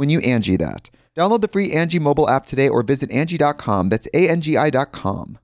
[0.00, 0.88] when you Angie that.
[1.14, 3.90] Download the free Angie mobile app today or visit Angie.com.
[3.90, 5.38] That's A-N-G-I dot com.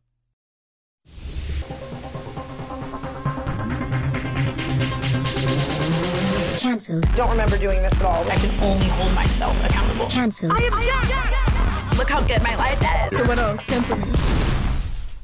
[6.59, 7.05] Cancelled.
[7.15, 8.25] Don't remember doing this at all.
[8.31, 10.07] I can only hold myself accountable.
[10.07, 10.51] Cancel.
[10.51, 11.99] I Cancelled.
[11.99, 13.19] Look how good my life is.
[13.19, 13.63] So what else?
[13.65, 14.07] Cancel me.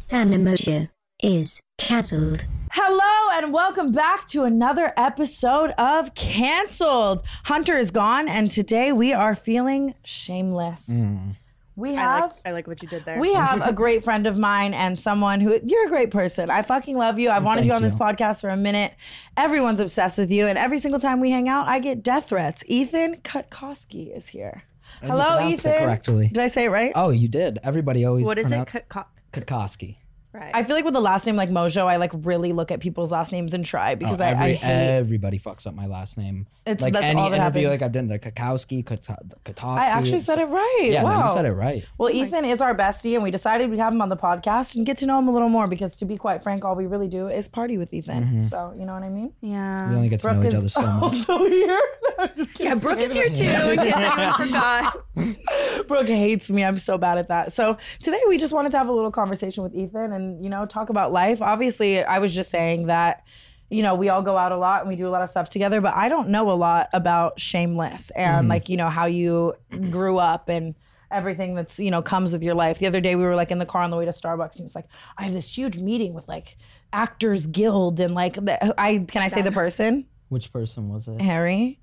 [0.09, 0.91] Tana Mongeau
[1.23, 2.47] is cancelled.
[2.75, 7.23] Hello and welcome back to another episode of Cancelled.
[7.45, 10.87] Hunter is gone, and today we are feeling shameless.
[10.89, 11.37] Mm.
[11.77, 13.19] We I have like, I like what you did there.
[13.21, 16.49] we have a great friend of mine and someone who you're a great person.
[16.49, 17.29] I fucking love you.
[17.29, 18.95] I've wanted you on this podcast for a minute.
[19.37, 22.65] Everyone's obsessed with you, and every single time we hang out, I get death threats.
[22.69, 24.63] Ethan Cutkosky is here.
[25.03, 25.73] And Hello, Ethan.
[25.79, 26.29] correctly.
[26.29, 26.93] Did I say it right?
[26.95, 27.59] Oh, you did.
[27.63, 28.25] Everybody always.
[28.25, 28.67] what is it?
[28.67, 29.97] pronounce- K- co- Cutkosky.
[30.33, 30.51] Right.
[30.55, 33.13] I feel like with the last name like Mongeau, I like really look at people's
[33.13, 34.97] last names and try because Oh, I, every, I hate.
[34.97, 36.47] everybody fucks up my last name.
[36.65, 37.81] It's- like that's any all that interview, happens.
[37.81, 39.65] like I've done the Kakowski, Kutowski.
[39.65, 40.89] I actually said it right.
[40.91, 41.19] Yeah, wow.
[41.21, 41.85] no, you said it right.
[41.99, 44.77] Well, oh Ethan is our bestie, and we decided we'd have him on the podcast
[44.77, 46.87] and get to know him a little more because, to be quite frank, all we
[46.87, 48.25] really do is party with Ethan.
[48.25, 48.39] Mm-hmm.
[48.39, 49.33] So, you know what I mean?
[49.41, 49.91] yeah.
[49.91, 51.03] We only get to Brooke know each other so much.
[51.03, 51.81] also here.
[52.19, 52.75] I'm just yeah.
[52.75, 53.45] Brooke is here too.
[53.45, 55.89] In case anyone forgot.
[55.89, 56.65] Brooke hates me.
[56.65, 57.53] I'm so bad at that.
[57.53, 60.67] So today we just wanted to have a little conversation with Ethan and, you know,
[60.67, 61.43] talk about life.
[61.43, 63.25] Obviously, I was just saying that,
[63.71, 65.49] you know, we all go out a lot and we do a lot of stuff
[65.49, 68.49] together, but I don't know a lot about Shameless and mm-hmm.
[68.49, 69.55] like, you know, how you
[69.91, 70.75] grew up and
[71.11, 72.79] everything that's, you know, comes with your life.
[72.79, 74.57] The other day we were like in the car on the way to Starbucks and
[74.57, 74.87] he was like,
[75.17, 76.57] I have this huge meeting with like
[76.93, 80.07] Actors Guild and like the, I can I say the person?
[80.29, 81.21] Which person was it?
[81.21, 81.79] Harry.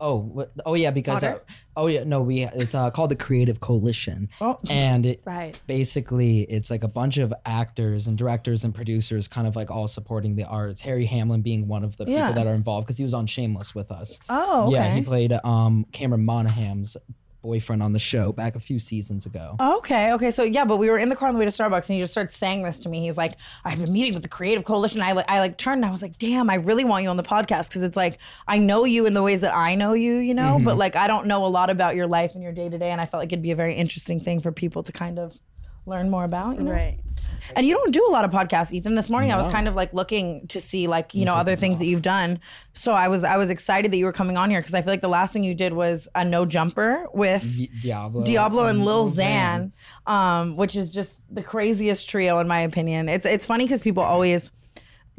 [0.00, 1.38] Oh, what, oh yeah, because uh,
[1.76, 4.58] oh yeah, no, we it's uh, called the Creative Coalition, Oh.
[4.70, 5.60] and it Right.
[5.66, 9.88] basically it's like a bunch of actors and directors and producers, kind of like all
[9.88, 10.80] supporting the arts.
[10.82, 12.28] Harry Hamlin being one of the Yeah.
[12.28, 14.20] people that are involved because he was on Shameless with us.
[14.28, 14.74] Oh, okay.
[14.74, 16.96] Yeah, he played um Cameron Monaghan's
[17.42, 19.56] boyfriend on the show back a few seasons ago.
[19.60, 20.30] Okay, okay.
[20.30, 22.00] So yeah, but we were in the car on the way to Starbucks, and he
[22.00, 23.00] just starts saying this to me.
[23.04, 23.34] He's like,
[23.64, 25.90] "I have a meeting with the Creative Coalition." I like, I like turned, and I
[25.90, 28.84] was like, "Damn, I really want you on the podcast because it's like I know
[28.84, 30.78] you in the ways that I know you, you know, but mm-hmm.
[30.78, 33.00] like I don't know a lot about your life and your day to day, and
[33.00, 35.38] I felt like it'd be a very interesting thing for people to kind of
[35.88, 36.72] learn more about, you know?
[36.72, 36.98] Right.
[37.56, 38.94] And you don't do a lot of podcasts, Ethan.
[38.94, 41.78] This morning I was kind of like looking to see like, you know, other things
[41.78, 42.40] that you've done.
[42.74, 44.92] So I was I was excited that you were coming on here because I feel
[44.92, 48.84] like the last thing you did was a no jumper with Di- Diablo, Diablo and
[48.84, 49.72] Lil Lil Xan,
[50.06, 53.08] um, which is just the craziest trio in my opinion.
[53.08, 54.50] It's it's funny because people always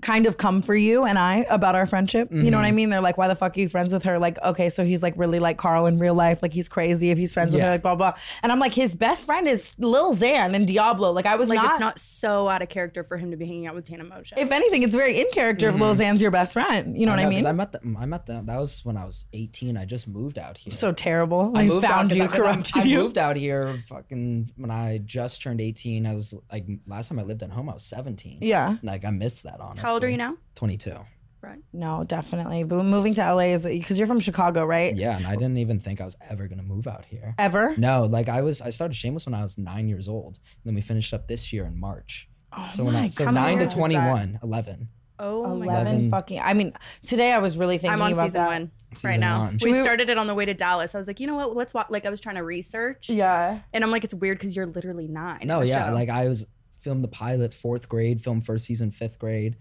[0.01, 2.29] kind of come for you and I about our friendship.
[2.31, 2.75] You know what I mm-hmm.
[2.75, 2.89] mean?
[2.89, 4.17] They're like, why the fuck are you friends with her?
[4.19, 6.41] Like, okay, so he's like really like Carl in real life.
[6.41, 8.13] Like he's crazy if he's friends with her, like blah blah.
[8.43, 11.11] And I'm like, his best friend is Lil Xan and Diablo.
[11.11, 13.45] Like I was Like not, it's not so out of character for him to be
[13.45, 14.33] hanging out with Tana Mongeau.
[14.37, 16.01] If anything, it's very in character if Lil mm-hmm.
[16.01, 16.97] Xan's your best friend.
[16.99, 17.39] You know what I know, mean?
[17.39, 17.97] 'cause I met them.
[17.99, 18.45] I met them.
[18.45, 19.77] That was when I was 18.
[19.77, 20.73] I just moved out here.
[20.75, 21.51] so terrible.
[21.55, 23.83] I I moved found out you, 'cause I- 'cause I'm- corrupted I moved out here
[23.87, 26.05] fucking when I just turned 18.
[26.05, 28.39] I was like last time I lived at home I was 17.
[28.41, 28.77] Yeah.
[28.83, 29.81] Like I missed that honestly.
[29.81, 30.37] How old are you now?
[30.55, 30.93] 22.
[31.41, 31.59] Right.
[31.71, 32.63] No, definitely.
[32.65, 34.93] But moving to LA is because you're from Chicago, right?
[34.93, 37.33] Yeah, and I didn't even think I was ever gonna move out here.
[37.39, 37.75] Ever?
[37.77, 40.37] No, like I was I started Shameless when I was nine years old.
[40.37, 42.27] And then we finished up this year in March.
[42.51, 43.35] Oh so when Oh my I so God.
[43.35, 44.89] How nine to years is 21, 11.
[45.21, 45.71] Oh my god.
[45.71, 46.09] 11 11.
[46.09, 46.39] fucking.
[46.41, 46.73] I mean,
[47.05, 48.47] today I was really thinking I'm on about season that.
[48.47, 49.39] one Season right now.
[49.45, 49.59] one.
[49.63, 50.93] We we- started it on the way to Dallas.
[50.93, 51.55] I was like, you know what?
[51.55, 51.87] Let's watch.
[51.89, 53.59] Like I was trying to research, Yeah.
[53.73, 55.41] and I'm like, it's weird because you're literally nine.
[55.45, 55.93] No, yeah, show.
[55.93, 56.47] like I was
[56.79, 59.55] filmed the pilot fourth grade, filmed first season fifth grade.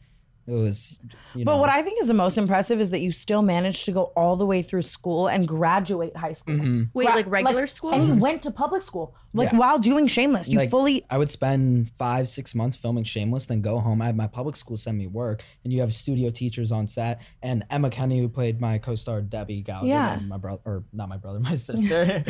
[0.49, 0.97] It was,
[1.35, 1.53] you know.
[1.53, 4.05] But what I think is the most impressive is that you still managed to go
[4.17, 6.55] all the way through school and graduate high school.
[6.55, 6.83] Mm-hmm.
[6.95, 7.93] Wait, Gra- like regular school?
[7.93, 9.59] And he went to public school, like Yeah.
[9.59, 10.49] while doing Shameless.
[10.49, 11.05] You like, fully.
[11.11, 14.01] I would spend five, six months filming Shameless, then go home.
[14.03, 17.21] I had my public school send me work, and you have studio teachers on set.
[17.43, 20.19] And Emma Kenney, who played my co-star Debbie Gallagher, Yeah.
[20.19, 22.25] and my brother, or not my brother, my sister,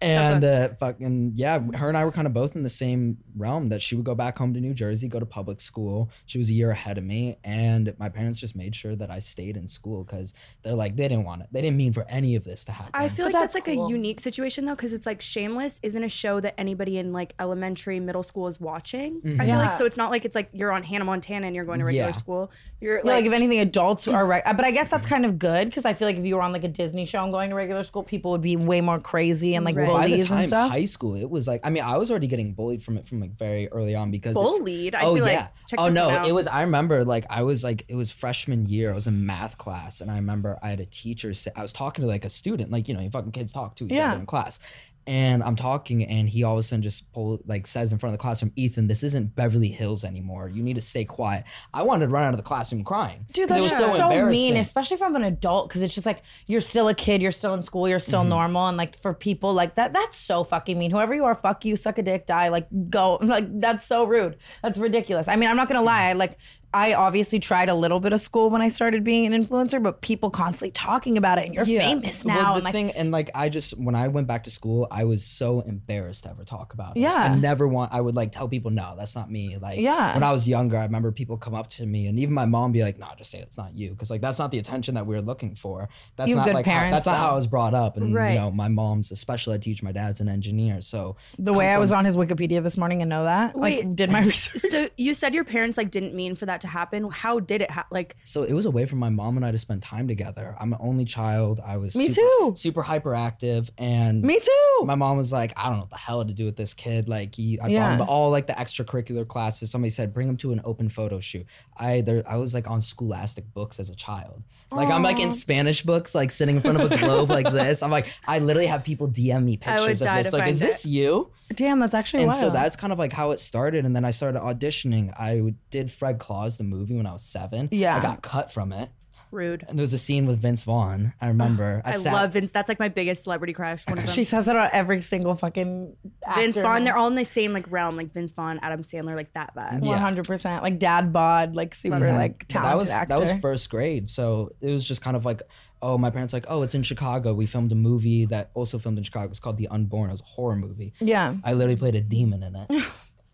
[0.00, 3.68] and uh, fucking yeah, her and I were kind of both in the same realm.
[3.70, 6.10] That she would go back home to New Jersey, go to public school.
[6.26, 9.20] She was a year ahead of me, and my parents just made sure that I
[9.20, 11.48] stayed in school because they're like they didn't want it.
[11.52, 12.90] They didn't mean for any of this to happen.
[12.94, 13.86] I feel But like that's, that's like cool.
[13.86, 17.34] a unique situation though, because it's like Shameless isn't a show that anybody in like
[17.40, 19.20] elementary, middle school is watching.
[19.20, 19.40] Mm-hmm.
[19.40, 19.58] I feel Yeah.
[19.58, 21.84] like so it's not like it's like you're on Hannah Montana and you're going to
[21.84, 22.12] regular Yeah.
[22.12, 22.50] school.
[22.80, 24.42] You're Yeah, like, like, if anything, adults are right.
[24.44, 25.14] But I guess that's mm-hmm.
[25.14, 27.22] kind of good because I feel like if you were on like a Disney show
[27.22, 29.88] and going to regular school, people would be way more crazy and like Right.
[29.88, 30.70] by the time and stuff.
[30.70, 33.20] high school, it was like I mean I was already getting bullied from it from
[33.20, 34.94] like very early on because it- bullied.
[34.94, 35.48] I'd oh be like, yeah.
[35.68, 36.26] check oh this no, out.
[36.28, 36.46] it was.
[36.46, 38.90] I remember like I was like it was freshman year.
[38.90, 41.32] I was in math class, and I remember I had a teacher.
[41.32, 43.76] Say, I was talking to like a student, like you know, you fucking kids talk
[43.76, 44.12] to each Yeah.
[44.12, 44.58] other in class.
[45.06, 48.12] And I'm talking, and he all of a sudden just pull like says in front
[48.14, 50.48] of the classroom, Ethan, this isn't Beverly Hills anymore.
[50.48, 51.44] You need to stay quiet.
[51.74, 53.26] I wanted to run out of the classroom crying.
[53.32, 56.60] Dude, that's was so, so, mean, especially from an adult, because it's just like you're
[56.60, 58.08] still a kid, you're still in school, you're Mm-hmm.
[58.08, 60.90] still normal, and like for people like that, that's so fucking mean.
[60.90, 64.36] Whoever you are, fuck you, suck a dick, die, like go, like that's so rude.
[64.62, 65.28] That's ridiculous.
[65.28, 66.38] I mean, I'm not gonna lie, I, like
[66.74, 70.00] I obviously tried a little bit of school when I started being an influencer, but
[70.00, 73.10] people constantly talking about it, and you're famous now, Well, the and like thing, and
[73.10, 76.44] like I just when I went back to school, I was so embarrassed to ever
[76.44, 77.00] talk about it.
[77.00, 77.12] Yeah.
[77.14, 77.92] I never want.
[77.92, 79.56] I would like tell people, no, that's not me.
[79.58, 80.14] Like, Yeah.
[80.14, 82.72] When I was younger, I remember people come up to me, and even my mom
[82.72, 85.06] be like, "No, just say it's not you," because like that's not the attention that
[85.06, 85.88] we are looking for.
[86.16, 87.32] That's You not good like how, parents, that's not how.
[87.32, 87.96] I was brought up.
[87.96, 88.32] And Right.
[88.32, 89.84] you know, my mom's a special ed teacher.
[89.84, 93.08] My dad's an engineer, so the way I was on his Wikipedia this morning and
[93.10, 94.62] know that, like did my research.
[94.70, 97.08] so you said your parents like didn't mean for that to happen.
[97.10, 97.88] How did it happen?
[97.92, 100.56] Like, So it was a way for my mom and I to spend time together.
[100.58, 101.60] I'm an only child.
[101.64, 102.52] I was Me super, too.
[102.56, 104.84] super hyperactive, and Me too.
[104.84, 107.08] my mom was like, I don't know what the hell to do with this kid.
[107.08, 107.78] Like he, I Yeah.
[107.80, 109.70] brought him to all like the extracurricular classes.
[109.70, 111.46] Somebody said bring him to an open photo shoot.
[111.76, 114.42] I there, I was like on Scholastic books as a child.
[114.72, 117.82] Like I'm like in Spanish books, like sitting in front of a globe like this.
[117.82, 120.32] I'm like, I literally have people DM me pictures of this.
[120.32, 120.88] Like, is this it.
[120.90, 121.30] you?
[121.54, 122.40] Damn, that's actually And wild.
[122.40, 123.84] so that's kind of like how it started.
[123.84, 125.12] And then I started auditioning.
[125.18, 127.68] I did Fred Claus the movie when I was seven.
[127.70, 127.96] Yeah.
[127.96, 128.88] I got cut from it.
[129.32, 129.64] Rude.
[129.68, 131.12] And there was a scene with Vince Vaughn.
[131.20, 131.82] I remember.
[131.84, 132.50] I sat- love Vince.
[132.50, 133.86] That's like my biggest celebrity crush.
[133.86, 134.14] One of them.
[134.14, 135.96] She says that about every single fucking
[136.34, 136.58] Vince.
[136.58, 136.84] Vaughn.
[136.84, 139.82] They're all in the same like realm, like Vince Vaughn, Adam Sandler, like that vibe.
[139.82, 139.90] Yeah.
[139.90, 142.16] One hundred percent, like dad bod, like super mm-hmm.
[142.16, 143.08] like talented that was actor.
[143.08, 145.42] that was first grade, so it was just kind of like,
[145.80, 147.34] oh, my parents like, oh, it's in Chicago.
[147.34, 149.30] We filmed a movie that also filmed in Chicago.
[149.30, 150.10] It's called The Unborn.
[150.10, 150.92] It was a horror movie.
[151.00, 152.84] yeah, I literally played a demon in it.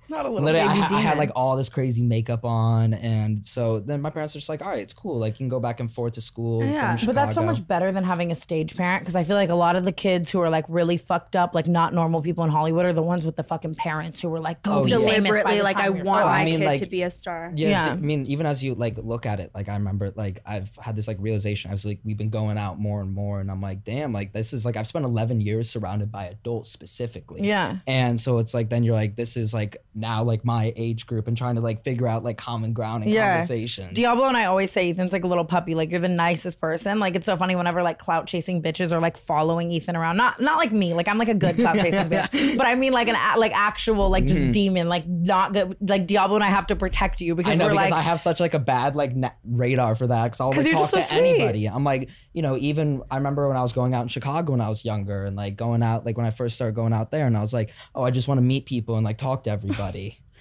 [0.09, 2.95] not a little literally, I, baby ha- I had like all this crazy makeup on,
[2.95, 5.19] and so then my parents are just like, all right, it's cool.
[5.19, 6.65] Like you can go back and forth to school.
[6.65, 6.99] Yeah.
[6.99, 9.51] in But that's so much better than having a stage parent because I feel like
[9.51, 12.45] a lot of the kids who are like really fucked up, like not normal people
[12.45, 14.91] in Hollywood, are the ones with the fucking parents who were like, "Go Oh, be
[14.91, 14.97] yeah.
[14.99, 16.87] by Deliberately, the like I time you're want Oh, I my mean, kid like- to
[16.87, 17.53] be a star.
[17.55, 17.93] Yeah, Yeah.
[17.93, 20.97] I mean, even as you like look at it, like I remember, like I've had
[20.97, 21.71] this like realization.
[21.71, 24.33] I was like, we've been going out more and more, and I'm like, damn, like
[24.33, 27.43] this is like I've spent 11 years surrounded by adults specifically.
[27.47, 27.77] Yeah.
[27.87, 31.27] And so it's like then you're like, this is like now like my age group
[31.27, 33.39] and trying to like figure out like common ground and Yeah.
[33.39, 33.95] conversation.
[33.95, 35.75] Diablo and I always say Ethan's like a little puppy.
[35.75, 36.99] Like you're the nicest person.
[36.99, 40.17] Like it's so funny whenever like clout chasing bitches are like following Ethan around.
[40.17, 40.95] Not not like me.
[40.95, 42.57] Like I'm like a good clout chasing bitch.
[42.57, 44.51] But I mean like an a- like actual like just mm-hmm.
[44.53, 44.89] demon.
[44.89, 45.77] Like not good.
[45.81, 48.03] Like Diablo and I have to protect you because I know we're because like I
[48.03, 50.91] have such like a bad like na- radar for that because I'll like you're talk
[50.91, 51.19] just to sweet.
[51.19, 51.67] anybody.
[51.67, 54.61] I'm like, you know, even I remember when I was going out in Chicago when
[54.61, 57.27] I was younger and like going out like when I first started going out there
[57.27, 59.51] and I was like, oh, I just want to meet people and like talk to
[59.51, 59.88] everybody.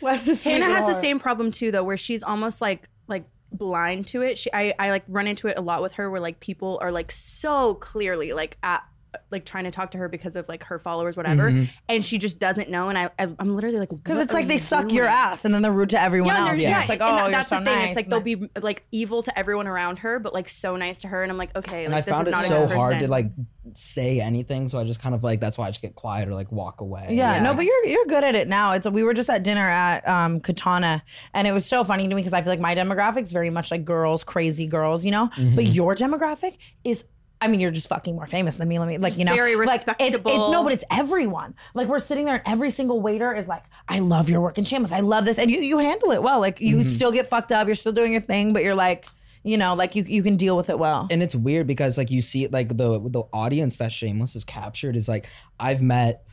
[0.01, 4.07] Wes is Tana has the same problem too, though, where she's almost like like blind
[4.07, 4.37] to it.
[4.37, 6.91] She, I, I like run into it a lot with her, where like people are
[6.91, 8.83] like so clearly like at
[9.31, 11.63] like trying to talk to her because of like her followers, whatever, Mm-hmm.
[11.89, 12.89] and she just doesn't know.
[12.89, 15.45] And I, I I'm literally like, Because it's are like they you suck your ass
[15.45, 16.59] and then they're rude to everyone Yeah, else.
[16.59, 17.75] Yeah, yeah, it's like, oh, that- you're that's so the thing.
[17.75, 17.88] nice.
[17.89, 21.07] It's like they'll be like evil to everyone around her, but like so nice to
[21.07, 21.21] her.
[21.24, 22.77] And I'm like, okay, And like I this found is it not so a good
[22.77, 23.31] hard to like
[23.74, 26.33] say anything, so I just kind of like that's why I just get quiet or
[26.33, 27.07] like walk away.
[27.12, 27.41] Yeah, Yeah.
[27.43, 28.74] no, but you're you're good at it now.
[28.74, 32.09] It's we were just at dinner at um, Katana, and it was so funny to
[32.15, 35.27] me because I feel like my demographic's very much like girls, crazy girls, you know.
[35.36, 35.55] Mm-hmm.
[35.55, 37.05] But your demographic is.
[37.39, 38.79] I mean, you're just fucking more famous than me.
[38.79, 40.51] Let me, like, you know, very like, it's- it- respectable.
[40.51, 41.53] no, but it's everyone.
[41.75, 44.63] Like, we're sitting there, and every single waiter is like, "I love your work in
[44.63, 44.91] Shameless.
[44.91, 46.39] I love this," and you you handle it well.
[46.39, 47.67] Like, you still get fucked up.
[47.67, 49.06] You're still doing your thing, but you're like,
[49.44, 51.08] you know, like you you can deal with it well.
[51.12, 54.44] and it's weird because like you see it like the the audience that Shameless has
[54.44, 55.29] captured is like
[55.60, 56.24] I've met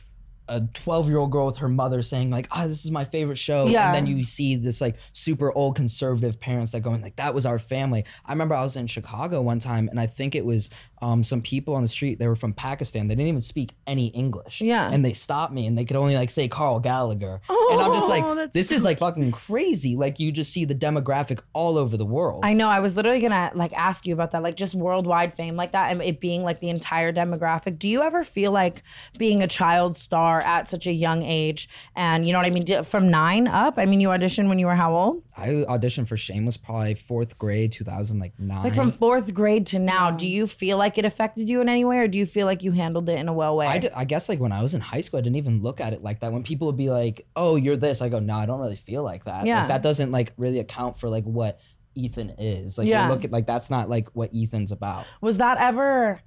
[0.47, 3.37] a 12 year old girl with her mother saying like ah this is my favorite
[3.39, 3.87] show Yeah.
[3.87, 7.47] and then you see this like super old conservative parents that going like that was
[7.47, 10.69] our family i remember i was in chicago one time and i think it was
[11.05, 14.07] um, some people on the street they were from pakistan they didn't even speak any
[14.07, 14.89] english Yeah.
[14.91, 17.93] and they stopped me and they could only like say carl gallagher Oh, and i'm
[17.93, 21.41] just Oh, like this so is like fucking crazy like you just see the demographic
[21.53, 22.69] all over the world I know.
[22.69, 25.91] I was literally gonna like ask you about that, like just worldwide fame like that,
[25.91, 27.77] and it being like the entire demographic.
[27.79, 28.83] Do you ever feel like
[29.17, 32.83] being a child star at such a young age, and you know what I mean,
[32.83, 33.75] from nine up?
[33.77, 35.23] I mean, you auditioned when you were how old?
[35.37, 40.11] I auditioned for shameless probably fourth grade 2009 Like from fourth grade to now.
[40.11, 42.63] Do you feel like it affected you in any way, or do you feel like
[42.63, 43.67] you handled it in a well way?
[43.67, 45.81] I, d- I guess like when I was in high school, I didn't even look
[45.81, 46.31] at it like that.
[46.31, 49.03] When people would be like, "Oh, you're this," I go, "No, I don't really feel
[49.03, 49.45] like that.
[49.45, 49.59] Yeah.
[49.59, 51.59] Like, that doesn't like really account for like what
[51.95, 52.77] Ethan is.
[52.77, 53.07] Like, Yeah.
[53.07, 56.21] you look at like that's not like what Ethan's about." Was that ever?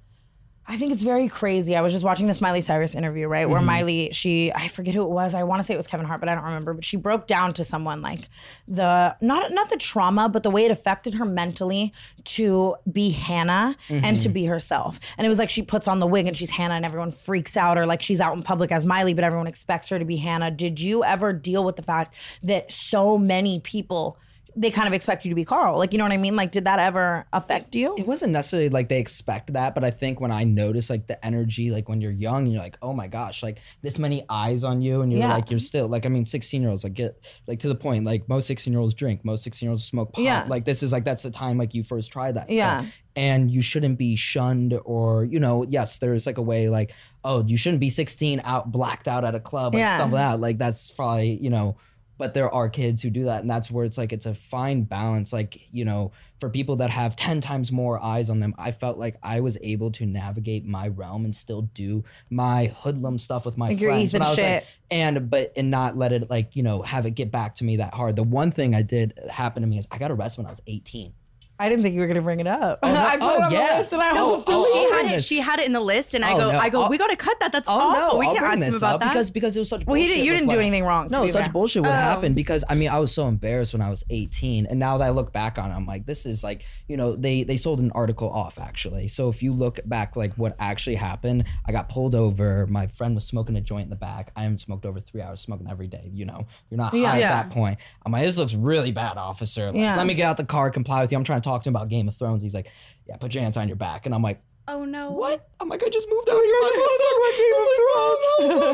[0.69, 1.75] I think it's very crazy.
[1.75, 3.49] I was just watching this Miley Cyrus interview, right?
[3.49, 3.65] Where mm-hmm.
[3.65, 5.33] Miley, she, I forget who it was.
[5.33, 6.75] I want to say it was Kevin Hart, but I don't remember.
[6.75, 8.29] But she broke down to someone like
[8.67, 11.91] the not not the trauma, but the way it affected her mentally
[12.25, 14.33] to be Hannah and to mm-hmm.
[14.33, 14.99] be herself.
[15.17, 17.57] And it was like she puts on the wig and she's Hannah, and everyone freaks
[17.57, 20.17] out, or like she's out in public as Miley, but everyone expects her to be
[20.17, 20.51] Hannah.
[20.51, 24.19] Did you ever deal with the fact that so many people?
[24.61, 25.77] They kind of expect you to be Carl.
[25.77, 26.35] Like, you know what I mean?
[26.35, 27.95] Like, did that ever affect you?
[27.97, 31.23] It wasn't necessarily like they expect that, but I think when I notice like the
[31.25, 34.65] energy, like when you're young, and you're like, "Oh my gosh, like this many eyes
[34.65, 35.33] on you," and you're Yeah.
[35.33, 38.03] like, you're still like, I mean, 16 year olds like get like to the point.
[38.03, 40.23] Like most 16 year olds drink, most 16 year olds smoke pot.
[40.23, 40.45] Yeah.
[40.47, 42.49] Like this is like that's the time like you first try that.
[42.49, 42.81] Yeah.
[42.81, 42.99] stuff.
[43.15, 47.43] and you shouldn't be shunned or you know yes there's like a way like oh
[47.47, 49.95] you shouldn't be 16 out blacked out at a club like Yeah.
[49.95, 51.75] stumbling out like that's probably you know
[52.19, 54.83] but there are kids who do that and that's where it's like it's a fine
[54.83, 55.33] balance.
[55.33, 58.97] Like you know for people that have 10 times more eyes on them i felt
[58.97, 63.57] like i was able to navigate my realm and still do my hoodlum stuff with
[63.57, 64.45] my Like friends Ethan when I was shit.
[64.45, 67.65] like and but and not let it like you know have it get back to
[67.65, 68.15] me that hard.
[68.15, 70.61] The one thing i did happen to me is i got arrested when i was
[70.65, 71.11] 18
[71.59, 72.79] I didn't think you were gonna bring it up.
[72.81, 73.73] Oh, no- I put oh, it on oh, yeah.
[73.73, 75.23] the list and I No, almost oh, deleted she oh, had it.
[75.23, 76.97] She had it in the list, and I Oh, go, no, I go, I'll- we
[76.97, 77.51] gotta cut that.
[77.51, 78.13] That's Oh awful.
[78.13, 79.09] no, we I'll can't bring ask him about up that.
[79.11, 79.85] because because it was such.
[79.85, 81.09] Well, he bullshit did, you didn't do what- anything wrong.
[81.11, 81.51] No, such fair.
[81.53, 81.93] bullshit would Oh.
[81.93, 85.05] happen because I mean I was so embarrassed when I was 18, and now that
[85.05, 87.79] I look back on it, I'm like, this is like you know they they sold
[87.81, 89.09] an article off actually.
[89.09, 92.67] So if you look back like what actually happened, I got pulled over.
[92.67, 94.31] My friend was smoking a joint in the back.
[94.35, 96.09] I haven't smoked over three hours, smoking every day.
[96.13, 97.07] You know, you're not Yeah.
[97.09, 97.25] high Yeah.
[97.37, 97.79] at that point.
[98.05, 99.67] I'm like, this looks really bad, officer.
[99.67, 99.97] Like, Yeah.
[99.97, 101.17] Let me get out the car, comply with you.
[101.17, 102.43] I'm trying to talk to him about Game of Thrones.
[102.43, 102.71] He's like,
[103.07, 104.41] yeah, put your hands on your back, and I'm like.
[104.67, 105.11] oh no.
[105.11, 105.49] What?
[105.59, 106.55] I'm like, I just moved out here.
[106.55, 106.73] I'm like,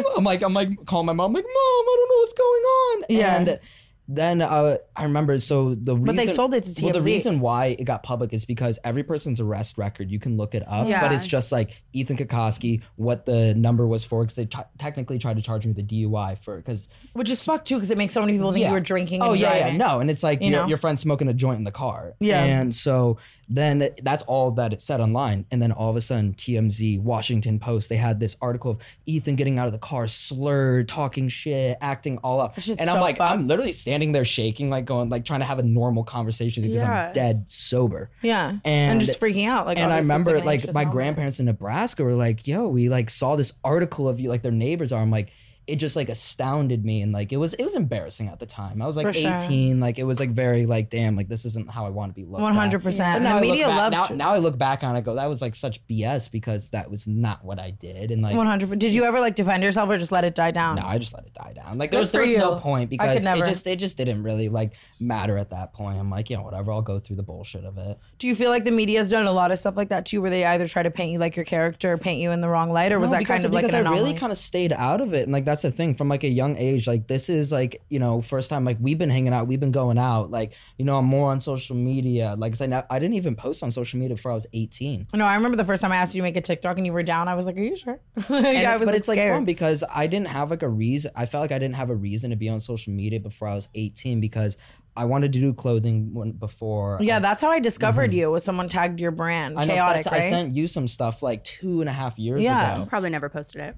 [0.17, 3.03] I'm like, I'm like, calling my mom, like, mom, I don't know what's going on.
[3.09, 3.37] Yeah.
[3.37, 3.59] And
[4.07, 7.39] then uh, I remember, so the reason, But they sold it to Well, the reason
[7.39, 10.87] why it got public is because every person's arrest record, you can look it up,
[10.87, 11.01] Yeah.
[11.01, 15.17] but it's just like Ethan Cutkosky, what the number was for, because they t- technically
[15.17, 17.97] tried to charge me with a DUI for, because Which is fucked too, because it
[17.97, 18.67] makes so many people think Yeah.
[18.69, 19.21] you were drinking.
[19.21, 19.77] And Oh yeah, yeah, driving.
[19.79, 20.67] no, and it's like You your, know?
[20.67, 22.13] your friend smoking a joint in the car.
[22.19, 22.43] Yeah.
[22.43, 26.33] and so then that's all that it said online, and then all of a sudden
[26.33, 30.87] TMZ, Washington Post, they had this article of Ethan getting out of the car, slurred,
[30.89, 33.31] talking shit, acting all up, and I'm so like, fucked.
[33.31, 36.81] I'm literally standing there shaking, like going, like trying to have a normal conversation because
[36.81, 37.07] Yeah.
[37.07, 38.09] I'm dead sober.
[38.21, 38.49] Yeah.
[38.63, 39.65] And, And- just freaking out.
[39.65, 43.35] Like and I remember like my grandparents in Nebraska were like, "Yo, we like saw
[43.35, 45.31] this article of you, like their neighbors are." I'm like,
[45.67, 48.81] it just like astounded me, and like it was it was embarrassing at the time.
[48.81, 49.35] I was like For sure.
[49.35, 52.15] 18, like it was like very like, damn, like this isn't how I want to
[52.15, 52.41] be looked.
[52.43, 52.53] at.
[52.71, 52.83] 100%.
[52.83, 54.95] But And now the I look media back- loves now, now I look back on
[54.95, 58.21] it, go that was like such BS because that was not what I did, and
[58.21, 58.77] like 100.
[58.79, 60.75] Did you ever like defend yourself or just let it die down?
[60.75, 61.77] no, I just let it die down.
[61.77, 64.49] Like Good there was there was no point because it just it just didn't really
[64.49, 65.97] like matter at that point.
[65.97, 66.71] I'm like, yeah, whatever.
[66.71, 67.97] I'll go through the bullshit of it.
[68.19, 70.29] Do you feel like the media's done a lot of stuff like that too, where
[70.29, 72.71] they either try to paint you like your character or paint you in the wrong
[72.71, 74.01] light, or was that because, kind of like because I anomaly?
[74.03, 76.29] really kind of stayed out of it, and like that's the thing from like a
[76.29, 76.85] young age.
[76.85, 79.71] Like this is like you know first time like we've been hanging out, we've been
[79.71, 80.29] going out.
[80.29, 82.35] Like you know I'm more on social media.
[82.37, 85.07] Like I I didn't even post on social media before I was 18.
[85.13, 86.91] no, I remember the first time I asked you to make a TikTok and you
[86.91, 87.27] were down.
[87.29, 89.45] I was like, "Are you sure?" like, And I it's- was but it's like fun
[89.45, 91.11] because I didn't have like a reason.
[91.15, 93.55] I felt like I didn't have a reason to be on social media before I
[93.55, 94.57] was 18 because
[94.97, 96.99] I wanted to do clothing before.
[97.01, 98.19] Yeah, I, that's how I discovered mm-hmm.
[98.19, 98.31] you.
[98.31, 99.57] Was someone tagged your brand?
[99.57, 100.29] I know, 'cause I- Chaotic, I, right?
[100.29, 102.75] sent you some stuff like two and a half years Yeah.
[102.75, 102.85] ago.
[102.87, 103.75] Probably never posted it.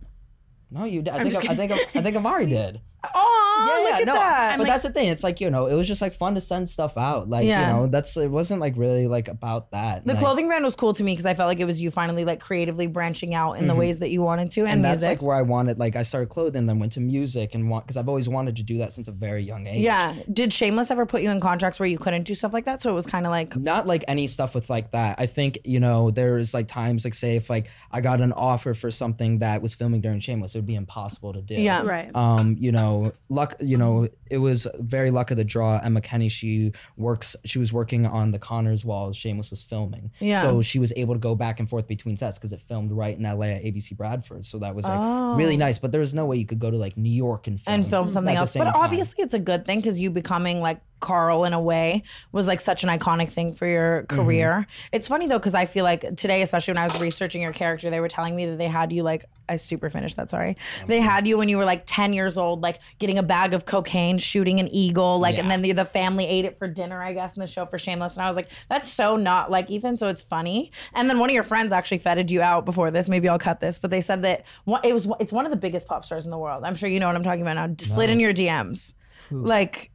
[0.70, 1.14] No, you did.
[1.14, 2.82] I think I, I think I think Amari did.
[3.14, 4.58] Aw, look at that.
[4.58, 5.08] But that's the thing.
[5.10, 7.30] It's like you know, it was just like fun to send stuff out.
[7.30, 7.68] Like Yeah.
[7.68, 10.06] you know, that's it wasn't like really like about that.
[10.06, 11.92] The Like, clothing brand was cool to me because I felt like it was you
[11.92, 14.74] finally like creatively branching out in the ways that you wanted to, and, Mm-hmm.
[14.76, 15.10] and that's music.
[15.22, 15.80] like where I wanted.
[15.80, 18.64] Like I started clothing, then went to music, and want because I've always wanted to
[18.64, 19.82] do that since a very young age.
[19.82, 20.16] yeah.
[20.32, 22.82] Did Shameless ever put you in contracts where you couldn't do stuff like that?
[22.82, 25.20] So it was kind of like, not like any stuff with like that.
[25.20, 28.74] I think you know there's like times like say if like I got an offer
[28.74, 31.56] for something that was filming during Shameless, it would be impossible to do.
[31.56, 31.84] Yeah.
[31.86, 32.14] Right.
[32.16, 32.97] Um, you know,
[33.30, 33.56] luck.
[33.60, 35.80] You know, it was very luck of the draw.
[35.84, 37.36] Emma Kenney, she works.
[37.46, 40.12] She was working on the Conners while Shameless was filming.
[40.20, 40.42] Yeah.
[40.42, 43.18] So she was able to go back and forth between sets because it filmed right
[43.18, 44.46] in LA at ABC Radford.
[44.46, 45.36] So that was like Oh.
[45.36, 45.80] really nice.
[45.80, 47.90] But there was no way you could go to like New York and film and
[47.90, 48.56] film something else.
[48.56, 48.74] But time.
[48.76, 52.60] obviously, it's a good thing because you becoming like Carl in a way was like
[52.60, 54.16] such an iconic thing for your Mm-hmm.
[54.16, 54.68] career.
[54.92, 57.90] It's funny though because I feel like today, especially when I was researching your character,
[57.90, 60.30] they were telling me that they had you like I super finished that.
[60.30, 60.58] Sorry,
[60.88, 63.66] they had you when you were like ten years old, like getting a bag of
[63.66, 67.14] cocaine, shooting an eagle, like, and then the, the family ate it for dinner, I
[67.14, 68.16] guess, in the show for Shameless.
[68.16, 69.98] And I was like, that's so not like Ethan.
[69.98, 70.72] So it's funny.
[70.94, 73.10] And then one of your friends actually feted you out before this.
[73.10, 75.58] Maybe I'll cut this, but they said that one, it was it's one of the
[75.58, 76.64] biggest pop stars in the world.
[76.64, 77.68] I'm sure you know what I'm talking about now.
[77.68, 78.94] Just slid in your DMs,
[79.32, 79.92] like.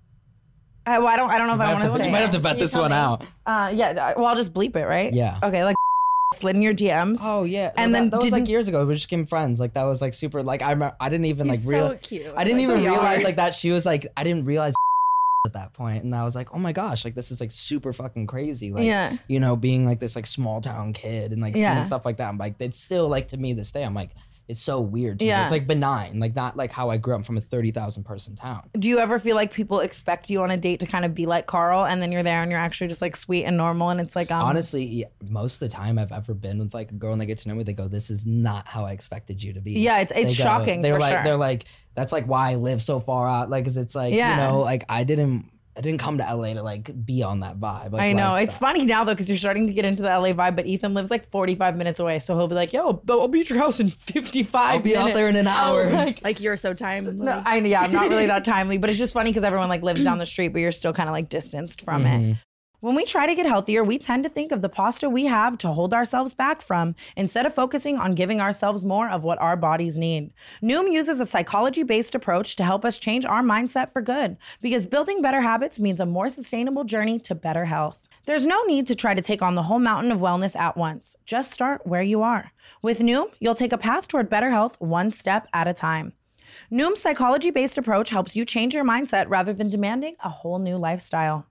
[0.84, 1.30] I, well, I don't.
[1.30, 2.06] I don't know if I want to to- say.
[2.06, 3.22] you might have to vet this one out.
[3.46, 4.14] Uh, yeah.
[4.16, 5.14] Well, I'll just bleep it, right?
[5.14, 5.38] Yeah.
[5.40, 5.62] Okay.
[5.62, 5.76] Like
[6.34, 7.18] slid in your DMs.
[7.22, 8.84] Oh yeah, And Well, then that, that was like years ago.
[8.86, 9.60] We just became friends.
[9.60, 10.42] Like that was like super.
[10.42, 11.88] Like I remember, I didn't even like He's real.
[11.90, 12.26] so cute.
[12.36, 13.24] I didn't Like, even so realize young.
[13.24, 14.74] like that she was like I didn't realize
[15.46, 17.92] at that point, and I was like, oh my gosh, like this is like super
[17.92, 18.70] fucking crazy.
[18.72, 19.16] Like Yeah.
[19.28, 21.74] you know, being like this like small town kid and like Yeah.
[21.74, 22.28] seeing stuff like that.
[22.28, 23.82] I'm like, it's still like to me this day.
[23.84, 24.10] I'm like,
[24.48, 25.18] it's so weird.
[25.20, 25.28] To me.
[25.28, 25.44] Yeah.
[25.44, 28.34] it's like benign, like not like how I grew up from a thirty thousand person
[28.34, 28.68] town.
[28.78, 31.26] Do you ever feel like people expect you on a date to kind of be
[31.26, 34.00] like Carl, and then you're there and you're actually just like sweet and normal, and
[34.00, 36.94] it's like um, Honestly, yeah, most of the time I've ever been with like a
[36.94, 39.42] girl and they get to know me, they go, "This is not how I expected
[39.42, 41.24] you to be." Yeah, it's- it's They go- shocking, They're like, sure.
[41.24, 43.48] they're like, that's like why I live so far out.
[43.48, 44.30] Like, cause it's like, Yeah.
[44.30, 47.58] you know, like I didn't, I didn't come to LA to like be on that
[47.58, 47.92] vibe.
[47.92, 48.58] Like, I know it's lifestyle.
[48.68, 51.10] funny now though because you're starting to get into the LA vibe, but Ethan lives
[51.10, 53.88] like 45 minutes away, so he'll be like, "Yo, I'll be at your house in
[53.88, 55.90] 55 I'll be out there in an hour.
[55.90, 57.12] like, like you're so timely.
[57.14, 59.82] no, I yeah, I'm not really that timely, but it's just funny because everyone like
[59.82, 62.24] lives down the street, but you're still kind of like distanced from Mm-hmm.
[62.32, 62.36] it.
[62.82, 65.56] When we try to get healthier, we tend to think of the pasta we have
[65.58, 69.56] to hold ourselves back from instead of focusing on giving ourselves more of what our
[69.56, 70.32] bodies need.
[70.60, 74.88] Noom uses a psychology based approach to help us change our mindset for good because
[74.88, 78.08] building better habits means a more sustainable journey to better health.
[78.24, 81.14] There's no need to try to take on the whole mountain of wellness at once.
[81.24, 82.50] Just start where you are.
[82.82, 86.14] With Noom, you'll take a path toward better health one step at a time.
[86.68, 90.76] Noom's psychology based approach helps you change your mindset rather than demanding a whole new
[90.76, 91.46] lifestyle.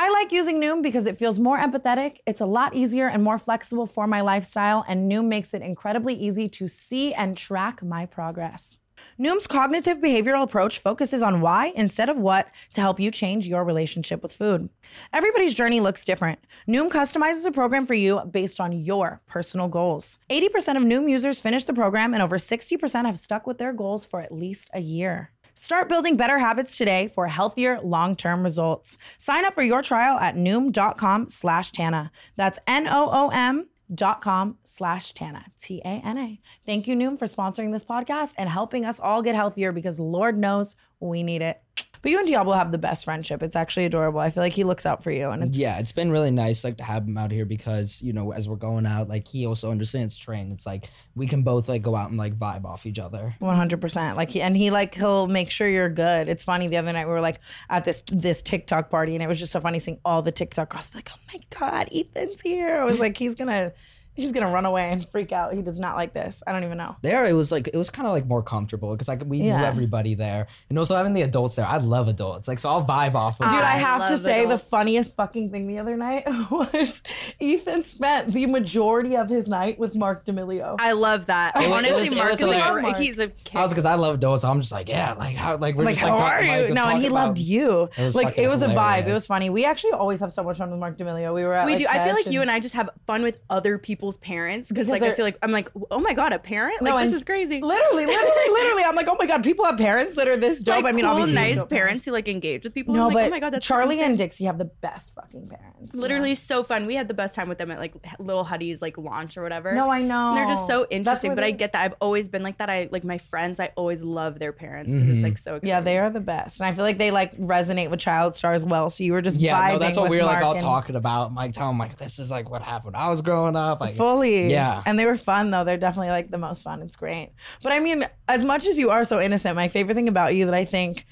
[0.00, 3.36] I like using Noom because it feels more empathetic, it's a lot easier and more
[3.36, 8.06] flexible for my lifestyle, and Noom makes it incredibly easy to see and track my
[8.06, 8.78] progress.
[9.18, 13.64] Noom's cognitive behavioral approach focuses on why instead of what to help you change your
[13.64, 14.68] relationship with food.
[15.12, 16.38] Everybody's journey looks different.
[16.68, 20.20] Noom customizes a program for you based on your personal goals.
[20.30, 24.04] 80% of Noom users finish the program, and over 60% have stuck with their goals
[24.04, 25.32] for at least a year.
[25.60, 28.96] Start building better habits today for healthier long-term results.
[29.18, 32.12] Sign up for your trial at noom.com slash Tana.
[32.36, 35.46] That's N-O-O-M dot com slash Tana.
[35.60, 36.40] T-A-N-A.
[36.64, 40.38] Thank you, Noom, for sponsoring this podcast and helping us all get healthier because Lord
[40.38, 41.60] knows we need it.
[42.00, 43.42] But you and Diablo have the best friendship.
[43.42, 44.20] It's actually adorable.
[44.20, 46.62] I feel like he looks out for you and it's Yeah, it's been really nice
[46.62, 49.46] like to have him out here because you know as we're going out, like he
[49.46, 50.52] also understands train.
[50.52, 53.34] It's like we can both like go out and like vibe off each other.
[53.40, 54.16] One hundred percent.
[54.16, 56.28] Like, he, and he like he'll make sure you're good.
[56.28, 56.68] It's funny.
[56.68, 59.52] The other night we were like at this this TikTok party, and it was just
[59.52, 60.92] so funny seeing all the TikTok girls.
[60.94, 62.76] Like, oh my god, Ethan's here.
[62.76, 63.72] I was like, he's gonna
[64.18, 65.54] he's gonna run away and freak out.
[65.54, 66.42] He does not like this.
[66.46, 66.96] I don't even know.
[67.02, 69.52] There, it was like it was kind of like more comfortable because like we knew
[69.52, 71.66] everybody there, and also having the adults there.
[71.66, 73.38] I love adults, like so I'll vibe off.
[73.40, 74.62] With Dude, I I have to say adults.
[74.64, 77.02] the funniest fucking thing the other night was
[77.38, 80.76] Ethan spent the majority of his night with Mark D'Amelio.
[80.78, 81.54] I love that.
[81.54, 82.98] was- it Honestly, was- it Mark is like, hilarious.
[82.98, 83.56] a- he's a kid.
[83.56, 84.42] I was because I love adults.
[84.42, 86.50] So I'm just like yeah, like how like we're like, just how like are you?
[86.64, 87.88] like, no, and he talking loved you.
[87.96, 89.06] It was like it was a vibe.
[89.06, 89.50] It was funny.
[89.50, 91.34] We actually always have so much fun with Mark D'Amelio.
[91.34, 91.86] We were at we like, do.
[91.88, 94.88] I feel Catch like you and I just have fun with other people's parents because
[94.88, 97.12] Because like I feel like I'm like oh my god a parent like No, this
[97.12, 97.60] is crazy.
[97.60, 98.84] Literally, literally, literally.
[98.84, 100.76] I'm like, oh my god, people have parents that are this dope.
[100.76, 102.94] Like I mean, cool, obviously, nice dope parents who like engage with people.
[102.94, 104.10] No, I'm like, oh but oh my god, that's Charlie insane.
[104.10, 105.94] and Dixie have the best fucking parents.
[105.94, 106.86] literally so fun.
[106.86, 109.72] We had the best time with them at like Lil Huddy's like launch or whatever.
[109.74, 110.28] No, I know.
[110.28, 111.30] And they're just so interesting.
[111.30, 111.84] where But I get that.
[111.84, 112.70] I've always been like that.
[112.70, 113.60] I like my friends.
[113.60, 115.24] I always love their parents because it's mm-hmm.
[115.24, 115.56] like so.
[115.56, 115.68] Exciting.
[115.68, 118.64] Yeah, they are the best, and I feel like they like resonate with child stars
[118.64, 118.90] well.
[118.90, 120.96] So you were just Yeah, vibing no, that's what we were like all and- talking
[120.96, 121.34] about.
[121.34, 122.96] Like telling him like this is like what happened.
[122.96, 123.80] I was growing up.
[123.80, 124.50] Like Fully.
[124.50, 124.82] Yeah.
[124.86, 125.64] And they were fun though.
[125.64, 126.80] They're definitely like the most fun.
[126.82, 127.32] It's great.
[127.62, 130.46] But I mean, as much as you are so innocent, my favorite thing about you
[130.46, 131.04] that I think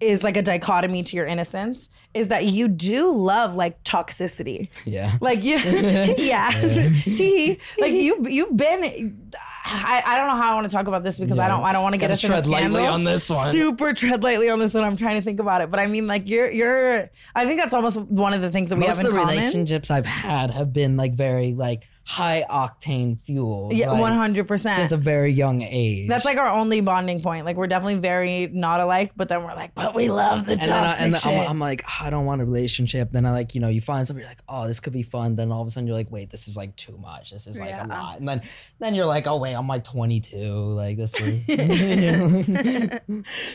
[0.00, 4.68] is like a dichotomy to your innocence is that you do love like toxicity.
[4.84, 5.16] Yeah.
[5.20, 6.50] Like you, yeah,
[7.04, 9.32] Tee, like you've you've been.
[9.62, 11.72] I, I don't know how I want to talk about this because I don't I
[11.72, 13.52] don't want to get in a tread lightly on this one.
[13.52, 14.84] Super tread lightly on this one.
[14.84, 17.10] I'm trying to think about it, but I mean, like you're you're.
[17.34, 19.16] I think that's almost one of the things that we have in common.
[19.16, 23.68] Most of the relationships I've had have been like very like high octane fuel.
[23.72, 24.74] Yeah, one hundred percent.
[24.74, 26.08] Since a very young age.
[26.08, 27.44] That's like our only bonding point.
[27.46, 30.60] Like we're definitely very not alike, but then we're like, but we love the and
[30.62, 31.32] then, I, toxic and then shit.
[31.40, 33.12] I'm, I'm like, "Ah, I don't want a relationship.
[33.12, 35.36] Then I like, you know, you find somebody you're like, oh, this could be fun.
[35.36, 37.30] Then all of a sudden you're like, wait, this is like too much.
[37.30, 37.86] This is like Yeah.
[37.86, 38.18] a lot.
[38.18, 38.42] And then,
[38.80, 40.36] then you're like, oh wait, I'm like 22.
[40.74, 41.46] Like this is.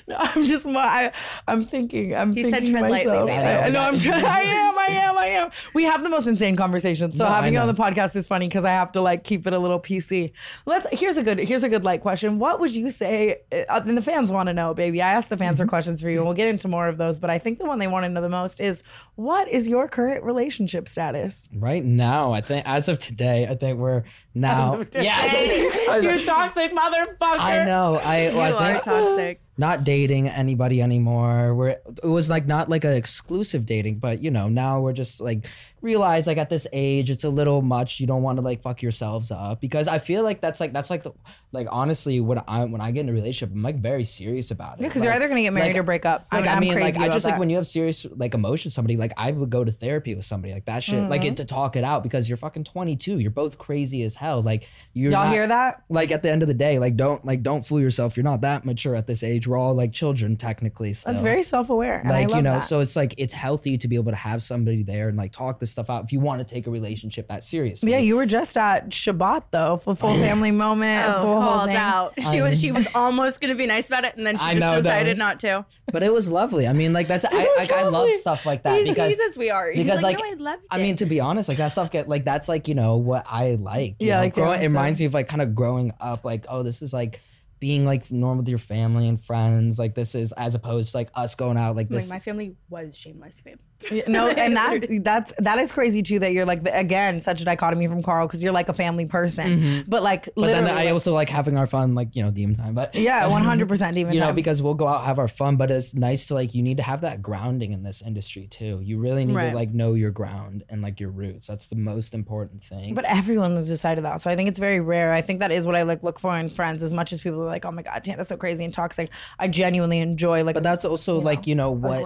[0.08, 0.82] no, I'm just more.
[0.82, 1.12] I,
[1.48, 2.16] I'm thinking.
[2.16, 3.28] I'm He said thinking tread myself.
[3.28, 3.38] baby.
[3.38, 3.82] I, I I know.
[3.82, 3.88] know.
[3.90, 4.24] I'm trying.
[4.26, 4.78] I am.
[4.80, 5.18] I am.
[5.18, 5.50] I am.
[5.74, 7.18] We have the most insane conversations.
[7.18, 9.46] So No, having you on the podcast is funny because I have to like keep
[9.48, 10.32] it a little PC.
[10.66, 10.88] Let's.
[10.92, 11.40] Here's a good.
[11.40, 12.40] Here's a good like question.
[12.40, 13.42] What would you say?
[13.52, 15.02] Uh, and the fans want to know, baby.
[15.02, 15.66] I asked the fans Mm-hmm.
[15.66, 17.20] for questions for you, and we'll get into more of those.
[17.20, 18.84] But I think the one they want to know the most is
[19.16, 21.48] what is your current relationship status?
[21.54, 24.04] right now, I think as of today, I think we're
[24.34, 24.84] now.
[24.94, 27.40] yeah, I think- I you toxic motherfucker.
[27.40, 28.00] I know.
[28.04, 29.42] I, well, you I are toxic.
[29.58, 31.54] Not dating anybody anymore.
[31.56, 35.22] We're it was like not like an exclusive dating, but you know, now we're just
[35.22, 35.48] like
[35.82, 38.00] realize like at this age it's a little much.
[38.00, 40.90] You don't want to like fuck yourselves up because I feel like that's like that's
[40.90, 41.12] like the
[41.52, 44.80] like honestly when I when I get in a relationship, I'm like very serious about
[44.80, 44.84] it.
[44.84, 46.28] Because you're either gonna get married like- or break up.
[46.34, 47.40] like I'm, I mean, I'm like I just like that.
[47.40, 50.54] when you have serious like emotions, somebody like I would go to therapy with somebody
[50.54, 51.30] like that shit, like Mm-hmm.
[51.30, 54.42] it, to talk it out because you're fucking 22, you're both crazy as hell.
[54.42, 55.84] Like you're Y'all not- hear that?
[55.90, 58.18] Like at the end of the day, like don't like don't fool yourself.
[58.18, 59.45] You're not that mature at this age.
[59.48, 60.94] We're all like children technically.
[60.94, 61.12] Still.
[61.14, 62.60] That's very self-aware, and I like love you know, that.
[62.64, 65.60] so it's like it's healthy to be able to have somebody there and like talk
[65.60, 67.92] this stuff out if you want to take a relationship that seriously.
[67.92, 71.06] Yeah, you were just at Shabbat though, for full family moment.
[71.08, 71.78] Oh, full called thing.
[71.78, 72.14] out.
[72.32, 74.66] She was she was almost gonna be nice about it, and then she I just
[74.66, 75.20] know, decided though.
[75.20, 75.66] not to.
[75.92, 76.68] but it was lovely.
[76.68, 79.38] I mean, like that's I like I love stuff like that He's, because he's as
[79.38, 79.70] we are.
[79.72, 81.92] He's because like, like, no, I love I mean, to be honest, like that stuff
[81.92, 83.96] get like that's like you know what I like.
[84.00, 84.22] you Yeah, know?
[84.24, 86.26] like, growing, it reminds me of like kind of growing up.
[86.26, 87.22] Like, oh, this is like
[87.66, 89.80] being like normal with your family and friends.
[89.80, 92.12] Like this is as opposed to like us going out like like this.
[92.12, 93.58] my family was shameless, babe.
[94.08, 96.20] No, and that that's that is crazy too.
[96.20, 99.84] That you're like again such a dichotomy from Carl because you're like a family person,
[99.88, 100.42] but like Mm-hmm.
[100.42, 102.74] but then I also like having our fun, like you know, demon time.
[102.74, 105.58] But yeah, one hundred percent even you know, because we'll go out have our fun,
[105.58, 108.80] but it's nice to like you need to have that grounding in this industry too.
[108.84, 109.50] You really need Right.
[109.50, 111.48] to like know your ground and like your roots.
[111.48, 112.94] That's the most important thing.
[112.94, 115.14] But everyone has decided that, so I think it's very rare.
[115.14, 116.82] I think that is what I like look for in friends.
[116.82, 119.48] As much as people are like, "Oh my god, Tana's so crazy and toxic," I
[119.48, 122.06] genuinely enjoy like but that's also like you know a what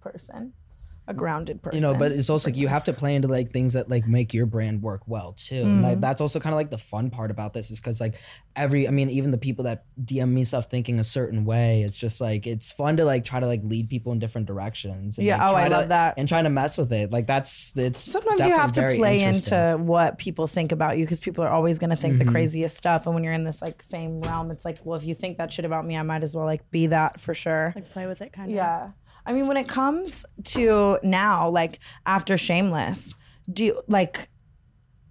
[0.00, 0.52] person,
[1.08, 1.76] a grounded person.
[1.78, 4.06] you know but it's also like you have to play into like things that like
[4.08, 5.82] make your brand work well too and Mm-hmm.
[5.84, 8.16] like that's also kind of like the fun part about this is because like
[8.56, 11.96] every i mean even the people that dm me stuff thinking a certain way it's
[11.96, 15.26] just like it's fun to like try to like lead people in different directions and,
[15.26, 16.14] Yeah, like, oh, I to- love that.
[16.16, 19.78] and trying to mess with it like that's it's Sometimes you have to play into
[19.80, 22.26] what people think about you because people are always going to think Mm-hmm.
[22.26, 23.04] the craziest stuff.
[23.06, 25.52] And when you're in this like fame realm, it's like, well, if you think that
[25.52, 27.72] shit about me, I might as well like be that for sure.
[27.74, 28.56] Like play with it, kind of.
[28.56, 28.90] Yeah.
[29.26, 33.14] I mean, when it comes to now, like after Shameless,
[33.52, 34.28] do you like?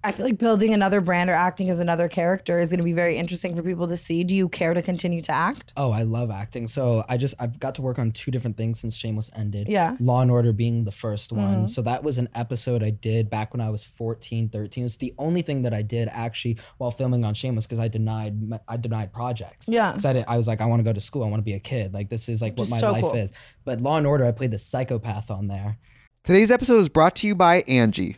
[0.05, 2.93] I feel like building another brand or acting as another character is going to be
[2.93, 4.23] very interesting for people to see.
[4.23, 5.73] Do you care to continue to act?
[5.75, 6.67] Oh, I love acting.
[6.67, 9.67] So I just I've got to work on two different things since Shameless ended.
[9.67, 9.93] Yeah.
[9.93, 10.05] Mm-hmm.
[10.05, 11.67] Law and Order being the 1st one.
[11.67, 14.85] So that was an episode I did back when I was 14, 13.
[14.85, 18.59] It's the only thing that I did actually while filming on Shameless because I denied
[18.67, 19.67] I denied projects.
[19.67, 19.91] Yeah.
[19.93, 21.23] Because I, did- I was like I want to go to school.
[21.23, 21.93] I want to be a kid.
[21.95, 23.13] Like this is like Which what is my so life cool.
[23.15, 23.31] is.
[23.63, 25.79] But Law and Order I played the psychopath on there.
[26.23, 28.17] Today's episode is brought to you by Angie.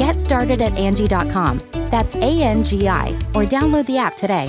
[0.00, 1.58] Get started at Angie.com.
[1.90, 4.46] That's A N G I, or download the app today.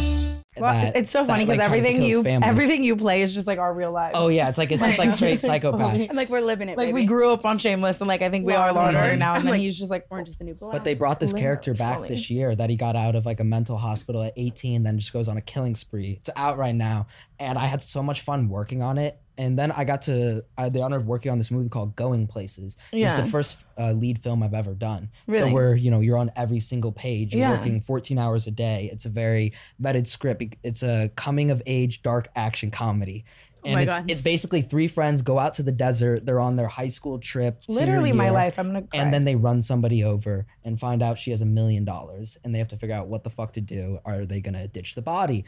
[0.57, 2.47] Well, that- it's so funny because like, everything you family.
[2.47, 4.15] everything you play is just like our real lives.
[4.17, 5.95] Oh yeah, it's like it's just like straight psychopath.
[5.95, 8.45] And like we're living it, Like we grew up on Shameless, and like I think
[8.45, 9.17] we Law are and Law and Order Order.
[9.17, 9.33] now.
[9.35, 10.71] And then Like, he's just like Orange is the new black.
[10.71, 11.41] But they brought this Literally.
[11.43, 14.83] character back this year that he got out of like a mental hospital at 18,
[14.83, 16.17] then just goes on a killing spree.
[16.21, 17.07] It's out right now,
[17.39, 19.19] and I had so much fun working on it.
[19.37, 21.95] And then I got to I had the honor of working on this movie called
[21.95, 22.77] Going Places.
[22.91, 25.09] It's the first uh, lead film I've ever done.
[25.27, 25.49] Really?
[25.49, 27.33] So where you know you're on every single page.
[27.33, 27.57] You're Yeah.
[27.57, 28.89] working 14 hours a day.
[28.91, 30.43] It's a very vetted script.
[30.63, 33.25] It's a coming of age dark action comedy.
[33.63, 34.09] And my it's God.
[34.09, 36.25] it's basically three friends go out to the desert.
[36.25, 37.61] They're on their high school trip.
[37.69, 38.57] literally my life.
[38.57, 38.99] I'm gonna cry.
[38.99, 42.55] and then they run somebody over and find out she has a million dollars and
[42.55, 44.95] they have to figure out what the fuck to do are they going to ditch
[44.95, 45.45] the body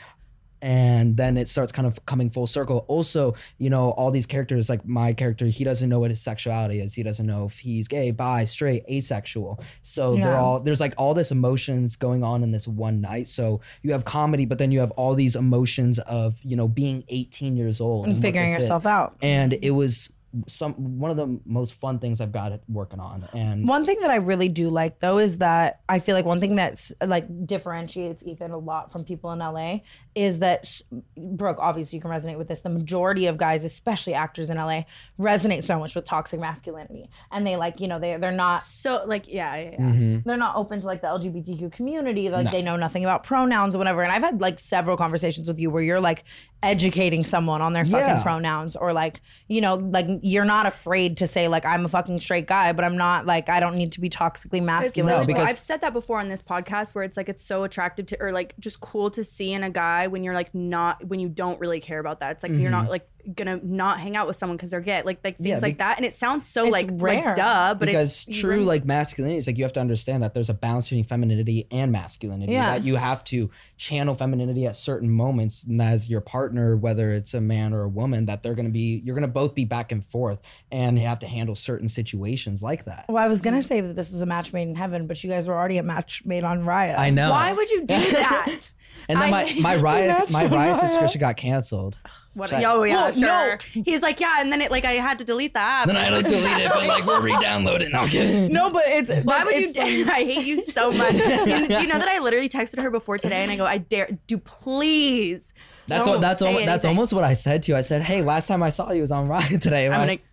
[0.64, 2.86] and then it starts kind of coming full circle.
[2.88, 6.80] Also you know all these characters like my character he doesn't know what his sexuality
[6.80, 6.94] is.
[6.96, 9.62] He doesn't know if he's gay bi straight asexual.
[9.82, 13.28] So they're all there's like all this emotions going on in this one night.
[13.28, 17.04] So you have comedy but then you have all these emotions of you know being
[17.10, 18.66] 18 years old and what figuring this is.
[18.66, 19.18] yourself out.
[19.22, 20.14] and it was
[20.48, 23.30] some one of the most fun things I've got working on.
[23.34, 26.40] And One thing that I really do like though is that I feel like one
[26.40, 29.82] thing that's like differentiates Ethan a lot from people in LA
[30.16, 30.80] is that
[31.18, 32.62] Brooke, obviously you can resonate with this.
[32.62, 34.84] The majority of guys, especially actors in LA,
[35.20, 39.04] resonate so much with toxic masculinity, and they like you know they they're not so
[39.06, 39.78] like yeah, yeah, yeah.
[39.80, 40.18] Mm-hmm.
[40.30, 42.30] they're not open to like the LGBTQ community.
[42.30, 42.52] Like No.
[42.52, 44.04] they know nothing about pronouns or whatever.
[44.04, 46.24] And I've had like several conversations with you where you're like
[46.62, 48.24] educating someone on their fucking Yeah.
[48.24, 52.22] pronouns or like, you know, like you're not afraid to say like I'm a fucking
[52.22, 55.20] straight guy, but I'm not like I don't need to be toxically It's masculine.
[55.22, 58.06] No, because- I've said that before on this podcast where it's like it's so attractive
[58.08, 61.20] to or like just cool to see in a guy when you're like not when
[61.20, 62.32] you don't really care about that.
[62.32, 62.92] It's like you're not mm-hmm.
[62.92, 65.02] like gonna not hang out with someone because they're gay.
[65.04, 65.98] Like like things Yeah, like that.
[65.98, 67.26] And it sounds so It's like rare.
[67.28, 70.24] like duh, but because it's true you're- like masculinity is like you have to understand
[70.24, 72.54] that there's a balance between femininity and masculinity.
[72.54, 72.78] Yeah.
[72.78, 77.34] That you have to channel femininity at certain moments, and as your partner, whether it's
[77.34, 80.04] a man or a woman, that they're gonna be you're gonna both be back and
[80.04, 83.06] forth, and you have to handle certain situations like that.
[83.10, 85.30] well, I was gonna say that this was a match made in heaven, but you
[85.30, 86.98] guys were already a match made on Raya.
[86.98, 87.32] I know.
[87.32, 88.72] why would you do that?
[89.10, 90.76] And then I- my my Raya my on Raya Raya.
[90.76, 91.96] subscription got canceled.
[92.36, 93.58] What, Should I- oh yeah, Well, no.
[93.60, 93.84] sure.
[93.86, 95.86] He's like, yeah, and then it like I had to delete the app.
[95.88, 97.92] Then I had to delete it, but like we're re-downloading.
[97.92, 98.52] No, I'm kidding.
[98.52, 99.68] no, but it's Why would you?
[99.70, 100.04] it's funny.
[100.06, 101.14] I hate you so much.
[101.14, 101.20] You-
[101.68, 104.18] do you know that I literally texted her before today, and I go, I dare,
[104.28, 105.54] do please.
[105.88, 107.78] That's don't what that's say almost, that's almost what I said to you.
[107.78, 110.24] I said, "Hey, last time I saw you was on Raya today." I'm right?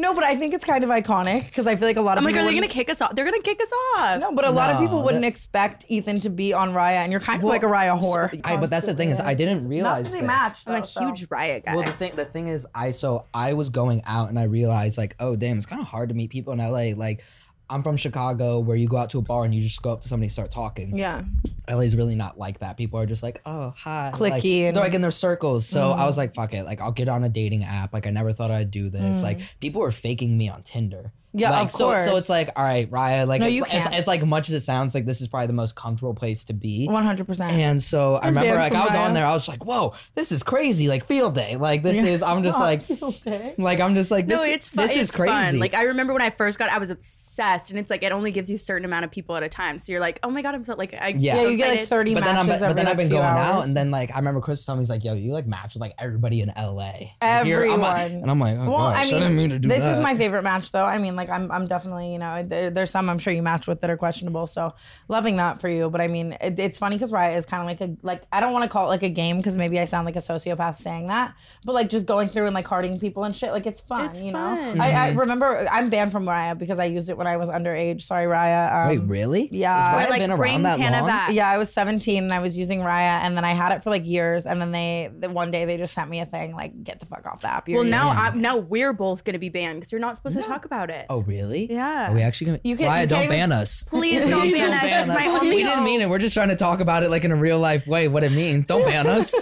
[0.00, 0.08] Gonna.
[0.08, 2.22] No, but I think it's kind of iconic because I feel like a lot of
[2.22, 3.14] I'm like, people are they gonna kick us off?
[3.14, 4.20] They're gonna kick us off.
[4.20, 6.98] No, but a lot of No, people wouldn't that- expect Ethan to be on Raya,
[6.98, 8.40] and you're kind of like a Raya whore.
[8.44, 10.26] I, but that's the thing is, I didn't Not realize that they this.
[10.26, 10.62] match.
[10.66, 11.00] I'm a though, so.
[11.06, 11.74] huge Raya guy.
[11.76, 14.98] Well, the thing the thing is, I so I was going out and I realized
[14.98, 16.94] like, oh damn, it's kind of hard to meet people in LA.
[16.96, 17.22] Like,
[17.70, 20.00] I'm from Chicago, where you go out to a bar and you just go up
[20.02, 20.96] to somebody and start talking.
[20.96, 21.22] Yeah.
[21.68, 22.76] LA is really not like that.
[22.76, 25.66] People are just like, oh hi, Clicky Like, and- they're like in their circles.
[25.66, 26.20] So I was mm-hmm.
[26.20, 27.92] like, fuck it, like I'll get on a dating app.
[27.92, 29.20] Like I never thought I'd do this.
[29.20, 29.22] Mm.
[29.22, 31.12] Like people were faking me on Tinder.
[31.34, 33.72] Yeah, like, of so, So it's like, all right, Raya, like, No, it's, you it's,
[33.72, 33.94] can't.
[33.94, 36.52] it's like much as it sounds like this is probably the most comfortable place to
[36.54, 36.86] be.
[36.86, 37.52] One hundred percent.
[37.52, 39.06] And so I remember, like, I was Raya.
[39.06, 41.56] on there, I was like, whoa, this is crazy, like field day.
[41.56, 43.54] Like, this is, I'm just like, field day.
[43.58, 44.84] like, I'm just like, this, no, it's fun.
[44.86, 45.26] this is it's fun.
[45.28, 45.58] crazy.
[45.58, 48.30] Like I remember when I first got, I was obsessed, and it's like it only
[48.32, 49.78] gives you a certain amount of people at a time.
[49.78, 51.36] So you're like, oh my god, I'm so like, I, Yeah.
[51.36, 52.96] so Yeah, you get, like, 30 but then I'm, matches but every, then like, I've
[52.98, 55.12] been few going out, and then like I remember Chris telling me he's like, "Yo,
[55.14, 58.22] you like match with like everybody in LA." Like, I'm like- Everyone.
[58.22, 60.00] and I'm like, oh well, gosh, I I, mean, didn't mean to do this is
[60.00, 60.84] my favorite match, though.
[60.84, 63.66] I mean, like, I'm, I'm definitely, you know, there, there's some I'm sure you match
[63.66, 64.46] with that are questionable.
[64.46, 64.72] So,
[65.08, 65.90] loving that for you.
[65.90, 68.40] But I mean, it, it's funny because Raya is kind of like a, like, I
[68.40, 70.78] don't want to call it like a game because maybe I sound like a sociopath
[70.78, 71.34] saying that.
[71.64, 74.22] But like, just going through and like hearting people and shit, like, it's fun, It's
[74.22, 74.78] you fun.
[74.78, 74.82] know.
[74.82, 75.18] I, I Mm-hmm.
[75.20, 78.02] remember I'm banned from Raya because I used it when I was underage.
[78.02, 78.72] Sorry, Raya.
[78.72, 79.48] Um, Wait, really?
[79.52, 79.76] Yeah.
[79.82, 81.08] Has Raya like, been around that Tana long?
[81.08, 81.32] back.
[81.32, 83.90] Yeah, I was 17 and I was using Raya, and then I had it for
[83.90, 86.84] like years, and then they the one day they just sent me a thing like,
[86.84, 89.38] "Get the fuck off the app." You're Well, now young." I, now we're both gonna
[89.38, 91.06] be banned because you're not supposed to talk about it.
[91.10, 91.70] Oh, really?
[91.72, 92.10] Yeah.
[92.10, 92.60] Are we actually gonna?
[92.64, 93.82] You can- Raya, you don't ban us.
[93.84, 94.82] Please don't ban us.
[94.82, 96.08] That's my only We didn't mean it.
[96.10, 98.08] We're just trying to talk about it like in a real life way.
[98.08, 98.64] What it means.
[98.66, 99.34] Don't ban us.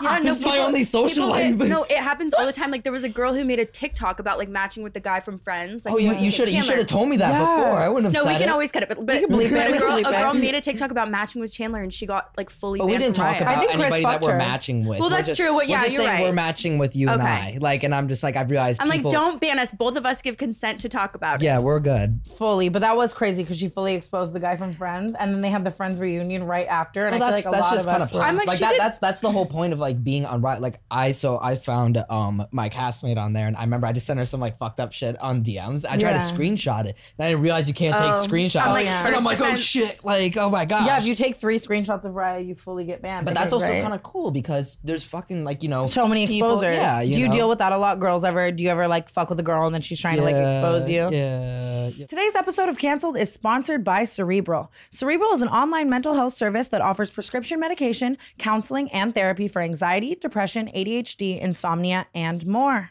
[0.00, 1.68] Yeah, This is my only social people get- life.
[1.68, 2.70] no, it happens all the time.
[2.70, 5.20] Like there was a girl who made a TikTok about like matching with the guy
[5.20, 5.84] from Friends.
[5.84, 7.40] Like, oh, you you should you should have told me that Yeah.
[7.40, 7.78] before.
[7.78, 8.52] I wouldn't have No, said we can it.
[8.52, 8.88] always cut it.
[8.88, 11.10] But, but, can bleep but it, we a girl, a girl made a TikTok about
[11.10, 12.78] matching with Chandler, and she got like fully.
[12.78, 13.40] But we didn't talk Raya.
[13.42, 14.38] about think Chris anybody that we're her.
[14.38, 15.00] matching with.
[15.00, 15.48] Well, We're that's just- true.
[15.48, 17.58] Well, we're yeah, just you're saying we're matching with you and I.
[17.60, 18.80] Like, and I'm just like I've realized.
[18.82, 19.72] I'm like, don't ban us.
[19.72, 21.44] Both of us give consent to talk about it.
[21.44, 22.20] Yeah, we're good.
[22.36, 25.40] fully, but that was crazy because she fully exposed the guy from Friends, and then
[25.42, 27.70] they have the Friends reunion right after, and Well, I that's feel like a that's
[27.70, 28.22] lot just of kind us of were.
[28.22, 28.70] I'm like, like she that.
[28.72, 30.60] did- That's that's the whole point of like being on right.
[30.60, 34.06] Like I so I found um my castmate on there, and I remember I just
[34.06, 35.84] sent her some like fucked up shit on DMs.
[35.84, 36.18] I tried Yeah.
[36.18, 38.24] to screenshot it, and I didn't realize you can't take Oh.
[38.26, 38.62] screenshots.
[38.62, 40.04] I'm like, and I'm first like, oh defense- shit!
[40.04, 40.86] Like, oh my gosh.
[40.86, 43.24] yeah, if you take three screenshots of Raya, you fully get banned.
[43.26, 46.52] but that's also kind of cool because there's fucking like you know so many people-
[46.52, 46.76] exposures.
[46.76, 47.32] Yeah, do you know?
[47.32, 48.24] deal with that a lot, girls?
[48.24, 48.50] Ever?
[48.52, 50.50] Do you ever like fuck with a girl and then she's trying to like Yeah,
[50.66, 51.16] expose uh, you?
[51.16, 52.06] Yeah, yeah.
[52.06, 54.72] Today's episode of Cancelled is sponsored by Cerebral.
[54.90, 59.62] Cerebral is an online mental health service that offers prescription medication, counseling, and therapy for
[59.62, 62.90] anxiety, depression, ADHD, insomnia, and more.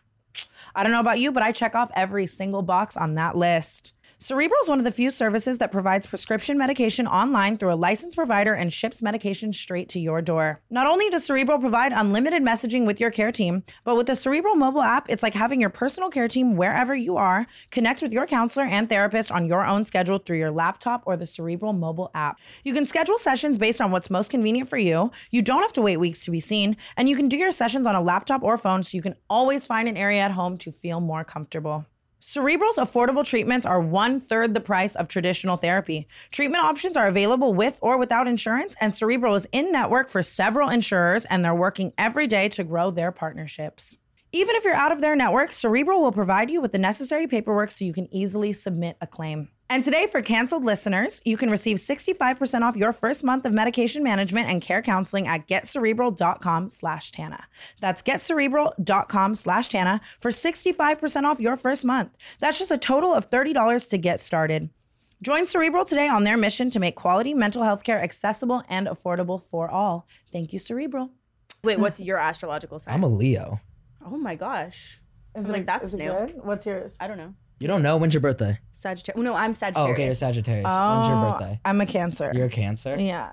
[0.76, 3.94] I don't know about you, but I check off every single box on that list.
[4.26, 8.18] Cerebral is one of the few services that provides prescription medication online through a licensed
[8.18, 10.64] provider and ships medication straight to your door.
[10.72, 14.56] Not only does Cerebral provide unlimited messaging with your care team, but with the Cerebral
[14.56, 17.46] mobile app, it's like having your personal care team wherever you are.
[17.70, 21.28] Connect with your counselor and therapist on your own schedule through your laptop or the
[21.28, 22.40] Cerebral mobile app.
[22.64, 25.12] You can schedule sessions based on what's most convenient for you.
[25.30, 27.86] You don't have to wait weeks to be seen, and you can do your sessions
[27.86, 30.72] on a laptop or phone so you can always find an area at home to
[30.72, 31.86] feel more comfortable.
[32.28, 36.08] Cerebral's affordable treatments are one third the price of traditional therapy.
[36.32, 40.70] Treatment options are available with or without insurance, and Cerebral is in network for several
[40.70, 44.00] insurers, and they're working every day to grow their partnerships.
[44.32, 47.70] Even if you're out of their network, Cerebral will provide you with the necessary paperwork
[47.70, 49.50] so you can easily submit a claim.
[49.68, 54.04] And today, for canceled listeners, you can receive 65% off your first month of medication
[54.04, 57.48] management and care counseling at getcerebral.com slash Tana.
[57.82, 62.12] That's getcerebral.com slash Tana for 65% off your first month.
[62.40, 64.70] That's just a total of $30 to get started.
[65.24, 69.42] Join Cerebral today on their mission to make quality mental health care accessible and affordable
[69.42, 70.08] for all.
[70.32, 71.10] Thank you, Cerebral.
[71.64, 72.94] Wait, what's your astrological sign?
[72.94, 73.60] I'm a Leo.
[74.06, 75.00] oh my gosh.
[75.36, 76.12] Is I'm like, that's new.
[76.44, 76.98] What's yours?
[77.00, 77.34] I don't know.
[77.60, 78.60] You don't know when's your birthday?
[78.74, 79.24] Sagittarius.
[79.24, 79.90] No, I'm Sagittarius.
[79.90, 80.66] Oh, okay, you're Sagittarius.
[80.66, 81.60] when's your oh, birthday?
[81.64, 82.32] I'm a Cancer.
[82.34, 82.98] You're a Cancer.
[83.00, 83.32] yeah.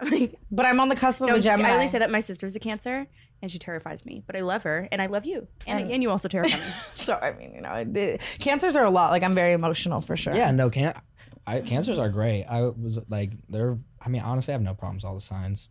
[0.50, 1.68] but I'm on the cusp of No, a just- Gemini.
[1.68, 3.06] I always say that my sister's a Cancer,
[3.42, 4.22] and she terrifies me.
[4.26, 6.62] But I love her, and I love you, and, and, you also terrify me.
[6.94, 9.10] So I mean, you know, the, cancers are a lot.
[9.10, 10.34] Like I'm very emotional for sure.
[10.34, 10.94] Yeah, no, can
[11.46, 12.44] I, cancers are great.
[12.44, 13.78] I was like, they're.
[14.00, 15.04] I mean, honestly, I have no problems.
[15.04, 15.68] All the signs.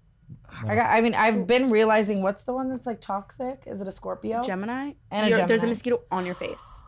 [0.64, 0.92] I got.
[0.92, 3.64] I mean, I've been realizing what's the one that's like toxic?
[3.66, 4.44] Is it a Scorpio?
[4.44, 6.82] Gemini, And a You're- There's a mosquito on your face.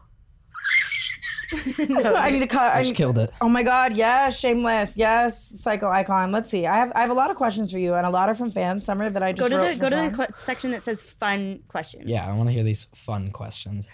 [2.16, 2.74] I need to cut.
[2.74, 3.32] I I just need, killed it.
[3.42, 3.96] oh my god!
[3.98, 4.96] Yes, shameless.
[4.98, 6.32] Yes, psycho icon.
[6.32, 6.66] Let's see.
[6.66, 6.92] I have.
[6.96, 8.86] I have a lot of questions for you, and a lot are from fans.
[8.86, 10.28] Some are that I just Go to wrote the for go to the fun.
[10.28, 12.06] que- section that says fun questions.
[12.08, 13.88] Yeah, I want to hear these fun questions.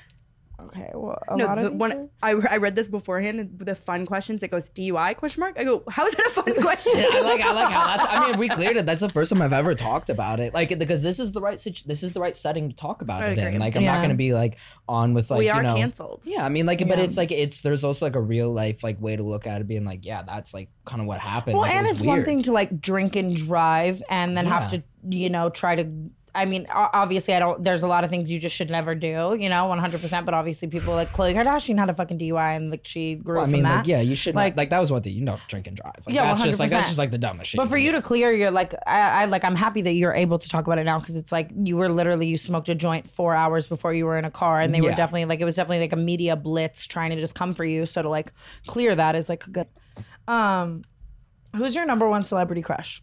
[0.59, 0.89] Okay.
[0.93, 3.57] Well, a No, lot the of these are- I, I read this beforehand.
[3.59, 4.41] The fun questions.
[4.41, 5.55] It goes DUI question mark.
[5.59, 6.93] I go, how is that a fun question?
[6.95, 8.13] Yeah, I like I like how that's.
[8.13, 8.85] I mean, we cleared it.
[8.87, 10.55] That's the first time I've ever talked about it.
[10.55, 13.21] Like because this is the right situ- this is the right setting to talk about
[13.21, 13.53] I it agree.
[13.53, 13.59] in.
[13.59, 13.93] Like I'm Yeah.
[13.95, 14.57] not gonna be like
[14.89, 15.75] on with like we you are know.
[15.75, 16.23] canceled.
[16.25, 18.99] Yeah, I mean, like, but it's like it's there's also like a real life like
[18.99, 21.53] way to look at it, being like, yeah, that's like kind of what happened.
[21.53, 24.71] Well, Like, and was it's one thing to like drink and drive, and then have
[24.71, 25.87] to, you know, try to.
[26.37, 27.63] I mean, obviously, I don't.
[27.63, 29.35] There's a lot of things you just should never do.
[29.39, 29.99] You know, 100.
[30.01, 33.35] percent But obviously, people like Khloe Kardashian had a fucking DUI and like she grew
[33.35, 33.77] Well, I from mean, that.
[33.77, 35.75] like, yeah, you should Like- like like that was what the you don't drink and
[35.75, 35.95] drive.
[36.05, 37.57] Like, Yeah, that's just like that's just like the dumbest shit.
[37.57, 40.37] But for you to clear your like, I, I like, I'm happy that you're able
[40.39, 43.07] to talk about it now because it's like you were literally you smoked a joint
[43.09, 45.55] four hours before you were in a car, and they were definitely like it was
[45.55, 47.85] definitely like a media blitz trying to just come for you.
[47.85, 48.31] So to like
[48.67, 49.67] clear that is like good.
[50.27, 50.83] Um,
[51.55, 53.01] who's your number one celebrity crush?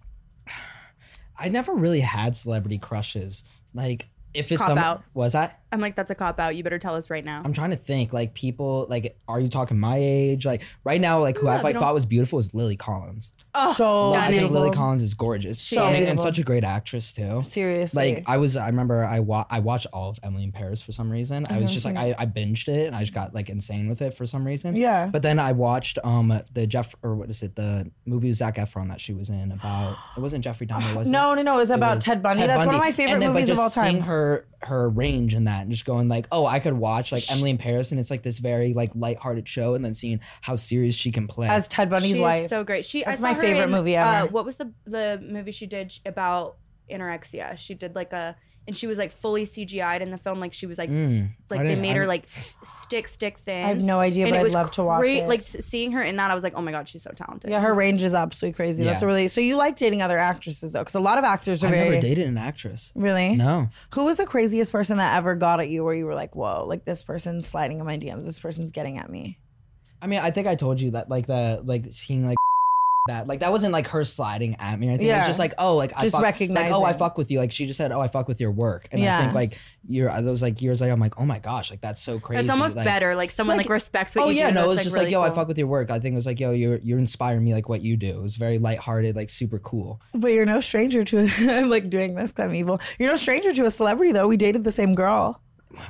[1.44, 3.44] I never really had celebrity crushes.
[3.74, 5.02] Like if it's Cop some out.
[5.12, 6.54] was that I'm like, that's a cop out.
[6.56, 7.42] You better tell us right now.
[7.44, 11.18] I'm trying to think like people like are you talking my age like right now
[11.20, 13.32] like who Yeah, I like thought was beautiful is Lily Collins.
[13.56, 14.50] Oh, so I think.
[14.50, 17.42] Lily Collins is gorgeous So and, and such a great actress too.
[17.44, 20.80] Seriously, Like I was, I remember I wa- I watched all of Emily in Paris
[20.82, 21.46] for some reason.
[21.50, 23.88] I I've was just like I, I binged it and I just got like insane
[23.88, 24.76] with it for some reason.
[24.76, 25.08] Yeah.
[25.12, 28.56] But then I watched um the Jeff or what is it the movie with Zac
[28.56, 31.10] Efron that she was in about it wasn't Jeffrey Dahmer was it?
[31.12, 32.46] No, no, no, it was about Ted Bundy.
[32.46, 33.90] That's one of my favorite then, but movies of all time.
[33.92, 37.30] Seeing her her range in that and just going like oh I could watch like
[37.32, 40.54] Emily in Paris and it's like this very like lighthearted show and then seeing how
[40.54, 42.48] serious she can play As Ted Bundy's She's wife.
[42.48, 42.84] so great.
[42.84, 44.28] She That's I saw my favorite in, movie Uh, ever.
[44.32, 46.56] what was the the movie she did about
[46.90, 47.56] anorexia?
[47.56, 48.36] She did like a
[48.66, 50.40] and she was like fully CGI'd in the film.
[50.40, 52.26] Like she was like Mm, like they made I her like
[52.62, 53.64] stick stick thin.
[53.64, 55.28] I have no idea, and but it I'd was love to watch it.
[55.28, 57.50] Like seeing her in that, I was like, oh my god, she's so talented.
[57.50, 58.84] Yeah, her range is absolutely crazy.
[58.84, 61.62] That's a really so you like dating other actresses though, because a lot of actors
[61.62, 62.92] are I very never dated an actress.
[62.94, 63.36] really.
[63.36, 63.68] No.
[63.94, 66.64] Who was the craziest person that ever got at you where you were like, whoa,
[66.66, 69.38] like this person's sliding in my DMs, this person's getting at me?
[70.00, 72.36] I mean, I think I told you that like the like seeing like
[73.06, 74.86] that like that wasn't like her sliding at me.
[74.88, 75.18] I think it Yeah.
[75.18, 76.98] was just like oh like I Just fuck, like oh I recognizing.
[76.98, 77.38] fuck with you.
[77.38, 79.18] Like she just said oh I fuck with your work, and Yeah.
[79.18, 82.00] I think like you're those like years later I'm like oh my gosh like that's
[82.00, 82.40] so crazy.
[82.40, 83.14] It's almost like, better.
[83.14, 84.54] Like someone like, respects what oh you yeah, do.
[84.54, 85.90] no, it That's, was just really like yo I fuck with your work.
[85.90, 88.08] I think it was like yo you're you're inspiring me like what you do.
[88.08, 90.00] It was very lighthearted, like super cool.
[90.14, 92.80] But you're no stranger to I'm like doing this 'cause I'm evil.
[92.98, 94.28] You're no stranger to a celebrity though.
[94.28, 95.42] We dated the same girl.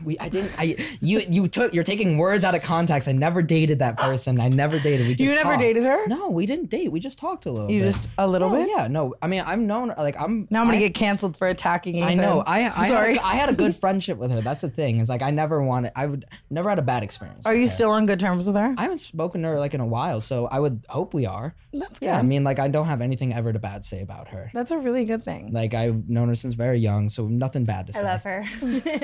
[0.05, 3.09] We I didn't I you you took you're taking words out of context.
[3.09, 4.41] I never dated that person.
[4.41, 5.07] I never dated.
[5.07, 5.61] We just You never talked.
[5.63, 6.07] dated her?
[6.07, 6.91] No, we didn't date.
[6.93, 7.71] We just talked a little.
[7.71, 7.87] You bit.
[7.87, 8.69] just a little No, bit?
[8.75, 9.15] Yeah, no.
[9.23, 10.47] I mean, I'm known like I'm.
[10.51, 12.09] Now I'm gonna I- get canceled for attacking Ethan.
[12.09, 12.43] I know.
[12.47, 13.17] I I sorry.
[13.17, 14.41] Had a, I had a good friendship with her.
[14.41, 15.01] That's the thing.
[15.01, 15.93] It's like I never wanted.
[15.97, 17.47] I would never had a bad experience.
[17.47, 17.69] Are you her.
[17.69, 18.75] still on good terms with her?
[18.79, 21.55] I haven't spoken to her like in a while, so I would hope we are.
[21.73, 22.07] That's good.
[22.07, 24.51] Yeah, I mean, like I don't have anything ever to bad say about her.
[24.55, 25.53] That's a really good thing.
[25.53, 28.01] Like I've known her since very young, so nothing bad to say.
[28.01, 28.45] I love her.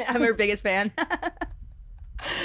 [0.09, 0.70] I'm her biggest fan.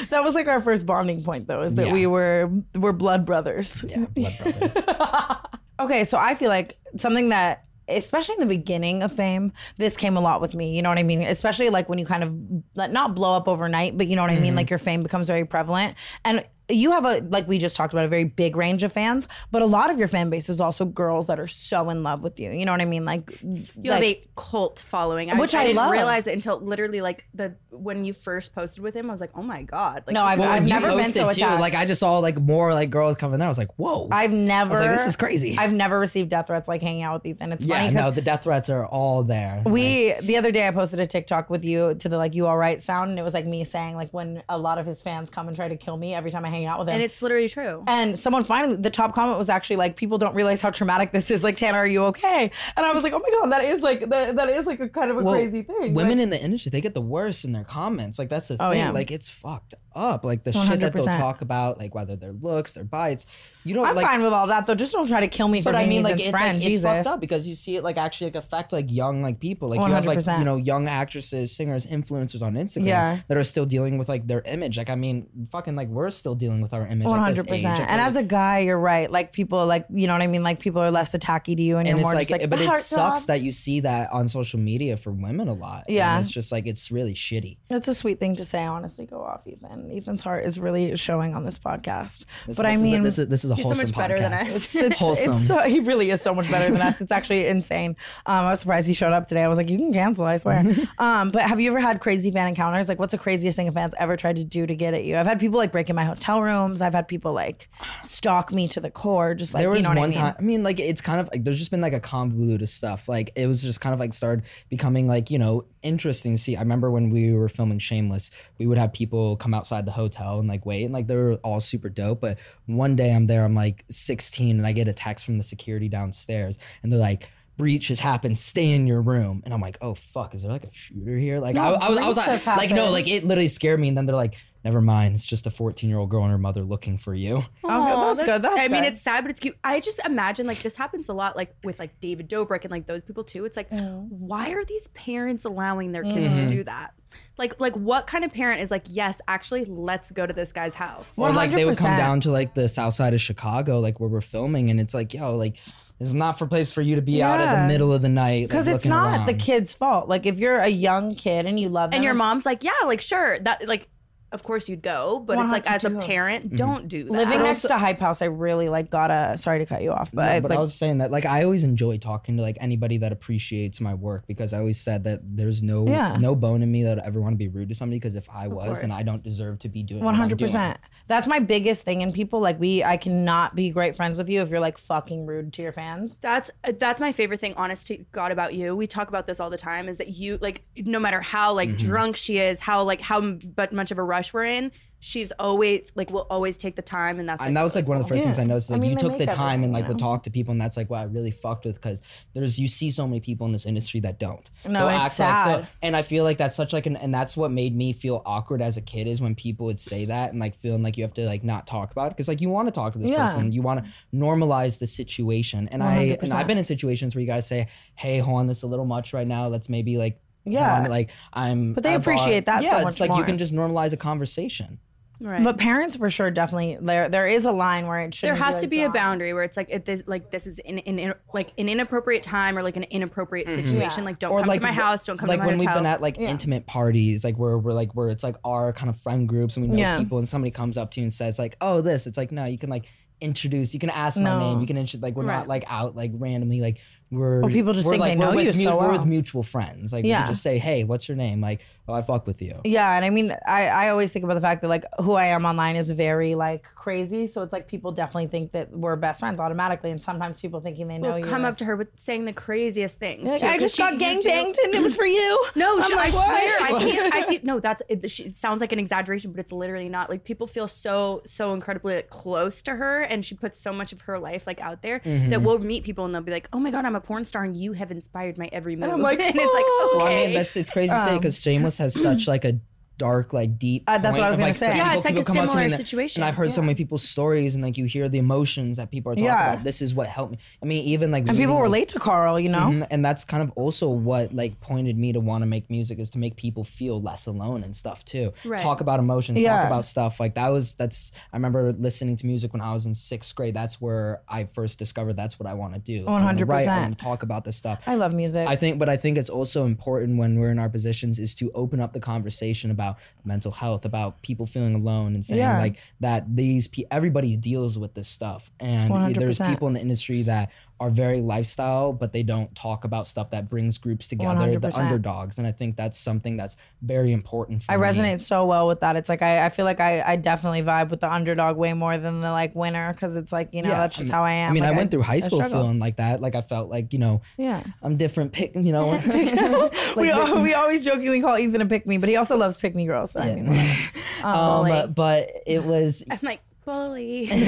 [0.10, 1.94] That was like our first bonding point though, is that Yeah.
[1.94, 3.84] we were we're blood brothers.
[3.88, 4.74] Yeah, blood brothers.
[5.78, 10.16] Okay, so I feel like something that especially in the beginning of fame, this came
[10.16, 10.74] a lot with me.
[10.74, 11.22] You know what I mean?
[11.22, 12.34] Especially like when you kind of
[12.76, 14.46] like not blow up overnight, but you know what I mean?
[14.46, 14.56] Mm-hmm.
[14.56, 15.96] Like your fame becomes very prevalent.
[16.24, 19.28] And you have a like we just talked about a very big range of fans,
[19.52, 22.22] but a lot of your fan base is also girls that are so in love
[22.22, 22.52] with you.
[22.52, 23.06] You know what I mean?
[23.06, 25.92] Like You have a cult following, I, Which I didn't love.
[25.92, 29.10] realize it until literally like the when you first posted with him.
[29.10, 30.04] I was like, oh my god!
[30.08, 31.44] Like, No, I've- people- I've never been posted so too.
[31.44, 31.62] attacked.
[31.62, 33.48] Like I just saw like more like girls coming there.
[33.48, 34.08] I was like, whoa.
[34.12, 35.56] I've never I was like, this is crazy.
[35.58, 37.52] I've never received death threats like hanging out with Ethan.
[37.54, 39.62] It's yeah, funny because no, the death threats are all there.
[39.66, 42.58] We the other day I posted a TikTok with you to the like you all
[42.58, 45.30] right sound and it was like me saying like when a lot of his fans
[45.30, 46.94] come and try to kill me every time I hang out with him.
[46.96, 47.84] and it's literally true.
[47.88, 51.30] and someone finally the top comment was actually like people don't realize how traumatic this
[51.32, 51.44] is.
[51.44, 52.50] Like Tana, are you okay?
[52.76, 54.90] And I was like, oh my god, that is like that, that is like a
[54.90, 55.94] kind of a Well, crazy thing.
[55.94, 58.18] Women Like, in the industry, they get the worst in their comments.
[58.20, 58.80] Like that's the Oh, thing.
[58.80, 58.92] yeah.
[58.92, 60.24] Like it's fucked up.
[60.26, 63.26] Like the shit that they'll talk about, like whether their looks, their bites.
[63.66, 64.06] You don't I'm like.
[64.06, 64.76] fine with all that though.
[64.76, 66.58] Just don't try to kill me for But I being mean, like it's friend.
[66.60, 66.84] like Jesus.
[66.86, 69.70] it's fucked up because you see it like actually like affect like young like people.
[69.70, 73.20] Like you have like you know young actresses, singers, influencers on Instagram Yeah.
[73.28, 74.78] that are still dealing with like their image.
[74.78, 77.08] Like I mean, fucking like we're still dealing with our image.
[77.08, 77.80] One hundred percent.
[77.80, 79.10] And as a guy, you're right.
[79.12, 80.44] Like people, like you know what I mean.
[80.44, 82.50] Like people are less attacky to you, and, and you're it's more like, just like.
[82.50, 85.86] but it sucks that you see that on social media for women a lot.
[85.88, 86.20] And Yeah.
[86.20, 87.58] it's just like it's really shitty.
[87.72, 88.64] It's a sweet thing to say.
[88.64, 89.90] Honestly, go off, Ethan.
[89.92, 92.26] Ethan's heart is really showing on this podcast.
[92.46, 93.96] This, but this I is a- mean, this is this is a He's so much
[93.96, 94.56] better than us.
[94.56, 95.34] it's, it's, wholesome.
[95.34, 97.02] it's so, he really is so much better than us.
[97.02, 97.96] It's actually insane.
[98.26, 99.44] Um, I was surprised he showed up today.
[99.44, 100.64] I was like, you can cancel, I swear.
[100.98, 102.90] um, but have you ever had crazy fan encounters?
[102.90, 105.16] Like, what's the craziest thing a fan's ever tried to do to get at you?
[105.16, 106.82] I've had people like break in my hotel rooms.
[106.82, 107.70] I've had people like
[108.04, 109.34] stalk me to the core.
[109.34, 110.14] Just like there was you know one what I mean?
[110.14, 110.36] time.
[110.38, 113.08] I mean, like it's kind of like there's just been like a convoluted of stuff.
[113.08, 116.58] Like it was just kind of like started becoming like you know interesting to see.
[116.58, 120.40] I remember when we were filming Shameless, we would have people come outside the hotel
[120.40, 122.22] and like wait, and like they were all super dope.
[122.22, 125.44] But one day I'm there, I'm like 16, and I get a text from the
[125.44, 127.30] security downstairs, and they're like.
[127.58, 128.38] Breach has happened.
[128.38, 129.42] Stay in your room.
[129.46, 131.40] And I'm like, oh fuck, is there like a shooter here?
[131.40, 133.88] Like I, I was, I was like, like no, like it literally scared me.
[133.88, 136.38] And then they're like, never mind, it's just a 14 year old girl and her
[136.38, 137.44] mother looking for you.
[137.64, 139.56] Aw, that's good, that's I mean, it's sad, but it's cute.
[139.64, 142.88] I just imagine like this happens a lot, like with like David Dobrik and like
[142.88, 143.46] those people too.
[143.46, 146.48] It's like, why are these parents allowing their kids Mm-hmm.
[146.48, 146.94] to do that?
[147.38, 150.76] Like, like what kind of parent is like, yes, actually, let's go to this guy's
[150.76, 151.18] house.
[151.18, 154.10] Or like they would come down to like the south side of Chicago, like where
[154.10, 155.58] we're filming, and it's like, yo, like
[156.00, 158.10] this is not for place for you to be out at the middle of the
[158.10, 158.48] night.
[158.48, 160.10] Because like, it's looking not the kid's fault.
[160.10, 162.72] Like if you're a young kid and you love them, and your mom's like, yeah,
[162.86, 163.88] like sure, that like,
[164.36, 166.06] of course you'd go, but it's like as a 100%.
[166.06, 166.56] parent, Mm-hmm.
[166.58, 167.12] don't do that.
[167.12, 169.38] living But next to Hype House, I really like gotta.
[169.40, 171.26] Sorry to cut you off, but, No, I, but like, I was saying that like
[171.26, 175.06] I always enjoy talking to like anybody that appreciates my work because I always said
[175.06, 176.18] that there's no Yeah.
[176.20, 178.30] no bone in me that would ever want to be rude to somebody because if
[178.30, 179.00] I was then course.
[179.02, 180.78] I don't deserve to be doing One I'm hundred percent.
[181.08, 182.40] That's my biggest thing in people.
[182.40, 185.62] Like we, I cannot be great friends with you if you're like fucking rude to
[185.62, 186.18] your fans.
[186.20, 188.76] That's that's my favorite thing, honest to God, about you.
[188.76, 189.88] We talk about this all the time.
[189.88, 191.88] Is that you like no matter how like Mm-hmm.
[191.88, 195.32] drunk she is, how like how m- but much of a rush we're in, she's
[195.34, 198.04] always like will always take the time, and that's and that was like one of
[198.04, 198.48] the first things I Yeah.
[198.48, 198.72] noticed.
[198.72, 200.60] I Like mean, you took the time and like you would talk to people, and
[200.60, 202.02] that's like what I really fucked with because
[202.34, 204.50] there's you see so many people in this industry that don't.
[204.66, 205.64] No, They'll it's act like sad.
[205.64, 208.24] the- and I feel like that's such like an and that's what made me feel
[208.26, 211.04] awkward as a kid is when people would say that and like feeling like you
[211.04, 213.10] have to like not talk about it because like you want to talk to this
[213.10, 213.26] Yeah.
[213.28, 216.34] person, you want to normalize the situation, and I and 100%.
[216.34, 218.86] I've been in situations where you gotta say, hey, hold on, this is a little
[218.86, 219.48] much right now.
[219.48, 220.20] Let's maybe like.
[220.46, 220.76] Yeah.
[220.76, 221.74] hold on, like I'm.
[221.74, 223.94] But they I bought- appreciate that so Yeah, much it's like you can just normalize
[223.94, 224.80] a conversation.
[225.22, 225.44] right.
[225.44, 227.08] But parents, for sure, definitely there.
[227.10, 228.28] There is a line where it should.
[228.28, 230.78] there has to be a boundary where it's like it, this, like this is in,
[230.80, 233.66] in, in like an inappropriate time or like an inappropriate mm-hmm.
[233.66, 234.04] situation.
[234.04, 235.74] Like don't come to my house, don't come like to my when hotel.
[235.74, 238.90] we've been at like intimate parties, like where we're like where it's like our kind
[238.90, 239.98] of friend groups and we know Yeah.
[240.00, 242.46] people, and somebody comes up to you and says like, "Oh, this," it's like no,
[242.46, 242.86] you can like
[243.22, 245.38] introduce, you can ask my name, you can intro, like we're Right.
[245.38, 246.80] not like out like randomly like
[247.12, 247.42] we're.
[247.42, 249.94] Well, people just think like, they know we're with you so We're with mutual friends,
[249.94, 250.24] like we Yeah.
[250.24, 253.06] can just say, "Hey, what's your name?" Like, "Oh, I fuck with you." Yeah, and
[253.06, 255.76] I mean, I, I always think about the fact that like who I am online
[255.76, 257.28] is very like crazy.
[257.28, 260.88] So it's like people definitely think that we're best friends automatically, and sometimes people thinking
[260.88, 261.26] they know will you.
[261.26, 263.30] come up to her with saying the craziest things.
[263.30, 265.44] Like, too, I 'cause just she- got you gang banged and it was for you.
[265.56, 266.90] No, I'm she, like, I swear, I see.
[266.98, 267.40] It, I see.
[267.44, 270.10] No, that's it, she, it sounds like an exaggeration, but it's literally not.
[270.10, 273.94] Like people feel so so incredibly like, close to her, and she puts so much
[273.94, 275.30] of her life like out there Mm-hmm.
[275.30, 277.44] that we'll meet people and they'll be like, "Oh my god, I'm a porn star,
[277.44, 280.08] and you have inspired my every move." And, I'm like, and it's like, "Oh." Well,
[280.08, 282.60] I mean, that's it's crazy to say Um, because Shameless has such like a
[282.98, 283.84] dark, like deep.
[283.88, 284.68] Uh, that's what I was of, gonna like, say.
[284.76, 286.22] Yeah, people- it's like a come up to me similar and- situation.
[286.24, 289.12] And I've heard so many people's stories, and like you hear the emotions that people
[289.12, 289.54] are talking Yeah.
[289.54, 289.64] about.
[289.64, 290.38] This is what helped me.
[290.62, 292.60] I mean, even like and people like, relate to Carl, you know.
[292.72, 296.00] Mhm, And that's kind of also what like pointed me to want to make music
[296.00, 298.34] is to make people feel less alone and stuff too.
[298.46, 298.60] Right.
[298.62, 299.58] Talk about emotions, Yeah.
[299.58, 302.86] talk about stuff like that was that's I remember listening to music when I was
[302.86, 303.54] in sixth grade.
[303.56, 306.06] That's where I first discovered that's what I want to do.
[306.08, 306.82] I wanna write, I 100%.
[306.84, 307.80] wanna talk about this stuff.
[307.88, 308.48] I love music.
[308.48, 311.52] I think, but I think it's also important when we're in our positions is to
[311.54, 312.85] open up the conversation about
[313.24, 315.58] mental health, about people feeling alone, and saying Yeah.
[315.60, 319.50] like that these pe- everybody deals with this stuff, and eh, there's 100%.
[319.50, 323.48] people in the industry that are very lifestyle, but they don't talk about stuff that
[323.50, 324.78] brings groups together, the 100%.
[324.78, 327.64] underdogs, and I think that's something that's very important.
[327.64, 327.76] For me.
[327.76, 327.84] I me.
[327.88, 328.96] resonate so well with that.
[328.98, 331.98] It's like I, I feel like I, I definitely vibe with the underdog way more
[331.98, 334.52] than the like winner because it's like you know that's just mean- how I am.
[334.52, 336.20] I mean, Like, I went through high school feeling like that.
[336.22, 337.64] Like I felt like you know, Yeah.
[337.82, 338.34] I'm different.
[338.34, 338.90] Pick, you know,
[339.96, 342.76] we, al- we always jokingly call Ethan a pick me, but he also loves pick
[342.76, 343.12] me girls.
[343.12, 343.48] So I mean,
[344.24, 344.88] um, bully.
[344.88, 347.28] but it was I'm like bully.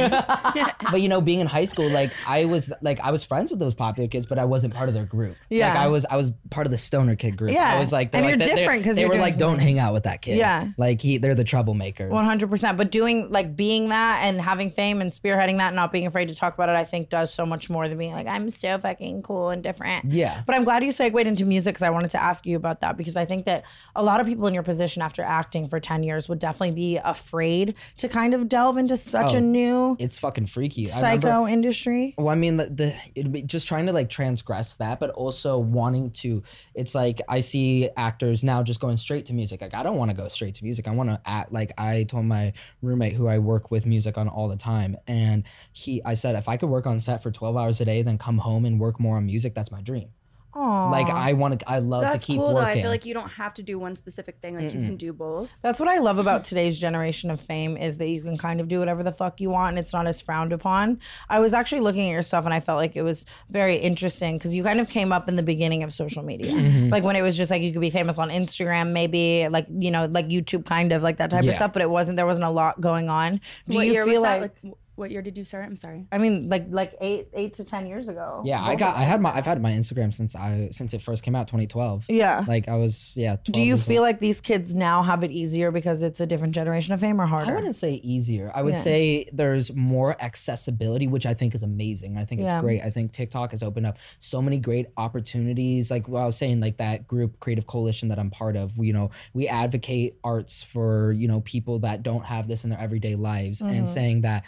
[0.91, 3.59] but you know, being in high school, like I was like I was friends with
[3.59, 5.36] those popular kids, but I wasn't part of their group.
[5.49, 5.70] Yeah.
[5.70, 7.51] like I was I was part of the stoner kid group.
[7.51, 7.76] Yeah.
[7.76, 10.03] I was like, And like, you're different 'cause they were like, don't hang out with
[10.03, 10.38] that kid.
[10.38, 10.70] Yeah.
[10.78, 12.09] like he, they're the troublemakers.
[12.09, 12.78] One hundred percent.
[12.78, 16.30] But doing like being that and having fame and spearheading that, and not being afraid
[16.30, 18.78] to talk about it, I think does so much more than being like I'm so
[18.78, 20.13] fucking cool and different.
[20.13, 20.43] Yeah.
[20.45, 22.97] But I'm glad you segued into music because I wanted to ask you about that
[22.97, 23.63] because I think that
[23.95, 26.97] a lot of people in your position after acting for ten years would definitely be
[27.03, 30.86] afraid to kind of delve into such Oh, a new It's fucking freaky.
[30.86, 32.14] Psycho remember- industry.
[32.18, 35.58] Well, I mean, the, the it'd be just trying to like transgress that, but also
[35.58, 36.43] wanting to.
[36.76, 39.62] It's like I see actors now just going straight to music.
[39.62, 40.88] Like I don't want to go straight to music.
[40.88, 41.51] I want to act.
[41.51, 45.43] Like I told my roommate who I work with music on all the time, and
[45.72, 48.18] he, I said, if I could work on set for twelve hours a day, then
[48.18, 50.10] come home and work more on music, that's my dream.
[50.56, 50.91] Aww.
[50.91, 51.70] Like I want to.
[51.70, 52.62] I love That's to keep cool though.
[52.62, 54.56] I feel like you don't have to do one specific thing.
[54.56, 55.50] Like you can do both.
[55.62, 58.68] That's what I love about today's generation of fame is that you can kind of
[58.68, 61.00] do whatever the fuck you want and it's not as frowned upon.
[61.30, 64.38] I was actually looking at your stuff and I felt like it was very interesting
[64.38, 66.54] because you kind of came up in the beginning of social media.
[66.54, 66.89] Mm-hmm.
[66.89, 69.91] Like when it was just like you could be famous on Instagram, maybe like, you
[69.91, 72.45] know, like YouTube kind of like that type of stuff, but it wasn't, there wasn't
[72.45, 73.41] a lot going on.
[73.70, 74.64] Do what you year feel was like, that?
[74.64, 75.64] Like, What year did you start?
[75.64, 76.08] I'm sorry.
[76.12, 78.41] I mean, like like eight eight to ten years ago.
[78.43, 81.24] Yeah, I got I had my I've had my Instagram since I since it first
[81.24, 82.08] came out 2012.
[82.10, 82.43] Yeah.
[82.48, 83.38] Like I was yeah.
[83.43, 84.08] Do you feel old.
[84.08, 87.28] like these kids now have it easier because it's a different generation of fame or
[87.28, 87.52] harder?
[87.52, 88.52] I wouldn't say easier.
[88.56, 88.80] I would Yeah.
[88.80, 92.18] say there's more accessibility, which I think is amazing.
[92.18, 92.56] I think Yeah.
[92.58, 92.82] it's great.
[92.84, 95.91] I think TikTok has opened up so many great opportunities.
[95.91, 98.93] Like what I was saying, like that group Creative Coalition that I'm part of, you
[98.93, 103.16] know, we advocate arts for, you know, people that don't have this in their everyday
[103.16, 103.78] lives Mhm.
[103.78, 104.43] and saying that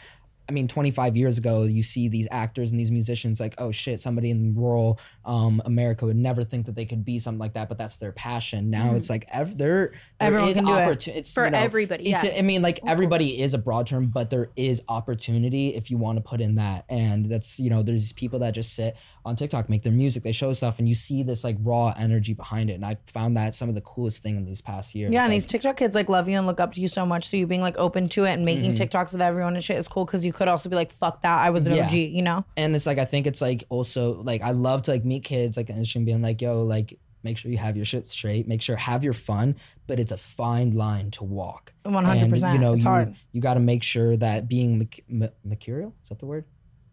[0.49, 3.99] I mean, 25 years ago, you see these actors and these musicians like, oh shit,
[3.99, 7.69] somebody in rural um, America would never think that they could be something like that,
[7.69, 8.71] but that's their passion.
[8.71, 8.95] Now Mhm.
[8.97, 11.07] it's like ev- there, there Everyone is can do it.
[11.07, 12.39] It's For you know, everybody, It's, yes.
[12.39, 16.17] I mean, like everybody is a broad term, but there is opportunity if you want
[16.17, 16.85] to put in that.
[16.89, 18.95] And that's you know, there's people that just sit
[19.25, 22.33] on TikTok, make their music, they show stuff, and you see this like raw energy
[22.33, 22.73] behind it.
[22.73, 25.11] And I found that some of the coolest thing in these past years.
[25.13, 27.05] Yeah, and Like, these TikTok kids like love you and look up to you so
[27.05, 27.27] much.
[27.29, 28.77] So you being like open to it and making Mhm.
[28.89, 31.37] TikToks with everyone and shit is cool because you could also be like, fuck that,
[31.37, 31.85] I was an Yeah.
[31.85, 32.43] OG, you know?
[32.57, 35.55] and it's like I think it's like also like I love to like meet kids
[35.57, 38.61] like and and being like yo like make sure you have your shit straight make
[38.61, 39.55] sure have your fun
[39.87, 43.15] but it's a fine line to walk 100%, And, you know it's you hard.
[43.33, 46.45] you got to make sure that being merc- mercurial is that the word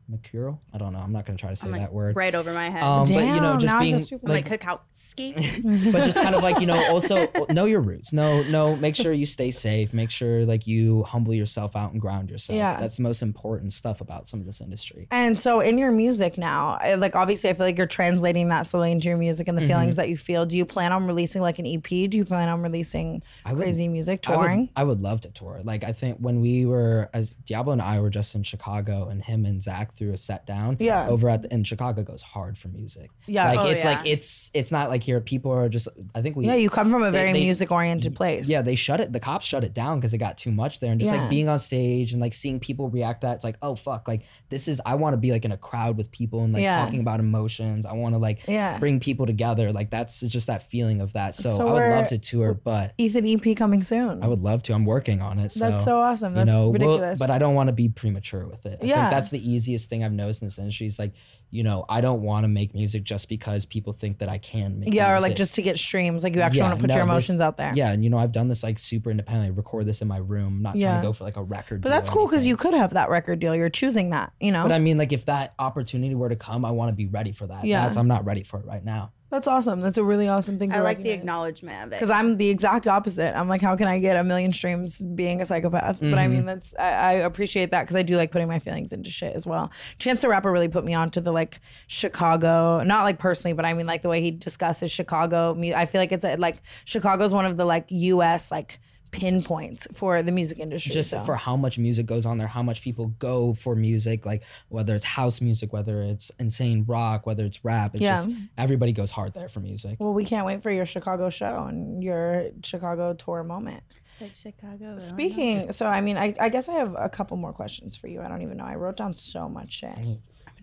[0.09, 2.35] mercurial I don't know I'm not gonna try to say I'm like that word right
[2.35, 2.83] over my head.
[2.83, 4.29] um, but you know just now I feel being stupid.
[4.29, 5.93] like, like Kukowski.
[5.93, 9.13] but just kind of like you know also know your roots no no make sure
[9.13, 12.79] you stay safe make sure like you humble yourself out and ground yourself Yeah.
[12.79, 16.39] that's the most important stuff about some of this industry And so in your music
[16.39, 19.63] now, like obviously I feel like you're translating that slowly into your music and the
[19.63, 19.67] Mhm.
[19.67, 20.47] feelings that you feel.
[20.47, 21.83] Do you plan on releasing like an EP?
[22.09, 24.69] Do you plan on releasing I would- crazy music, I would- touring?
[24.77, 25.61] I would, love to tour.
[25.65, 29.23] Like I think when we were as Diablo and I were just in Chicago, and
[29.23, 30.77] him and Zach threw a set down.
[30.81, 31.09] Yeah.
[31.09, 33.11] Over at the, and Chicago goes hard for music.
[33.27, 33.51] Yeah.
[33.51, 35.89] Like Oh, it's like it's it's not like here people are just.
[36.15, 36.47] I think we.
[36.47, 38.49] yeah, you come from a they- very music oriented place.
[38.49, 39.13] Yeah, they shut it.
[39.13, 41.21] The cops shut it down because it got too much there, and just Yeah.
[41.23, 43.37] like being on stage and like seeing people react to that.
[43.37, 44.81] It's like, oh fuck, like this is.
[44.87, 46.85] I want to be like in a crowd with people and like Yeah.
[46.85, 47.87] talking about emotions.
[47.87, 48.79] I want to like Yeah.
[48.79, 49.73] bring people together.
[49.73, 51.35] Like that's just that feeling of that.
[51.35, 54.23] So, So I would love to tour, but Ethan EP coming soon.
[54.23, 54.75] I would love to.
[54.75, 55.53] I'm working on it.
[55.55, 56.33] That's so, so awesome.
[56.33, 57.19] you That's know, we'll- ridiculous.
[57.19, 58.79] but I don't want to be premature with it.
[58.83, 58.95] I Yeah.
[59.03, 60.87] think that's the easiest thing I've noticed in this industry.
[60.87, 61.13] Is like,
[61.51, 64.79] you know, I don't want to make music just because people think that I can
[64.81, 64.93] make.
[64.95, 66.25] yeah, or like just to get streams.
[66.25, 67.73] Like you actually Yeah, want to put no, your emotions out there.
[67.75, 69.51] Yeah, and you know, I've done this like super independently.
[69.53, 70.63] Record this in my room.
[70.63, 70.89] Not Yeah.
[70.91, 71.83] trying to go for like a record.
[71.83, 73.55] But that's cool because you could have that record deal.
[73.55, 74.63] You're choosing that, you know?
[74.63, 77.33] But I mean, like, if that opportunity were to come, I want to be ready
[77.33, 77.65] for that.
[77.65, 77.83] Yeah.
[77.83, 79.13] That's, I'm not ready for it right now.
[79.29, 79.81] That's awesome.
[79.81, 81.97] That's a really awesome thing to I like the acknowledgement of it.
[81.97, 83.37] Because I'm the exact opposite.
[83.37, 85.99] I'm like, how can I get a million streams being a psychopath?
[85.99, 86.31] But I Mhm.
[86.31, 89.35] mean, that's I, I appreciate that because I do like putting my feelings into shit
[89.35, 89.73] as well.
[89.99, 91.59] Chance the Rapper really put me on to the like
[91.89, 95.57] Chicago, not like personally, but I mean like the way he discusses Chicago.
[95.75, 98.51] I feel like it's a, like Chicago's one of the like U.S.
[98.53, 98.79] like
[99.11, 100.93] pinpoints for the music industry.
[100.93, 101.21] just so.
[101.21, 104.95] for how much music goes on there, how much people go for music, like whether
[104.95, 107.95] it's house music, whether it's insane rock, whether it's rap.
[107.95, 108.15] It's Yeah.
[108.15, 109.97] just everybody goes hard there for music.
[109.99, 113.83] well, we can't wait for your Chicago show and your Chicago tour moment.
[114.21, 114.97] like Chicago.
[114.99, 118.23] Speaking, so I mean, I, I guess I have a couple more questions for you.
[118.23, 118.65] I don't even know.
[118.65, 119.97] I wrote down so much shit.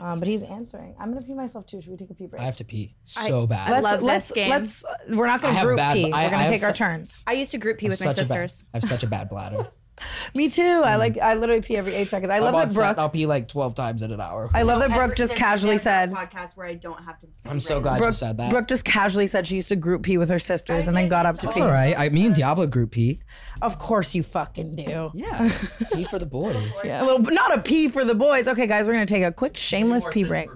[0.03, 0.95] Um, but he's answering.
[0.99, 1.79] I'm gonna pee myself too.
[1.81, 2.41] Should we take a pee break?
[2.41, 3.71] I have to pee so bad.
[3.71, 4.49] I love let's, this game.
[4.49, 4.83] Let's.
[5.07, 6.11] We're not gonna group bad- pee.
[6.11, 7.23] I- We're gonna I have take our su- turns.
[7.25, 8.65] I used to group pee I with my such a bad- sisters.
[8.73, 9.69] I have such a bad bladder.
[10.35, 10.61] Me too.
[10.61, 10.99] I mm.
[10.99, 11.17] like.
[11.17, 12.31] I literally pee every eight seconds.
[12.31, 12.97] I I'm love on that set, Brooke.
[12.97, 14.49] I'll pee like 12 times in an hour.
[14.53, 16.11] I love that Ever Brooke just casually said.
[16.11, 17.27] that podcast where I don't have to.
[17.45, 18.51] I'm so glad Brooke, you said that.
[18.51, 21.25] Brooke just casually said she used to group pee with her sisters and then got
[21.25, 21.45] up to pee.
[21.47, 21.63] That's pee.
[21.63, 21.97] all right.
[21.97, 23.19] I me and Diablo group pee.
[23.61, 25.11] Of course you fucking do.
[25.13, 25.51] Yeah,
[25.93, 26.83] pee for the boys.
[26.83, 28.47] Yeah, a little, not a pee for the boys.
[28.47, 30.49] Okay, guys, we're gonna take a quick shameless pee break.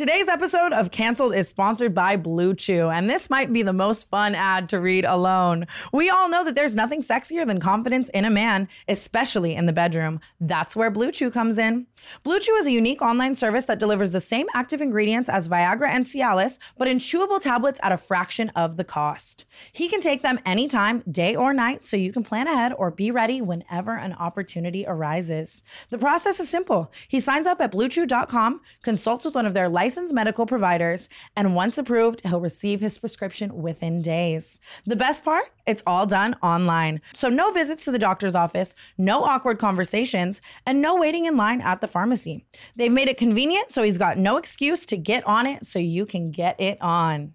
[0.00, 4.08] Today's episode of Cancelled is sponsored by Blue Chew, and this might be the most
[4.08, 5.66] fun ad to read alone.
[5.92, 9.74] We all know that there's nothing sexier than confidence in a man, especially in the
[9.74, 10.18] bedroom.
[10.40, 11.86] That's where Blue Chew comes in.
[12.22, 15.90] Blue Chew is a unique online service that delivers the same active ingredients as Viagra
[15.90, 19.44] and Cialis, but in chewable tablets at a fraction of the cost.
[19.70, 23.10] He can take them anytime, day or night, so you can plan ahead or be
[23.10, 25.62] ready whenever an opportunity arises.
[25.90, 26.90] The process is simple.
[27.06, 31.78] He signs up at bluechew.com, consults with one of their licensed medical providers, and once
[31.78, 34.60] approved, he'll receive his prescription within days.
[34.86, 35.50] The best part?
[35.66, 37.00] It's all done online.
[37.12, 41.60] So no visits to the doctor's office, no awkward conversations, and no waiting in line
[41.60, 42.44] at the pharmacy.
[42.76, 46.06] They've made it convenient, so he's got no excuse to get on it so you
[46.06, 47.34] can get it on.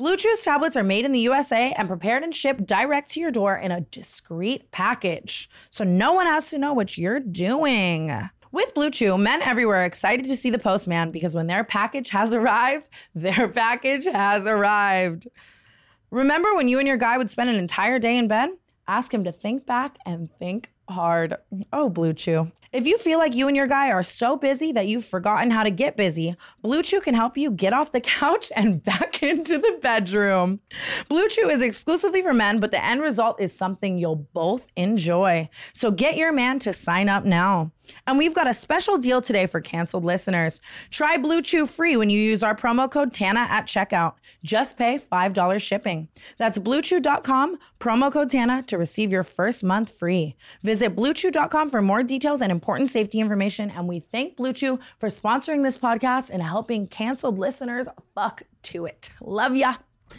[0.00, 3.30] Blue Chew's tablets are made in the USA and prepared and shipped direct to your
[3.30, 5.50] door in a discreet package.
[5.68, 8.10] So no one has to know what you're doing.
[8.52, 12.10] With Blue Chew, men everywhere are excited to see the postman because when their package
[12.10, 15.28] has arrived, their package has arrived.
[16.10, 18.50] Remember when you and your guy would spend an entire day in bed?
[18.88, 21.36] Ask him to think back and think hard.
[21.72, 22.50] Oh, Blue Chew.
[22.72, 25.64] If you feel like you and your guy are so busy that you've forgotten how
[25.64, 29.58] to get busy, Blue Chew can help you get off the couch and back into
[29.58, 30.60] the bedroom.
[31.08, 35.48] Blue Chew is exclusively for men, but the end result is something you'll both enjoy.
[35.72, 37.72] So get your man to sign up now.
[38.06, 40.60] And we've got a special deal today for canceled listeners.
[40.90, 44.14] Try Blue Chew free when you use our promo code TANA at checkout.
[44.42, 46.08] Just pay $5 shipping.
[46.38, 50.36] That's bluechew.com, promo code TANA to receive your first month free.
[50.62, 53.70] Visit bluechew.com for more details and important safety information.
[53.70, 58.86] And we thank Blue Chew for sponsoring this podcast and helping canceled listeners fuck to
[58.86, 59.10] it.
[59.20, 59.74] Love ya.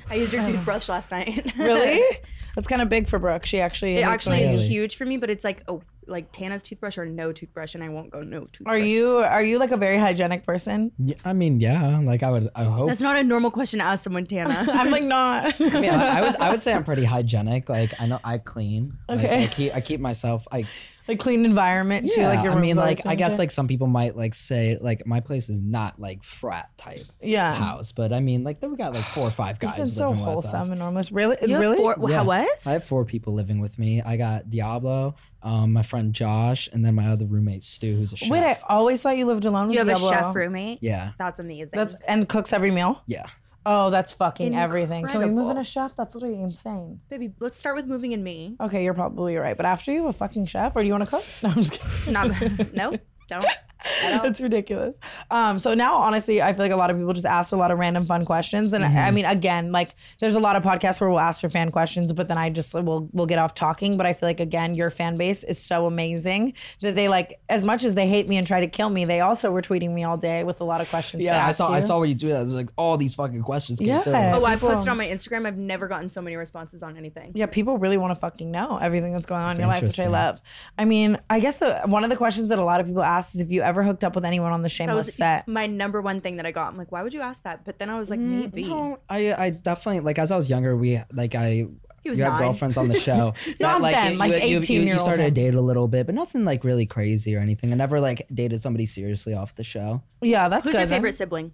[0.10, 1.54] I used your toothbrush last night.
[1.58, 2.02] Really?
[2.56, 3.46] That's kind of big for Brooke.
[3.46, 6.98] She actually It actually is huge for me, but it's like oh, like Tana's toothbrush
[6.98, 8.74] or no toothbrush, and I won't go no toothbrush.
[8.74, 10.92] Are you are you like a very hygienic person?
[10.98, 12.00] Yeah, I mean, yeah.
[12.00, 12.88] Like I would, I hope.
[12.88, 14.66] That's not a normal question to ask someone, Tana.
[14.72, 15.54] I'm like not.
[15.62, 17.70] I, mean, I, I would, I would say I'm pretty hygienic.
[17.70, 18.98] Like I know I clean.
[19.08, 19.44] Like, Okay.
[19.44, 20.48] I keep, I keep myself.
[20.52, 20.66] I
[21.12, 22.22] like clean environment too.
[22.24, 23.40] Like your I mean, room's always like I clean guess shit?
[23.40, 27.54] like some people might like say like my place is not like frat type Yeah.
[27.54, 29.86] house, but I mean like then we got like four or five It's guys been
[29.88, 30.52] so living with us.
[30.52, 31.78] wholesome and almost really You have really.
[31.78, 32.22] four- wha- Yeah.
[32.24, 32.48] what?
[32.66, 34.02] I have four people living with me.
[34.02, 38.18] I got Diablo, um, my friend Josh, and then my other roommate Stu, who's a
[38.18, 38.30] chef.
[38.30, 39.72] Wait, I always thought you lived alone.
[39.72, 40.10] You with have a Diablo.
[40.28, 40.80] chef roommate.
[40.82, 41.12] Yeah.
[41.18, 41.72] That's amazing.
[41.74, 43.02] That's and cooks every meal.
[43.06, 43.26] Yeah.
[43.66, 45.06] Oh, that's fucking everything.
[45.06, 45.62] Can we move in Incredible.
[45.62, 45.96] a chef?
[45.96, 47.02] That's literally insane.
[47.10, 47.34] baby.
[47.40, 48.56] Let's start with moving in me.
[48.60, 49.56] Okay, you're probably right.
[49.56, 51.24] But after you have a fucking chef, or do you want to cook?
[51.44, 52.14] No, I'm just kidding.
[52.14, 52.98] Not, no,
[53.28, 53.46] don't.
[53.86, 55.00] It's ridiculous.
[55.30, 57.72] Um, so now, honestly, I feel like a lot of people just ask a lot
[57.72, 61.10] of random fun questions, and I mean, again, like there's a lot of podcasts where
[61.10, 63.98] we'll ask for fan questions, but then I just will we'll get off talking.
[63.98, 67.64] But I feel like again, your fan base is so amazing that they like as
[67.64, 70.04] much as they hate me and try to kill me, they also were tweeting me
[70.04, 71.22] all day with a lot of questions.
[71.22, 72.30] to Yeah, I ask saw I saw what you do.
[72.30, 73.80] That was like all these fucking questions.
[73.80, 74.04] Came Yeah.
[74.04, 74.14] through.
[74.14, 75.46] Oh, I posted on my Instagram.
[75.46, 77.32] I've never gotten so many responses on anything.
[77.36, 79.84] Yeah, people really want to fucking know everything that's going on That's in your life,
[79.84, 80.42] which I love.
[80.78, 83.34] I mean, I guess the one of the questions that a lot of people ask
[83.36, 85.48] is if you ever hooked up with anyone on the That Shameless was set.
[85.48, 86.68] my number one thing that I got.
[86.68, 87.64] I'm like, why would you ask that?
[87.66, 88.68] But then I was like, mm, maybe.
[88.68, 91.68] No, I I definitely like as I was younger, we like I
[92.04, 92.40] He was you had nine.
[92.42, 93.34] girlfriends on the show.
[93.60, 96.44] Not then, like 18 year you old started to date a little bit, but nothing
[96.44, 97.72] like really crazy or anything.
[97.72, 100.02] I never like dated somebody seriously off the show.
[100.22, 100.80] Yeah, that's Who's good.
[100.80, 100.98] your then.
[100.98, 101.52] favorite sibling?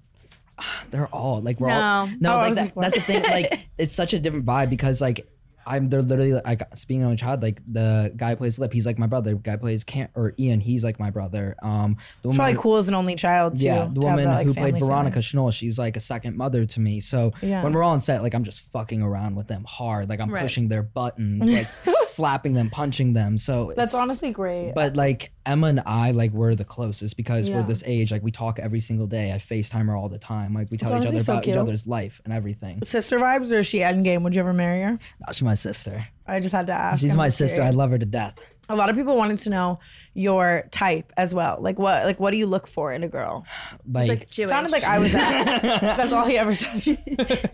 [0.90, 2.14] They're all like we're all No.
[2.20, 2.82] no Oh, I like was that, like, what?
[2.84, 3.24] that's the thing.
[3.24, 5.28] Like it's such a different vibe because like
[5.68, 7.44] I'm they're literally like speaking on a child.
[7.44, 9.32] Like the guy plays Lip, he's like my brother.
[9.32, 11.56] The guy plays Can or Ian, he's like my brother.
[11.62, 13.66] Um, the It's probably cool as an only child too.
[13.66, 15.20] Yeah, the woman that, like, who played Veronica.
[15.20, 17.02] Shanola, she's like a second mother to me.
[17.02, 17.64] So Yeah.
[17.64, 20.10] when we're all on set, like I'm just fucking around with them hard.
[20.10, 20.42] Like I'm Right.
[20.42, 21.68] pushing their buttons, like
[22.04, 23.38] slapping them, punching them.
[23.38, 24.74] So That's honestly great.
[24.74, 27.56] But like Emma and I, like we're the closest because Yeah.
[27.58, 28.12] we're this age.
[28.12, 29.32] Like we talk every single day.
[29.32, 30.54] I FaceTime her all the time.
[30.54, 31.58] Like we tell each honestly other so about each cute.
[31.58, 32.84] other's life and everything.
[32.84, 34.22] Sister vibes or is she endgame?
[34.24, 34.92] Would you ever marry her?
[34.92, 36.06] No, she's my sister.
[36.28, 37.02] I just had to ask.
[37.02, 37.62] She's I'm my just sister.
[37.62, 37.78] I curious.
[37.78, 38.36] love her to death.
[38.70, 39.80] A lot of people wanted to know
[40.14, 41.58] your type as well.
[41.62, 43.46] Like what like what do you look for in a girl?
[43.90, 44.50] Like, like Jewish.
[44.50, 45.62] Sounded like I was at.
[45.80, 46.88] That's all he ever says.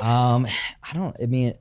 [0.00, 0.46] um,
[0.82, 1.16] I don't.
[1.22, 1.54] I mean.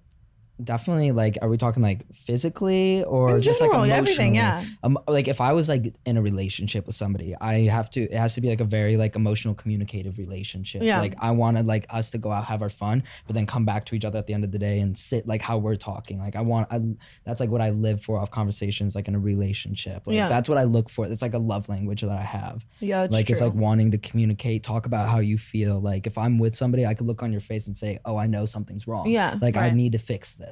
[0.62, 3.98] Definitely, like, are we talking like physically or In just like general, emotionally?
[4.12, 4.64] everything, yeah.
[4.84, 8.02] Um, like if I was like in a relationship with somebody, I have to.
[8.02, 10.84] It has to be like a very like emotional, communicative relationship.
[10.84, 11.00] Yeah.
[11.02, 13.86] Like I wanted like us to go out, have our fun, but then come back
[13.88, 16.20] to each other at the end of the day and sit like how we're talking.
[16.20, 16.68] Like I want.
[16.72, 16.80] I
[17.24, 20.04] that's like what I live for off conversations like in a relationship.
[20.06, 20.30] Like Yeah.
[20.30, 21.06] that's what I look for.
[21.08, 22.64] It's like a love language that I have.
[22.80, 25.80] Yeah, that's like it's like wanting to communicate, talk about how you feel.
[25.82, 28.28] Like if I'm with somebody, I could look on your face and say, "Oh, I
[28.28, 29.10] know something's wrong.
[29.10, 30.43] Yeah, like I need to fix this."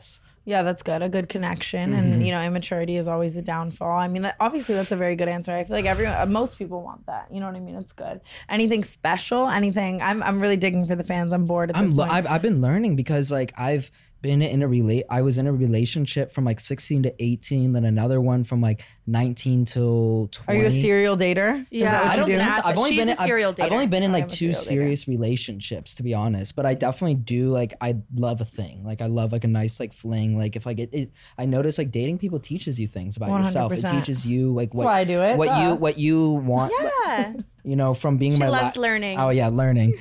[0.43, 1.03] Yeah, that's good.
[1.03, 1.99] A good connection, Mm-hmm.
[2.13, 3.99] and you know, immaturity is always the downfall.
[3.99, 5.51] I mean, that, obviously, that's a very good answer.
[5.55, 7.27] I feel like everyone, uh, most people want that.
[7.31, 7.75] You know what I mean?
[7.75, 8.21] It's good.
[8.49, 9.47] Anything special?
[9.47, 10.01] Anything?
[10.01, 11.31] I'm, I'm really digging for the fans.
[11.31, 12.11] I'm bored at this I'm point.
[12.11, 13.91] I've, I've been learning because like I've
[14.21, 17.85] been in a relate I was in a relationship from like 16 to 18 then
[17.85, 21.65] another one from like 19 till 20 Are you a serial dater?
[21.71, 22.37] Yeah, I you don't do?
[22.37, 22.61] think so.
[22.69, 24.57] I've only She's been in, I've- serial I've, only been in like two serial dater.
[24.67, 29.01] serious relationships to be honest but I definitely do like I love a thing like
[29.01, 31.91] I love like a nice like fling like if I get it I notice like
[31.91, 35.21] dating people teaches you things about yourself it teaches you like what why I do
[35.21, 35.37] it.
[35.37, 35.61] what Duh.
[35.69, 37.33] you what you want Yeah.
[37.63, 39.19] you know from being She my loves la- learning.
[39.19, 39.95] oh yeah learning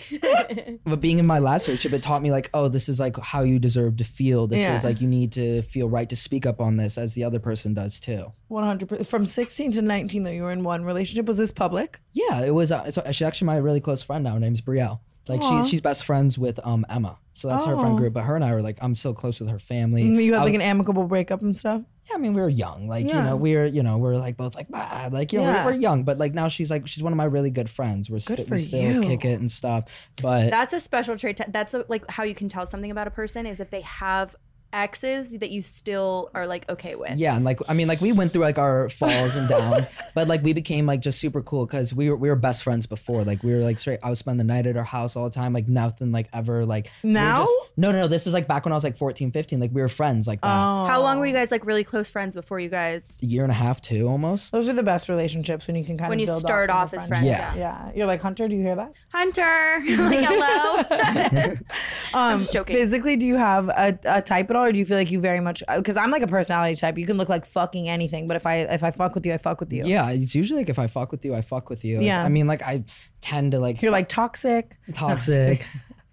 [0.85, 3.43] but being in my last relationship it taught me like oh this is like how
[3.43, 4.77] you deserve to feel this Yeah.
[4.77, 7.39] is like you need to feel right to speak up on this as the other
[7.39, 9.07] person does too 100 percent.
[9.09, 12.55] from 16 to 19 though you were in one relationship was this public yeah it
[12.55, 15.01] was uh, it's, she's actually my really close friend now her name's brielle
[15.31, 15.61] like Aw.
[15.63, 17.97] she's she's best friends with um emma so that's her friend Oh.
[17.97, 20.43] group but her and i were like i'm so close with her family you had
[20.43, 22.89] I- like an amicable breakup and stuff yeah, I mean, we were young.
[22.89, 23.23] Like, you Yeah.
[23.23, 25.65] know, we were, you know, we're like both like, bah, like, you know, Yeah.
[25.65, 28.11] we're, we're young, but like now she's like, she's one of my really good friends.
[28.11, 29.01] We're Good still, for we still you.
[29.01, 29.85] kick it and stuff.
[30.21, 31.37] But That's a special trait.
[31.37, 33.83] to- That's a, like how you can tell something about a person is if they
[33.83, 34.35] have
[34.73, 37.17] exes that you still are like okay with.
[37.17, 40.29] Yeah, and like I mean, like we went through like our falls and downs, but
[40.29, 43.25] like we became like just super cool because we were we were best friends before.
[43.25, 44.01] Like we were like straight.
[44.03, 45.53] I would spend the night at our house all the time.
[45.53, 47.39] Like nothing like ever like we Now?
[47.45, 48.09] just- no, no, no.
[48.09, 49.61] This is like back when I was like 14, 15.
[49.61, 50.47] Like we were friends like that.
[50.49, 50.87] Oh.
[50.87, 53.19] How long were you guys like really close friends before you guys?
[53.23, 54.53] A year and a half, two almost.
[54.53, 56.71] Those are the best relationships when you can kind When of when you build start
[56.71, 57.57] off, off as a friends, friendship.
[57.57, 57.87] yeah.
[57.87, 58.49] Yeah, you're like Hunter.
[58.49, 58.93] Do you hear that?
[59.13, 61.55] Hunter, like hello.
[62.15, 62.75] Um, just joking.
[62.75, 65.21] Physically, do you have a, a type at all, or do you feel like you
[65.21, 65.63] very much?
[65.69, 66.99] Uh, because I'm like a personality type.
[66.99, 69.37] You can look like fucking anything, but if I if I fuck with you, I
[69.39, 69.85] fuck with you.
[69.85, 71.99] Yeah, it's usually like if I fuck with you, I fuck with you.
[71.99, 72.25] Like, Yeah.
[72.25, 72.85] I mean, like I
[73.21, 74.77] tend to like You're like toxic.
[74.95, 75.67] toxic,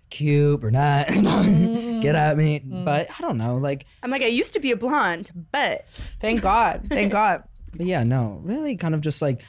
[0.09, 1.07] cute or not.
[1.07, 1.99] Mm-hmm.
[2.01, 2.85] Get at me, mm-hmm.
[2.85, 3.55] but I don't know.
[3.57, 5.85] Like, I'm like I used to be a blonde, but
[6.21, 6.87] Thank God.
[6.89, 7.43] Thank God.
[7.73, 9.43] but yeah, no, really, kind of just like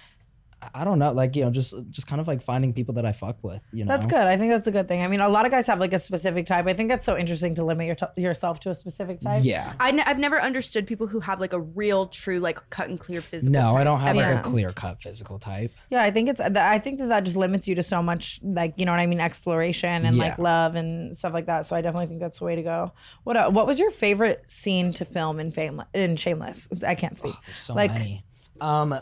[0.75, 3.13] I don't know, like you know, just just kind of like finding people that I
[3.13, 3.63] fuck with.
[3.73, 4.19] You know, That's good.
[4.27, 5.03] I think that's a good thing.
[5.03, 6.67] I mean, a lot of guys have like a specific type.
[6.67, 9.45] I think that's so interesting to limit your t- yourself to a specific type.
[9.45, 9.73] Yeah.
[9.79, 12.99] I n- I've never understood people who have like a real, true, like cut and
[12.99, 13.53] clear physical.
[13.53, 14.31] No, I don't have Yeah.
[14.35, 15.71] like a clear cut physical type.
[15.91, 16.41] Yeah, I think it's.
[16.41, 19.07] I think that that just limits you to so much, like you know what I
[19.07, 21.67] mean, exploration and like love and stuff like that.
[21.67, 22.93] So I definitely think that's the way to go.
[23.23, 26.83] What uh, What was your favorite scene to film in Fame in Shameless?
[26.85, 27.35] I can't speak.
[27.47, 28.25] There's so like, many.
[28.61, 28.99] Um,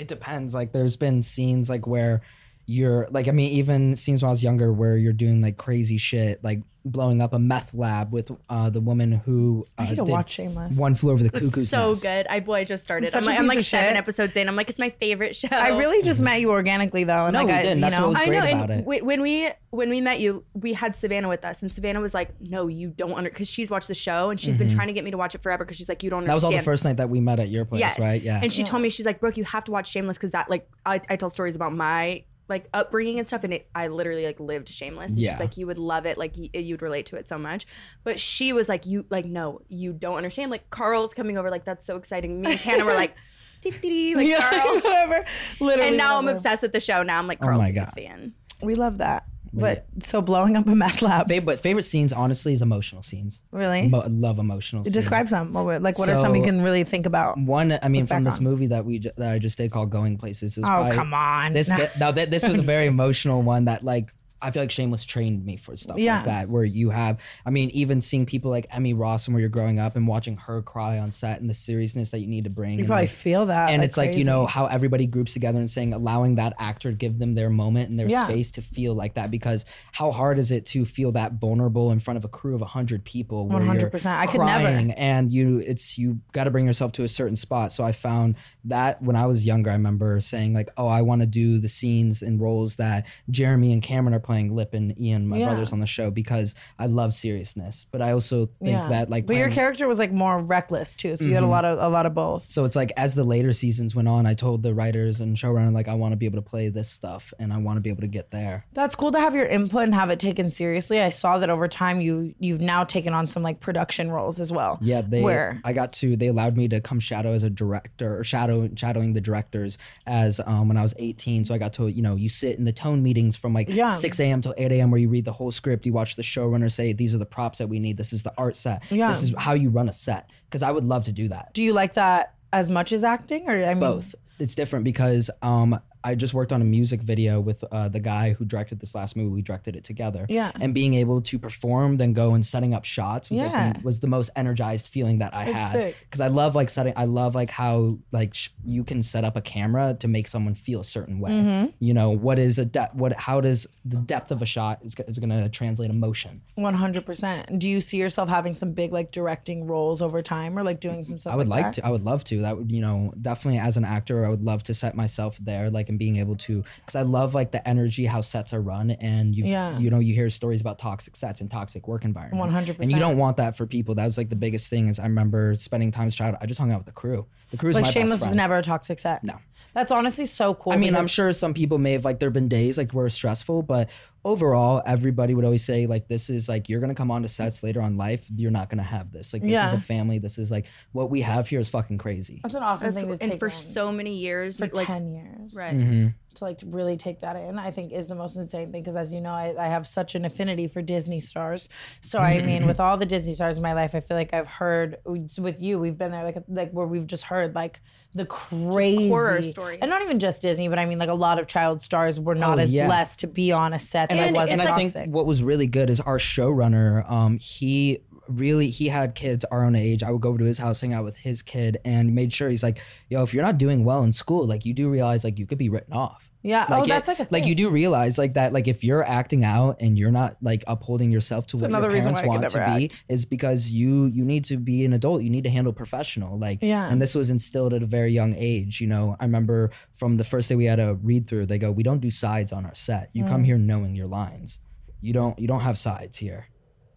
[0.00, 0.54] it depends.
[0.54, 2.22] Like, there's been scenes like where
[2.66, 5.98] you're like, I mean, even scenes when I was younger where you're doing like crazy
[5.98, 9.96] shit, like blowing up a meth lab with uh, the woman who uh, I need
[9.96, 10.76] to did watch Shameless.
[10.76, 12.02] One flew over the It's cuckoo's so nest.
[12.02, 12.26] good.
[12.28, 13.10] I boy, I just started.
[13.10, 13.96] such I'm a like, I'm piece like of seven shit.
[13.96, 14.48] episodes in.
[14.48, 15.48] I'm like, it's my favorite show.
[15.52, 17.78] I really just met you organically though, and No, like we I, didn't.
[17.78, 18.50] you That's know, what was I great know.
[18.52, 19.00] about And it.
[19.02, 22.12] wh- when we when we met you, we had Savannah with us, and Savannah was
[22.14, 24.92] like, "No, you don't under," because she's watched the show and she's been trying to
[24.92, 26.28] get me to watch it forever because she's like, "You don't Mm-hmm.
[26.28, 28.20] That was all understand." the first night that we met at your place, yes, right?
[28.20, 28.40] Yeah.
[28.42, 30.68] And she told me she's like, "Brooke, you have to watch Shameless because that like
[30.84, 34.38] I, I tell stories about my like upbringing and stuff, and it I literally like
[34.40, 35.12] lived Shameless.
[35.12, 35.30] And Yeah.
[35.32, 37.64] She's like, you would love it, like y- you'd relate to it so much.
[38.04, 40.50] But she was like, you like no, you don't understand.
[40.50, 42.42] Like Carl's coming over, like that's so exciting.
[42.42, 43.14] Me and Tana were like.
[43.62, 44.74] Like Yeah, Carl.
[44.80, 45.22] whatever.
[45.60, 47.02] Literally, And now I'm obsessed with the show.
[47.02, 48.02] Now I'm like Oh Carl's my biggest God.
[48.02, 48.32] fan.
[48.62, 49.24] We love that.
[49.52, 53.42] But so blowing up a meth lab, Favorite, but favorite scenes, honestly, is emotional scenes.
[53.50, 53.88] really?
[53.88, 54.94] Mo- love emotional scenes.
[54.94, 55.52] Describe some.
[55.52, 57.36] What Like, what are some you So- can really think about?
[57.38, 58.44] One, I mean, Look back from this on.
[58.44, 60.56] movie that we ju- that I just did called Going Places.
[60.56, 61.52] It was Oh, probably- come on.
[61.52, 64.12] This th- now th- this was a very emotional one that like
[64.42, 66.16] I feel like Shameless trained me for stuff Yeah.
[66.16, 66.48] like that.
[66.48, 69.96] Where you have, I mean, even seeing people like Emmy Rossum where you're growing up
[69.96, 72.72] and watching her cry on set and the seriousness that you need to bring.
[72.74, 73.70] You and, probably like, feel that.
[73.70, 76.90] and like it's like you know how everybody groups together and saying allowing that actor
[76.90, 78.24] to give them their moment and their Yeah.
[78.24, 81.98] space to feel like that because how hard is it to feel that vulnerable in
[81.98, 84.04] front of a crew of 100 people where 100%.
[84.04, 84.94] you're I could never.
[84.96, 88.36] and you it's you got to bring yourself to a certain spot so i found
[88.64, 91.68] that when i was younger i remember saying like oh i want to do the
[91.68, 95.46] scenes and roles that jeremy and cameron are playing lip and ian my Yeah.
[95.46, 98.88] brothers on the show because i love seriousness but i also think Yeah.
[98.88, 101.46] that like but your playing- character was like more reckless too, so you had a
[101.46, 101.50] Mhm.
[101.50, 102.48] lot of a lot of both.
[102.48, 105.72] so it's like as the later seasons went on, I told the writers and showrunner
[105.72, 107.90] like I want to be able to play this stuff and I want to be
[107.90, 108.64] able to get there.
[108.72, 111.00] That's cool to have your input and have it taken seriously.
[111.00, 114.52] I saw that over time you you've now taken on some like production roles as
[114.52, 114.78] well.
[114.80, 115.22] Yeah, they.
[115.22, 115.60] Where?
[115.64, 116.16] I got to.
[116.16, 119.76] They allowed me to come shadow as a director or shadow shadowing the directors
[120.06, 121.44] as um, when I was 18.
[121.44, 123.90] So I got to you know you sit in the tone meetings from like Yeah.
[123.90, 124.40] 6 a.m.
[124.40, 124.90] till 8 a.m.
[124.90, 125.86] where you read the whole script.
[125.86, 127.96] You watch the showrunner say these are the props that we need.
[127.96, 128.90] This is the art set.
[128.90, 129.08] Yeah.
[129.08, 130.30] This is how you run a set.
[130.44, 131.54] Because I would love to do that.
[131.54, 134.14] Do you like that as much as acting, or I mean, both.
[134.38, 138.32] It's different because um, I just worked on a music video with uh, the guy
[138.32, 139.30] who directed this last movie.
[139.30, 140.26] We directed it together.
[140.28, 140.50] Yeah.
[140.60, 143.66] And being able to perform, then go and setting up shots was Yeah.
[143.66, 145.94] like the, was the most energized feeling that I That's had.
[146.04, 146.94] Because I love like setting.
[146.96, 150.54] I love like how like sh- you can set up a camera to make someone
[150.54, 151.32] feel a certain way.
[151.32, 151.72] Mhm.
[151.80, 152.94] You know what is a depth?
[152.94, 156.40] What how does the depth of a shot is, is going to translate emotion?
[156.54, 157.58] One hundred percent.
[157.58, 161.04] Do you see yourself having some big like directing roles over time, or like doing
[161.04, 161.32] some stuff?
[161.32, 161.74] I would like that?
[161.74, 161.86] to.
[161.86, 162.40] I would love to.
[162.40, 165.68] That would, you know, definitely as an actor, I would love to set myself there,
[165.70, 168.92] like, and being able to, because I love like the energy how sets are run,
[168.92, 169.78] and you, Yeah.
[169.78, 172.78] you know, you hear stories about toxic sets and toxic work environments, 100%.
[172.80, 173.94] and you don't want that for people.
[173.96, 174.88] That was like the biggest thing.
[174.88, 176.36] Is I remember spending time as child.
[176.40, 177.26] I just hung out with the crew.
[177.50, 179.22] The crew's Like my Shameless was never a toxic set.
[179.24, 179.34] No.
[179.72, 180.72] That's honestly so cool.
[180.72, 183.08] I mean, I'm sure some people may have like there have been days like were
[183.08, 183.88] stressful, but
[184.24, 187.62] overall, everybody would always say like this is like you're gonna come on to sets
[187.62, 188.26] later on life.
[188.34, 189.32] You're not gonna have this.
[189.32, 190.18] Like this is a family.
[190.18, 192.40] This is like what we have here is fucking crazy.
[192.42, 193.52] That's an awesome That's- thing to and for in.
[193.52, 195.74] so many years, for like ten years, right?
[195.74, 196.08] Mm-hmm.
[196.36, 199.12] to like really take that in i think is the most insane thing because as
[199.12, 201.68] you know I, I have such an affinity for disney stars
[202.02, 204.46] so i mean with all the disney stars in my life i feel like i've
[204.46, 204.98] heard
[205.38, 207.80] with you we've been there like like where we've just heard like
[208.14, 209.78] the crazy horror stories.
[209.80, 212.34] and not even just disney but i mean like a lot of child stars were
[212.34, 212.86] not Oh, as yeah.
[212.86, 215.42] blessed to be on a set and that I, wasn't and I think what was
[215.42, 217.08] really good is our showrunner.
[217.10, 217.98] Um, he
[218.28, 220.02] really he had kids our own age.
[220.02, 222.48] I would go over to his house, hang out with his kid, and made sure
[222.48, 225.38] he's like, yo, if you're not doing well in school, like you do realize like
[225.38, 226.29] you could be written off.
[226.42, 226.66] Yeah.
[226.70, 227.32] Like oh, it- that's like a thing.
[227.32, 230.64] like you do realize like that like if you're acting out and you're not like
[230.66, 233.70] upholding yourself to what your parents why I could want to never be is because
[233.70, 236.88] you you need to be an adult you need to handle professional like Yeah.
[236.90, 240.24] and this was instilled at a very young age you know I remember from the
[240.24, 242.74] first day we had a read through they go we don't do sides on our
[242.74, 243.46] set you come Mm.
[243.46, 244.60] here knowing your lines
[245.02, 246.46] you don't you don't have sides here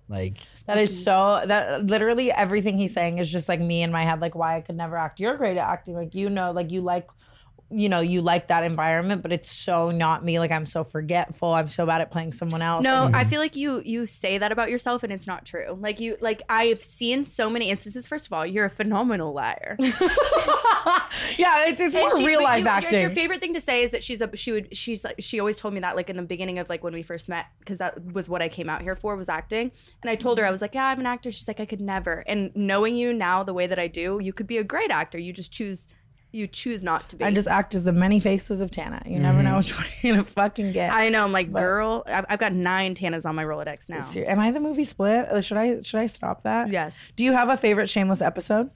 [0.09, 0.37] like
[0.67, 4.19] That is so that literally everything he's saying is just like me in my head,
[4.19, 5.19] like why I could never act.
[5.19, 7.07] You're great at acting, like you know, like you like
[7.69, 10.39] you know, you like that environment, but it's so not me.
[10.39, 11.53] Like I'm so forgetful.
[11.53, 12.83] I'm so bad at playing someone else.
[12.83, 13.29] No, And- I mm-hmm.
[13.29, 15.77] feel like you you say that about yourself and it's not true.
[15.79, 18.05] Like you like I've seen so many instances.
[18.05, 19.75] First of all, you're a phenomenal liar.
[19.79, 22.99] yeah, it's, it's And more she- real life you- acting.
[22.99, 25.57] Your favorite thing to say is that she's a she would she's like she always
[25.57, 28.13] told me that like in the beginning of like when we first met because that
[28.13, 29.71] was what I came out here for was acting.
[30.01, 30.53] And I told her I mm-hmm.
[30.53, 31.31] was like, yeah, I'm an actor.
[31.31, 32.23] She's like, I could never.
[32.27, 35.17] And knowing you now the way that I do, you could be a great actor.
[35.17, 35.87] You just choose
[36.33, 37.23] you choose not to be.
[37.23, 39.01] I just act as the many faces of Tana.
[39.05, 39.47] You never Mm-hmm.
[39.51, 40.91] know which one you're gonna fucking get.
[40.91, 41.23] I know.
[41.23, 44.01] I'm like, girl, I've, I've got nine Tanas on my Rolodex now.
[44.01, 45.27] Ser- Am I the movie split?
[45.29, 46.71] Uh, Should I should I stop that?
[46.71, 47.11] Yes.
[47.15, 48.69] Do you have a favorite shameless episode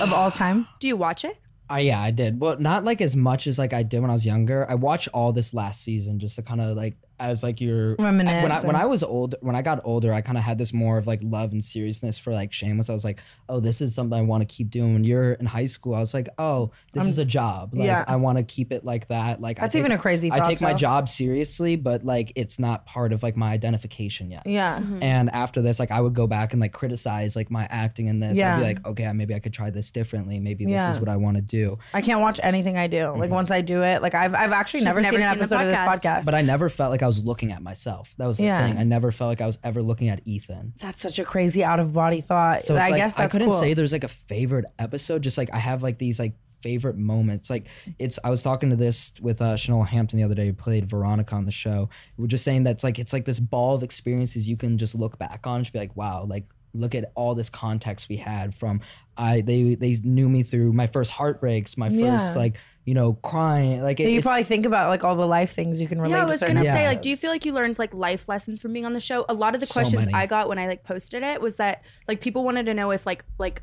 [0.00, 0.66] of all time?
[0.80, 1.36] Do you watch it?
[1.68, 2.40] I yeah, I did.
[2.40, 4.68] Well, not like as much as like I did when I was younger.
[4.70, 8.42] I watched all this last season just to kind of like as like your Reminisce
[8.42, 10.72] when I when I was old when I got older, I kind of had this
[10.72, 12.90] more of like love and seriousness for like Shameless.
[12.90, 14.94] I was like, oh, this is something I want to keep doing.
[14.94, 17.74] When you're in high school, I was like, oh, this I'm- is a job.
[17.74, 18.04] Like yeah.
[18.06, 19.40] I want to keep it like that.
[19.40, 22.32] Like I That's take- even a crazy I thought, take my job seriously, but like
[22.36, 24.46] it's not part of like my identification yet.
[24.46, 24.80] Yeah.
[25.00, 28.20] And after this, like I would go back and like criticize like my acting in
[28.20, 28.32] this.
[28.32, 28.58] I'd Yeah.
[28.58, 30.40] be like, okay, maybe I could try this differently.
[30.40, 30.90] Maybe this Yeah.
[30.90, 31.78] is what I want to do.
[31.94, 32.96] I can't watch anything I do.
[32.96, 33.20] Mm-hmm.
[33.20, 35.44] Like once I do it, like I've I've actually never, never seen an seen the
[35.44, 36.00] episode of this podcast.
[36.20, 36.24] podcast.
[36.24, 38.14] But I never felt like I was looking at myself.
[38.18, 38.66] That was the Yeah.
[38.66, 38.78] thing.
[38.78, 40.74] I never felt like I was ever looking at Ethan.
[40.80, 42.62] that's such a crazy out of body thought.
[42.62, 43.58] So I like guess I couldn't cool.
[43.58, 45.22] say there's like a favorite episode.
[45.22, 47.50] Just like I have like these like favorite moments.
[47.50, 50.52] Like it's I was talking to this with uh Shanola Hampton the other day who
[50.52, 51.88] played Veronica on the show.
[52.16, 55.18] We're just saying that's like it's like this ball of experiences you can just look
[55.18, 58.54] back on and just be like, wow, like look at all this context we had
[58.54, 58.80] from
[59.16, 62.34] I they they knew me through my first heartbreaks, my first Yeah.
[62.36, 63.82] like, you know, crying.
[63.82, 66.18] Like it, you probably think about like all the life things you can relate to.
[66.18, 68.28] Yeah, I was certain gonna say, like, do you feel like you learned like life
[68.28, 69.26] lessons from being on the show?
[69.28, 70.14] A lot of the So questions many.
[70.14, 73.04] I got when I like posted it was that like people wanted to know if
[73.04, 73.62] like like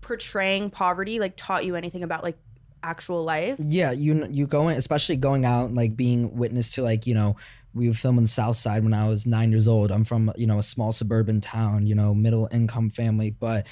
[0.00, 2.38] portraying poverty like taught you anything about like
[2.82, 3.56] actual life.
[3.58, 7.36] Yeah, you you going especially going out and like being witness to like you know
[7.74, 9.92] we would film on the south side when I was nine years old.
[9.92, 13.66] I'm from you know a small suburban town, you know middle income family, but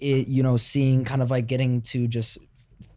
[0.00, 2.38] it you know seeing kind of like getting to just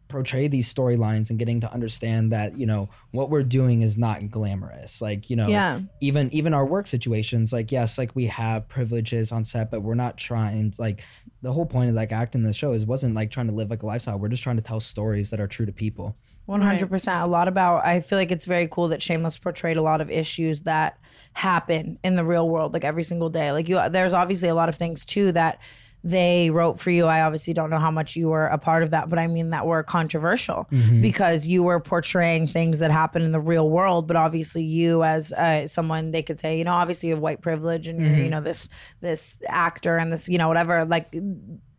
[0.09, 4.29] portray these storylines and getting to understand that you know what we're doing is not
[4.29, 5.79] glamorous like you know Yeah.
[6.01, 9.93] even even our work situations like yes like we have privileges on set but we're
[9.95, 11.05] not trying like
[11.41, 13.83] the whole point of like acting the show is wasn't like trying to live like
[13.83, 16.89] a lifestyle we're just trying to tell stories that are true to people One hundred
[16.89, 17.21] percent.
[17.21, 17.85] A lot about.
[17.85, 20.97] I feel like it's very cool that Shameless portrayed a lot of issues that
[21.33, 23.51] happen in the real world, like every single day.
[23.51, 25.59] Like you, there's obviously a lot of things too that
[26.03, 27.05] they wrote for you.
[27.07, 29.49] I obviously don't know how much you were a part of that, but I mean
[29.49, 31.01] that were controversial Mm-hmm.
[31.01, 34.07] because you were portraying things that happen in the real world.
[34.07, 37.41] But obviously, you as uh, someone, they could say, you know, obviously you have white
[37.41, 38.23] privilege and you're, Mm-hmm.
[38.23, 38.69] you know, this
[39.01, 40.85] this actor and this, you know, whatever.
[40.85, 41.13] Like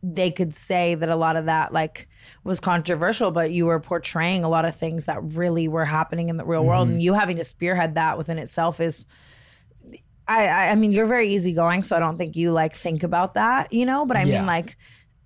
[0.02, 2.08] they could say that a lot of that like
[2.44, 6.36] was controversial, but you were portraying a lot of things that really were happening in
[6.36, 6.94] the real world, Mm-hmm.
[6.94, 9.06] and you having to spearhead that within itself is.
[10.30, 13.34] I, I I mean you're very easygoing, so I don't think you like think about
[13.34, 14.06] that, you know.
[14.06, 14.38] But I Yeah.
[14.38, 14.76] mean like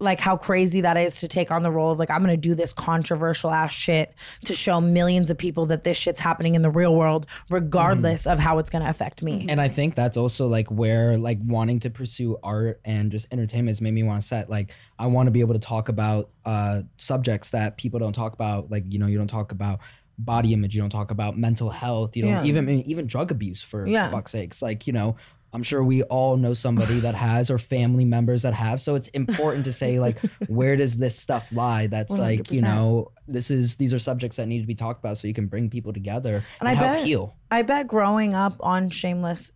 [0.01, 2.55] like how crazy that is to take on the role of like I'm gonna do
[2.57, 4.13] this controversial ass shit
[4.47, 8.39] to show millions of people that this shit's happening in the real world, regardless of
[8.41, 9.47] how it's gonna affect me.
[9.49, 13.69] and i think that's also like where like wanting to pursue art and just entertainment
[13.71, 16.31] has made me want to set like i want to be able to talk about
[16.45, 19.79] uh subjects that people don't talk about like you know you don't talk about
[20.19, 22.45] body image you don't talk about mental health you don't Yeah.
[22.45, 24.11] even even drug abuse for Yeah.
[24.11, 25.17] fuck's sakes like you know
[25.53, 28.81] I'm sure we all know somebody that has or family members that have.
[28.81, 31.87] So it's important to say like where does this stuff lie?
[31.87, 35.16] That's like, you know, this is these are subjects that need to be talked about
[35.16, 37.35] so you can bring people together and, And I help bet- heal.
[37.51, 39.53] I bet growing up on Shameless,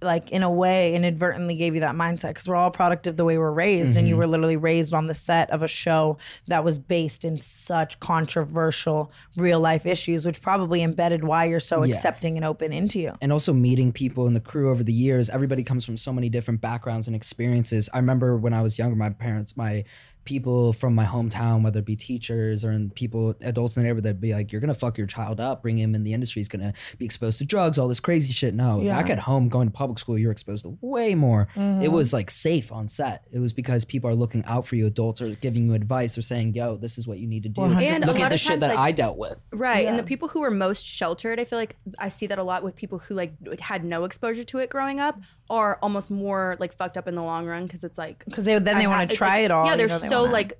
[0.00, 3.24] like in a way, inadvertently gave you that mindset because we're all product of the
[3.24, 4.18] way we're raised, and you Mm-hmm.
[4.20, 6.16] were literally raised on the set of a show
[6.46, 11.82] that was based in such controversial real life issues, which probably embedded why you're so
[11.84, 11.92] Yeah.
[11.94, 13.14] accepting and open into you.
[13.20, 16.28] and also meeting people in the crew over the years everybody comes from so many
[16.28, 19.84] different backgrounds and experiences i remember when i was younger my parents my
[20.24, 24.04] people from my hometown, whether it be teachers or in people, adults in the neighborhood,
[24.04, 26.40] that'd be like, "You're gonna fuck your child up, bring him in the industry.
[26.40, 29.00] He's gonna be exposed to drugs, all this crazy shit." No, Yeah.
[29.00, 31.48] back at home, going to public school, you're exposed to way more.
[31.56, 31.82] Mhm.
[31.82, 33.24] It was like safe on set.
[33.32, 34.86] It was because people are looking out for you.
[34.86, 36.16] Adults are giving you advice.
[36.18, 37.94] Or saying, "Yo, this is what you need to do." 100%.
[38.02, 39.44] And Look at the of shit that like- I dealt with.
[39.52, 39.86] Right.
[39.86, 42.62] And the people who were most sheltered, I feel like I see that a lot
[42.62, 45.20] with people who like had no exposure to it growing up
[45.50, 48.58] are almost more like fucked up in the long run because it's like because they
[48.58, 49.66] then I they want to try like- it all.
[49.66, 50.58] Yeah, they're know, they so like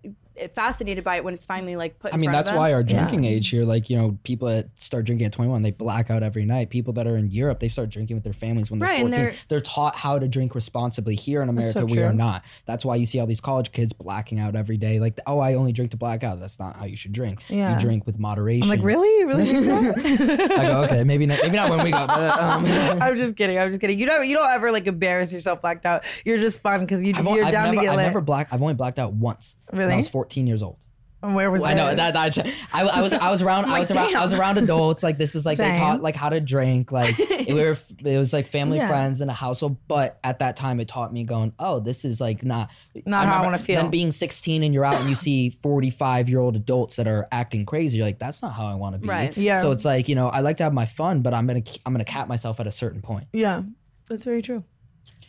[0.55, 2.13] fascinated by it when it's finally like put.
[2.13, 2.59] I in mean, front of that's them.
[2.59, 5.71] why our drinking age here, like, you know, people that start drinking at 21, they
[5.71, 6.71] black out every night.
[6.71, 9.11] People that are in Europe, they start drinking with their families when they're Right, 14.
[9.21, 11.15] they're- They're, taught how to drink responsibly.
[11.15, 12.45] Here in America, so we are not.
[12.67, 14.99] That's why you see all these college kids blacking out every day.
[15.01, 16.41] Like, oh, I only drink to black out.
[16.41, 17.43] That's not how you should drink.
[17.49, 17.75] Yeah.
[17.75, 18.65] You drink with moderation.
[18.65, 19.51] I'm like, really, You really.
[19.51, 22.07] I go, okay, maybe not, maybe not when we go.
[22.07, 22.65] But, um,
[23.03, 23.59] I'm just kidding.
[23.59, 23.99] I'm just kidding.
[23.99, 24.27] You don't.
[24.27, 26.05] You don't ever like embarrass yourself blacked out.
[26.25, 28.03] You're just fun because you you're I've down never, to get I've lit.
[28.07, 28.49] never black.
[28.53, 29.57] I've only blacked out once.
[29.69, 29.93] When Really?
[29.95, 30.79] I was 14 years old.
[31.23, 31.97] Where was I know this?
[31.97, 34.57] that, that I, I was I was around I Like, was around I was around
[34.57, 35.75] adults like this is like Same.
[35.75, 38.89] they taught like how to drink like it, we were it was like family Yeah.
[38.89, 42.23] friends in a household but at that time it taught me going oh this is
[42.23, 42.71] like not
[43.05, 43.83] Not how I wanna feel.
[43.83, 47.29] then being 16 and you're out and you see 45 year old adults that are
[47.31, 49.37] acting crazy you're like that's not how I want to be Right.
[49.37, 49.59] Yeah.
[49.59, 51.93] so it's like you know I like to have my fun but I'm gonna I'm
[51.93, 53.65] gonna cap myself at a certain point Yeah,
[54.09, 54.65] that's very true.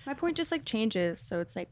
[0.06, 1.20] my point just like changes.
[1.20, 1.70] So it's like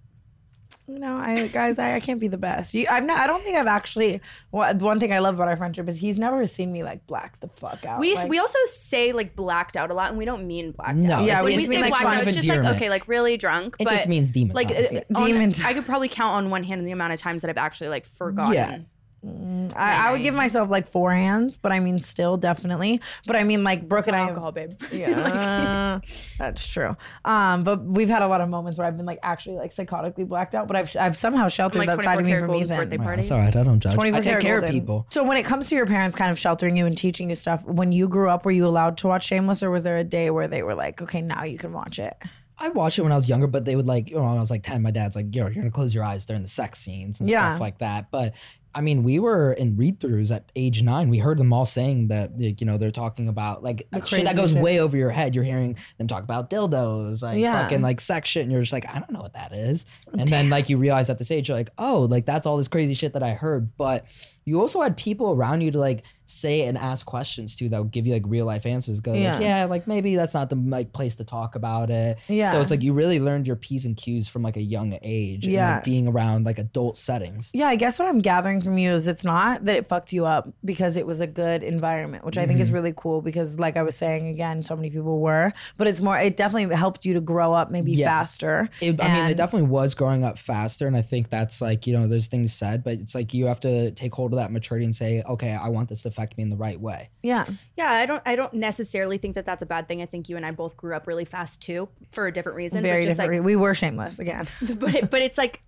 [0.90, 2.74] You know, I guys, I, I can't be the best.
[2.74, 3.20] You, I've not.
[3.20, 4.22] I don't think I've actually.
[4.50, 7.40] One one thing I love about our friendship is he's never seen me like black
[7.42, 8.00] the fuck out.
[8.00, 10.98] we like, we also say like blacked out a lot, and we don't mean blacked
[10.98, 11.26] No, out.
[11.26, 12.28] Yeah, It's we we just mean, say like, blacked out.
[12.28, 13.76] It's just like okay, like really drunk.
[13.80, 15.04] it but, just means demon like time.
[15.16, 17.50] uh, on- Demon I could probably count on one hand the amount of times that
[17.50, 18.54] I've actually like forgotten.
[18.56, 18.80] Yeah.
[19.24, 23.01] I, I would give myself like four hands, but I mean, still definitely.
[23.28, 24.20] But I mean, like Brooke and I.
[24.20, 24.72] have- alcohol, babe.
[24.93, 25.99] Yeah,
[26.38, 26.95] that's true.
[27.26, 30.28] Um, but we've had a lot of moments where I've been like actually like psychotically
[30.28, 32.63] blacked out, but I've I've somehow sheltered like that side of me 24 from Karat
[32.63, 32.67] Ethan.
[32.70, 33.22] Gold's birthday Wow, party.
[33.22, 35.43] that's all right I don't judge I take karat care of people So when it
[35.43, 38.30] comes to your parents kind of sheltering you and teaching you stuff, when you grew
[38.30, 40.76] up, were you allowed to watch Shameless, or was there a day where they were
[40.76, 42.13] like, okay, now you can watch it?
[42.61, 44.39] I watched it when I was younger, but they would like, you know, when I
[44.39, 46.80] was like 10, my dad's like, yo, you're gonna close your eyes during the sex
[46.80, 47.51] scenes and Yeah.
[47.51, 48.11] stuff like that.
[48.11, 48.34] But
[48.76, 51.09] I mean, we were in read throughs at age nine.
[51.09, 54.36] We heard them all saying that, like, you know, they're talking about like shit that
[54.36, 54.61] goes shit.
[54.61, 55.34] way over your head.
[55.34, 57.61] You're hearing them talk about dildos, like Yeah.
[57.63, 59.86] fucking like sex shit, and you're just like, I don't know what that is.
[60.17, 62.67] And then like you realize at this age, you're like, oh, like that's all this
[62.67, 63.76] crazy shit that I heard.
[63.76, 64.05] But
[64.46, 67.92] you also had people around you to like say and ask questions to that would
[67.92, 69.00] give you like real life answers.
[69.00, 69.34] Go Yeah.
[69.34, 72.20] like, yeah, like maybe that's not the like place to talk about it.
[72.28, 72.52] Yeah.
[72.52, 75.46] So it's like you really learned your P's and Q's from like a young age.
[75.46, 75.76] and, Yeah.
[75.76, 77.50] like, being around like adult settings.
[77.54, 80.26] Yeah, I guess what I'm gathering from you is it's not that it fucked you
[80.28, 82.62] up because it was a good environment, which I think Mm-hmm.
[82.64, 86.00] is really cool because, like I was saying again, so many people were, but it's
[86.02, 88.06] more, it definitely helped you to grow up maybe Yeah.
[88.08, 88.70] faster.
[88.82, 90.86] It, I mean, it definitely was growing up faster.
[90.88, 93.60] And I think that's like, you know, there's things said, but it's like you have
[93.62, 96.43] to take hold of that maturity and say, okay, I want this to affect me
[96.43, 97.09] in the right way.
[97.23, 97.45] Yeah.
[97.77, 98.21] Yeah, I don't.
[98.25, 100.01] I don't necessarily think that that's a bad thing.
[100.01, 102.82] I think you and I both grew up really fast too, for a different reason.
[102.82, 103.41] Very just different.
[103.41, 104.47] like, we were shameless again.
[104.75, 105.61] but it, but it's like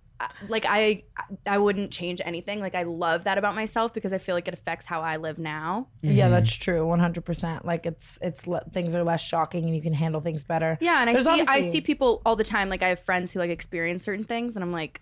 [0.48, 1.02] like I
[1.46, 2.60] I wouldn't change anything.
[2.60, 5.36] Like I love that about myself because I feel like it affects how I live
[5.40, 5.88] now.
[6.00, 6.34] Yeah, Mm-hmm.
[6.34, 6.82] that's true.
[6.86, 7.64] 100%.
[7.64, 10.78] Like it's, it's, le- things are less shocking and you can handle things better.
[10.80, 12.68] Yeah, and I There's see I see people all the time.
[12.68, 15.00] Like I have friends who like experience certain things, and I'm like,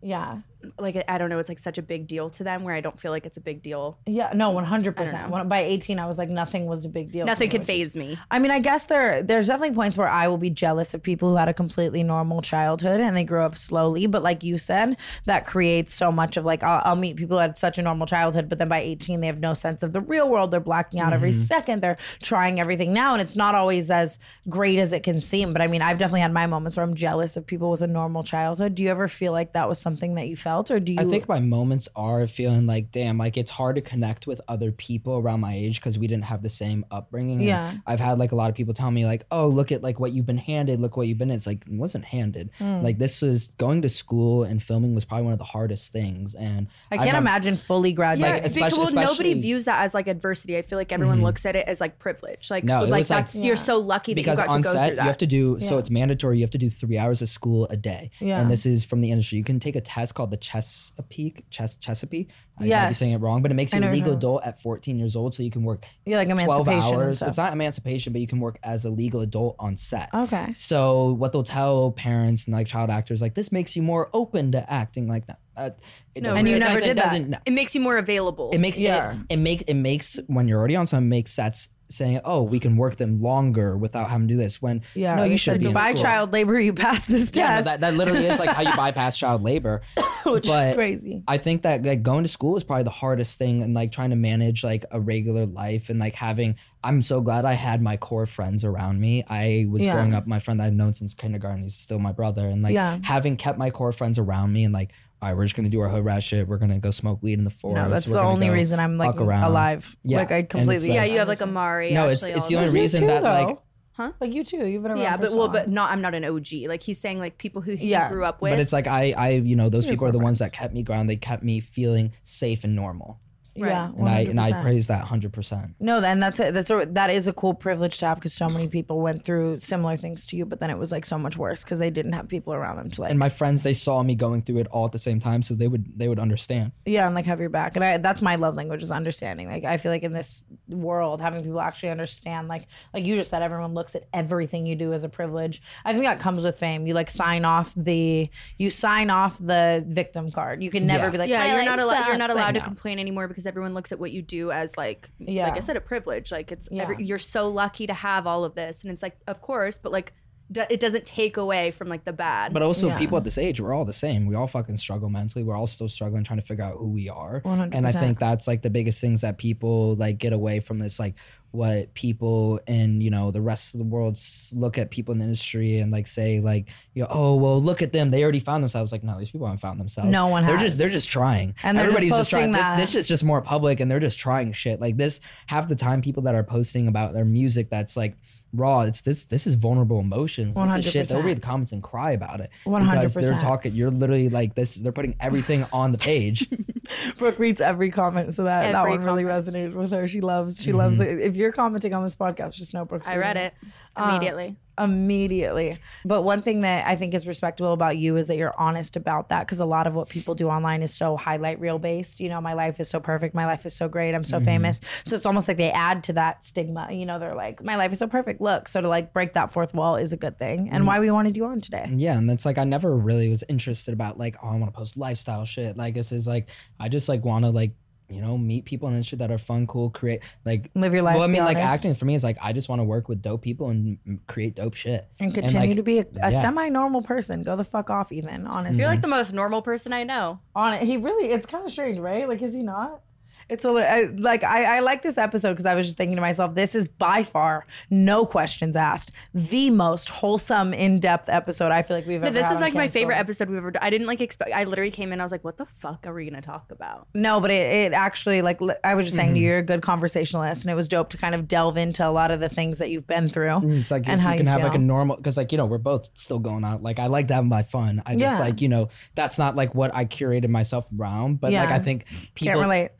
[0.00, 0.42] Yeah.
[0.78, 2.98] Like I don't know, it's like such a big deal to them where I don't
[2.98, 3.98] feel like it's a big deal.
[4.06, 5.30] Yeah, no, one hundred percent.
[5.48, 7.26] By eighteen, I was like, nothing was a big deal.
[7.26, 8.18] Nothing could which phase is- me.
[8.30, 11.30] I mean, I guess there there's definitely points where I will be jealous of people
[11.30, 14.06] who had a completely normal childhood and they grew up slowly.
[14.06, 14.96] But like you said,
[15.26, 18.06] that creates so much of like I'll, I'll meet people who had such a normal
[18.06, 20.50] childhood, but then by 18 they have no sense of the real world.
[20.50, 21.40] They're blacking out every Mm-hmm.
[21.40, 21.82] second.
[21.82, 25.52] They're trying everything now, and it's not always as great as it can seem.
[25.52, 27.86] But I mean, I've definitely had my moments where I'm jealous of people with a
[27.86, 28.74] normal childhood.
[28.74, 30.98] Do you ever feel like that was something that you felt, or do you?
[31.00, 34.70] I think my moments are feeling like, damn, like it's hard to connect with other
[34.70, 37.38] people around my age because we didn't have the same upbringing.
[37.38, 37.74] And Yeah.
[37.86, 40.12] I've had like a lot of people tell me like, oh, look at like what
[40.12, 41.30] you've been handed, look what you've been.
[41.30, 42.50] It's like it wasn't handed.
[42.60, 42.82] Mm.
[42.82, 46.34] Like this was going to school and filming was probably one of the hardest things.
[46.34, 48.28] And I can't remem- imagine fully graduating.
[48.30, 50.56] Yeah, Like, especially- because well, nobody views that as like adversity.
[50.56, 51.24] I feel like everyone Mhm.
[51.24, 52.50] looks at it as like privilege.
[52.50, 54.68] Like, No, like was, like- that's you're so lucky that because you got on to
[54.68, 55.02] go set through that.
[55.02, 57.66] you have to do so it's mandatory you have to do three hours of school
[57.70, 58.40] a day Yeah.
[58.40, 61.76] and this is from the industry you can take a test called the chesapeake Ches-
[61.76, 64.16] chesapeake i might be saying it wrong but it makes you know a legal you're
[64.18, 67.16] adult at 14 years old so you can work Yeah, like 12 emancipation and hours
[67.18, 67.28] stuff.
[67.28, 70.52] it's not emancipation but you can work as a legal adult on set Okay.
[70.54, 74.52] so what they'll tell parents and like child actors like this makes you more open
[74.52, 75.70] to acting like that uh,
[76.14, 77.04] it No, doesn't- And you it never doesn't- did it that.
[77.04, 77.38] doesn't no.
[77.46, 78.50] it makes you more available.
[78.52, 79.12] It makes Yeah.
[79.12, 82.58] it, it makes it makes when you're already on some makes sets saying, "Oh, we
[82.58, 85.72] can work them longer without having to do this." When Yeah, no, you should be
[85.72, 87.36] by child labor, you pass this test.
[87.36, 89.82] Yeah, no, that, that literally is like how you bypass child labor.
[90.26, 91.22] which but is crazy.
[91.28, 94.10] I think that like going to school is probably the hardest thing and like trying
[94.10, 97.96] to manage like a regular life and like having I'm so glad I had my
[97.96, 99.24] core friends around me.
[99.28, 99.92] I was Yeah.
[99.94, 102.46] growing up, my friend that I've known since kindergarten, he's still my brother.
[102.48, 102.98] And like Yeah.
[103.02, 104.92] having kept my core friends around me and like,
[105.26, 106.46] all right, we're just gonna do our hood rat shit.
[106.46, 107.82] We're gonna go smoke weed in the forest.
[107.82, 109.96] No, that's We're the only reason I'm like alive.
[110.04, 110.88] Yeah, Like I completely.
[110.88, 111.92] like- yeah, you have like Amari.
[111.92, 112.74] No, it's Ashley, it's all the only them.
[112.74, 113.58] reason too, that like
[113.92, 114.12] Huh?
[114.20, 114.66] Like you too.
[114.66, 115.00] You've been around.
[115.00, 115.52] Yeah, for but so well, long.
[115.54, 115.90] but not.
[115.90, 116.66] I'm not an OG.
[116.68, 118.10] Like he's saying, like people who he Yeah.
[118.10, 118.52] grew up with.
[118.52, 120.52] but it's like I I you know, those You're people are the core ones that
[120.52, 121.08] kept me grounded.
[121.08, 123.18] They kept me feeling safe and normal.
[123.56, 125.74] Yeah, And I and I praise that hundred percent.
[125.80, 126.54] No, then that's it.
[126.54, 129.58] That's a, that is a cool privilege to have because so many people went through
[129.58, 132.12] similar things to you, but then it was like so much worse because they didn't
[132.12, 134.66] have people around them to like And my friends, they saw me going through it
[134.68, 136.72] all at the same time, so they would they would understand.
[136.84, 137.76] yeah and like have your back.
[137.76, 139.48] And I that's my love language is understanding.
[139.48, 143.30] Like I feel like in this world, having people actually understand, like like you just
[143.30, 145.62] said, everyone looks at everything you do as a privilege.
[145.84, 146.86] I think that comes with fame.
[146.86, 148.28] You like sign off the
[148.58, 150.62] you sign off the victim card.
[150.62, 151.10] You can never Yeah.
[151.10, 152.06] be like yeah, "My you're life not allowed.
[152.08, 152.64] You're not sucks." Like, allowed to no.
[152.66, 155.48] complain anymore because everyone looks at what you do as like, Yeah.
[155.48, 156.30] like I said, a privilege.
[156.32, 156.82] Like it's Yeah.
[156.82, 159.92] every, you're so lucky to have all of this, and it's like, of course, but
[159.92, 160.12] like,
[160.52, 162.52] d- it doesn't take away from like the bad.
[162.52, 162.98] But also, Yeah.
[162.98, 164.26] people at this age, we're all the same.
[164.26, 165.44] We all fucking struggle mentally.
[165.44, 167.40] We're all still struggling trying to figure out who we are.
[167.44, 167.74] 100%.
[167.74, 170.98] And I think that's like the biggest things that people like get away from this,
[171.00, 171.16] like
[171.56, 174.16] what people in you know the rest of the world
[174.54, 177.82] look at people in the industry and like say like you know oh well look
[177.82, 180.44] at them they already found themselves like no these people haven't found themselves No one
[180.46, 180.62] they're has.
[180.66, 182.76] just they're just trying And they're just everybody's just, trying posting that.
[182.76, 185.74] this this is just more public and they're just trying shit like this half the
[185.76, 188.16] time people that are posting about their music that's like
[188.52, 191.82] raw it's this this is vulnerable emotions this is shit they'll read the comments and
[191.82, 195.98] cry about it because they're talking you're literally like this they're putting everything on the
[195.98, 196.48] page
[197.18, 199.44] Brooke reads every comment, so that, that Every one really comment.
[199.44, 200.06] resonated with her.
[200.06, 201.18] She loves she loves Mm-hmm.
[201.18, 201.20] it.
[201.26, 203.08] If you're commenting on this podcast, just know Brooke's.
[203.08, 203.54] I read reading it
[203.96, 204.56] Um, immediately.
[204.78, 205.76] immediately.
[206.04, 209.28] But one thing that I think is respectable about you is that you're honest about
[209.30, 212.20] that because a lot of what people do online is so highlight reel based.
[212.20, 214.30] You know, my life is so perfect, my life is so great, I'm Mm-hmm.
[214.38, 214.80] so famous.
[215.04, 216.88] So it's almost like they add to that stigma.
[216.90, 218.40] You know, they're like, my life is so perfect.
[218.40, 220.74] Look, so to like break that fourth wall is a good thing, Mm-hmm.
[220.74, 221.90] and why we wanted you on today.
[221.94, 224.76] Yeah, and that's like I never really was interested about like oh I want to
[224.78, 225.76] post lifestyle shit.
[225.76, 226.48] Like this is like
[226.80, 227.72] I just like want to like
[228.08, 231.02] you know meet people in the industry that are fun, cool, create like Live your
[231.02, 231.16] life.
[231.16, 233.08] Well, I mean, like honest, acting for me is like I just want to work
[233.08, 236.40] with dope people and create dope shit and continue like, to be a, a yeah.
[236.40, 237.42] semi normal person.
[237.42, 238.46] Go the fuck off, Ethan.
[238.46, 240.40] Honestly, You're like the most normal person I know.
[240.54, 240.82] on it.
[240.82, 242.28] He really, it's kind of strange, right?
[242.28, 243.02] Like, is he not?
[243.48, 246.20] It's a li- like I, I like this episode because I was just thinking to
[246.20, 251.82] myself, this is by far, no questions asked, the most wholesome, in depth episode I
[251.82, 252.34] feel like we've No, ever.
[252.34, 253.82] this had is on like my favorite episode we've ever done.
[253.84, 254.52] I didn't like expect.
[254.52, 255.20] I literally came in.
[255.20, 257.92] I was like, "What the fuck are we gonna talk about?" No, but it, it
[257.92, 259.36] actually like li- I was just saying, Mm-hmm.
[259.42, 262.30] you're a good conversationalist, and it was dope to kind of delve into a lot
[262.32, 263.58] of the things that you've been through.
[263.78, 265.66] it's like and you how can you have like a normal because like you know
[265.66, 268.44] we're both still going out like I like to have my fun I just Yeah.
[268.44, 272.06] like you know that's not like what I curated myself around but like I think
[272.34, 272.90] people can relate.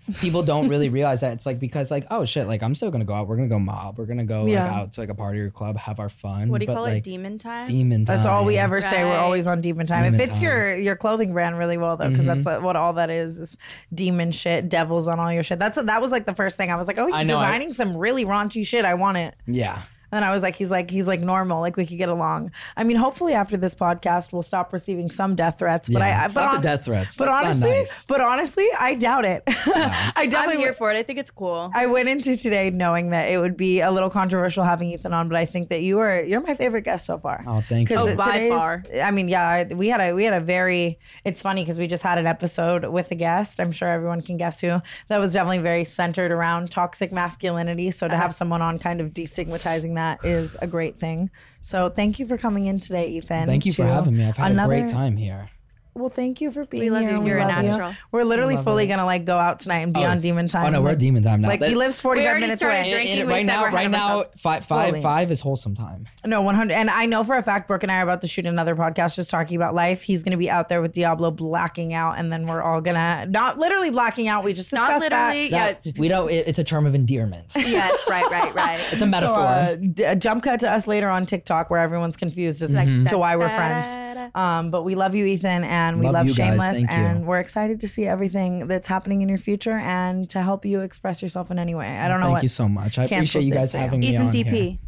[0.42, 3.04] People don't really realize that it's like because like oh shit like I'm still gonna
[3.04, 5.40] go out we're gonna go mob we're gonna go like out to like a party
[5.40, 7.04] or club have our fun What do you but, call like, it?
[7.04, 7.66] Demon time.
[7.66, 9.04] demon time That's all we ever say.
[9.04, 9.18] We're Right.
[9.18, 10.04] always on demon time.
[10.04, 10.44] it Demon fits time.
[10.44, 12.34] your your clothing brand really well though, because mm-hmm.
[12.34, 13.58] that's like, what all that is is
[13.94, 15.58] demon shit, devils on all your shit.
[15.58, 17.46] That's that was like the first thing I was like, oh, he's I know, I-
[17.46, 18.84] designing some really raunchy shit.
[18.84, 19.34] I want it.
[19.46, 19.82] yeah
[20.16, 22.50] And I was like, he's like, he's like normal, like we could get along.
[22.76, 25.88] I mean, hopefully after this podcast, we'll stop receiving some death threats.
[25.88, 27.16] But Yeah, I, I stop but the death threats.
[27.16, 28.06] But That's not honestly, nice.
[28.06, 29.42] but honestly, I doubt it.
[29.46, 30.96] I I'm here for it.
[30.96, 31.70] I think it's cool.
[31.74, 35.28] I went into today knowing that it would be a little controversial having Ethan on,
[35.28, 37.44] but I think that you are you're my favorite guest so far.
[37.46, 38.84] oh thank you Oh, by far.
[39.02, 40.98] I mean, yeah, we had a we had a very.
[41.24, 43.60] It's funny because we just had an episode with a guest.
[43.60, 44.80] I'm sure everyone can guess who.
[45.08, 47.90] That was definitely very centered around toxic masculinity.
[47.90, 48.22] So to Uh-huh.
[48.22, 51.30] have someone on, kind of destigmatizing that, is a great thing.
[51.60, 53.46] So thank you for coming in today, Ethan.
[53.46, 55.50] thank you for having me I've had a great time here
[55.96, 57.10] Well, thank you for being love here.
[57.12, 57.16] you.
[57.16, 57.96] and You're a love you.
[58.12, 58.88] We're literally fully it.
[58.88, 60.04] gonna like go out tonight and be Oh.
[60.04, 60.66] on Demon Time.
[60.66, 62.90] oh no we're Like- demon time now Like That- he lives 45 minutes started away.
[62.90, 63.10] drinking.
[63.12, 64.40] And- and we right said now we're ahead right of now ourselves.
[64.40, 65.02] five five Fully.
[65.02, 66.74] five is wholesome time No, 100.
[66.74, 69.16] And I know for a fact Brooke and I are about to shoot another podcast
[69.16, 70.02] just talking about life.
[70.02, 72.96] He's going to be out there with Diablo blacking out, and then we're all going
[72.96, 74.42] to, not literally blacking out.
[74.44, 75.48] We just Not literally.
[75.50, 75.78] that.
[75.84, 75.90] Yeah.
[75.92, 78.04] That- we don't it- it's a term of endearment yes.
[78.08, 78.28] Right.
[78.30, 78.54] Right.
[78.54, 78.80] Right.
[78.92, 81.80] it's a metaphor So, uh, d- a jump cut to us later on TikTok where
[81.80, 83.04] everyone's confused as Mm-hmm.
[83.04, 84.30] to why we're friends.
[84.34, 86.34] Um, but we love you, Ethan, and we Love love.
[86.34, 86.96] Shameless, Thank you.
[86.96, 90.80] and we're excited to see everything that's happening in your future and to help you
[90.80, 91.86] express yourself in any way.
[91.88, 94.14] I don't know thank what you so much I Cancel appreciate you guys having me
[94.14, 94.46] Ethan's on EP.
[94.46, 94.78] here.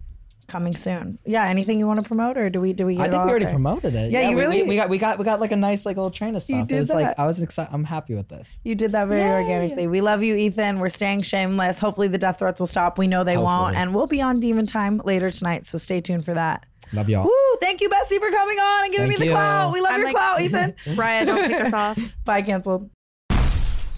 [0.49, 1.19] coming soon.
[1.27, 1.45] Yeah.
[1.47, 2.97] Anything you want to promote, or do we do we?
[2.99, 3.55] I think we already out there?
[3.55, 4.11] promoted it.
[4.11, 5.97] Yeah, you we, really- we, we got we got we got like a nice like
[5.97, 6.57] little train of stuff.
[6.61, 6.95] You did it was that.
[6.97, 7.71] like I was excited.
[7.75, 8.59] I'm happy with this.
[8.65, 9.87] You did that very organically.
[9.87, 10.81] We love you, Ethan.
[10.81, 11.79] We're staying shameless.
[11.79, 12.97] Hopefully, the death threats will stop.
[12.99, 15.67] We know they won't, and we'll be on Demon Time later tonight.
[15.67, 16.65] So stay tuned for that.
[16.93, 17.25] Love y'all.
[17.25, 17.57] Woo!
[17.61, 19.33] Thank you, Bessie, for coming on and giving Thank me the you.
[19.33, 19.73] clout.
[19.73, 20.73] We love I'm your like- clout, Ethan.
[20.97, 21.99] Raya, don't kick us off.
[22.25, 22.91] Bye, canceled.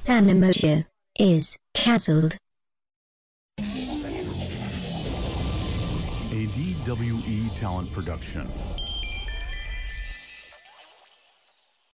[0.05, 0.87] Tandem Motion
[1.19, 2.37] is cancelled.
[6.33, 8.47] A DWE talent production.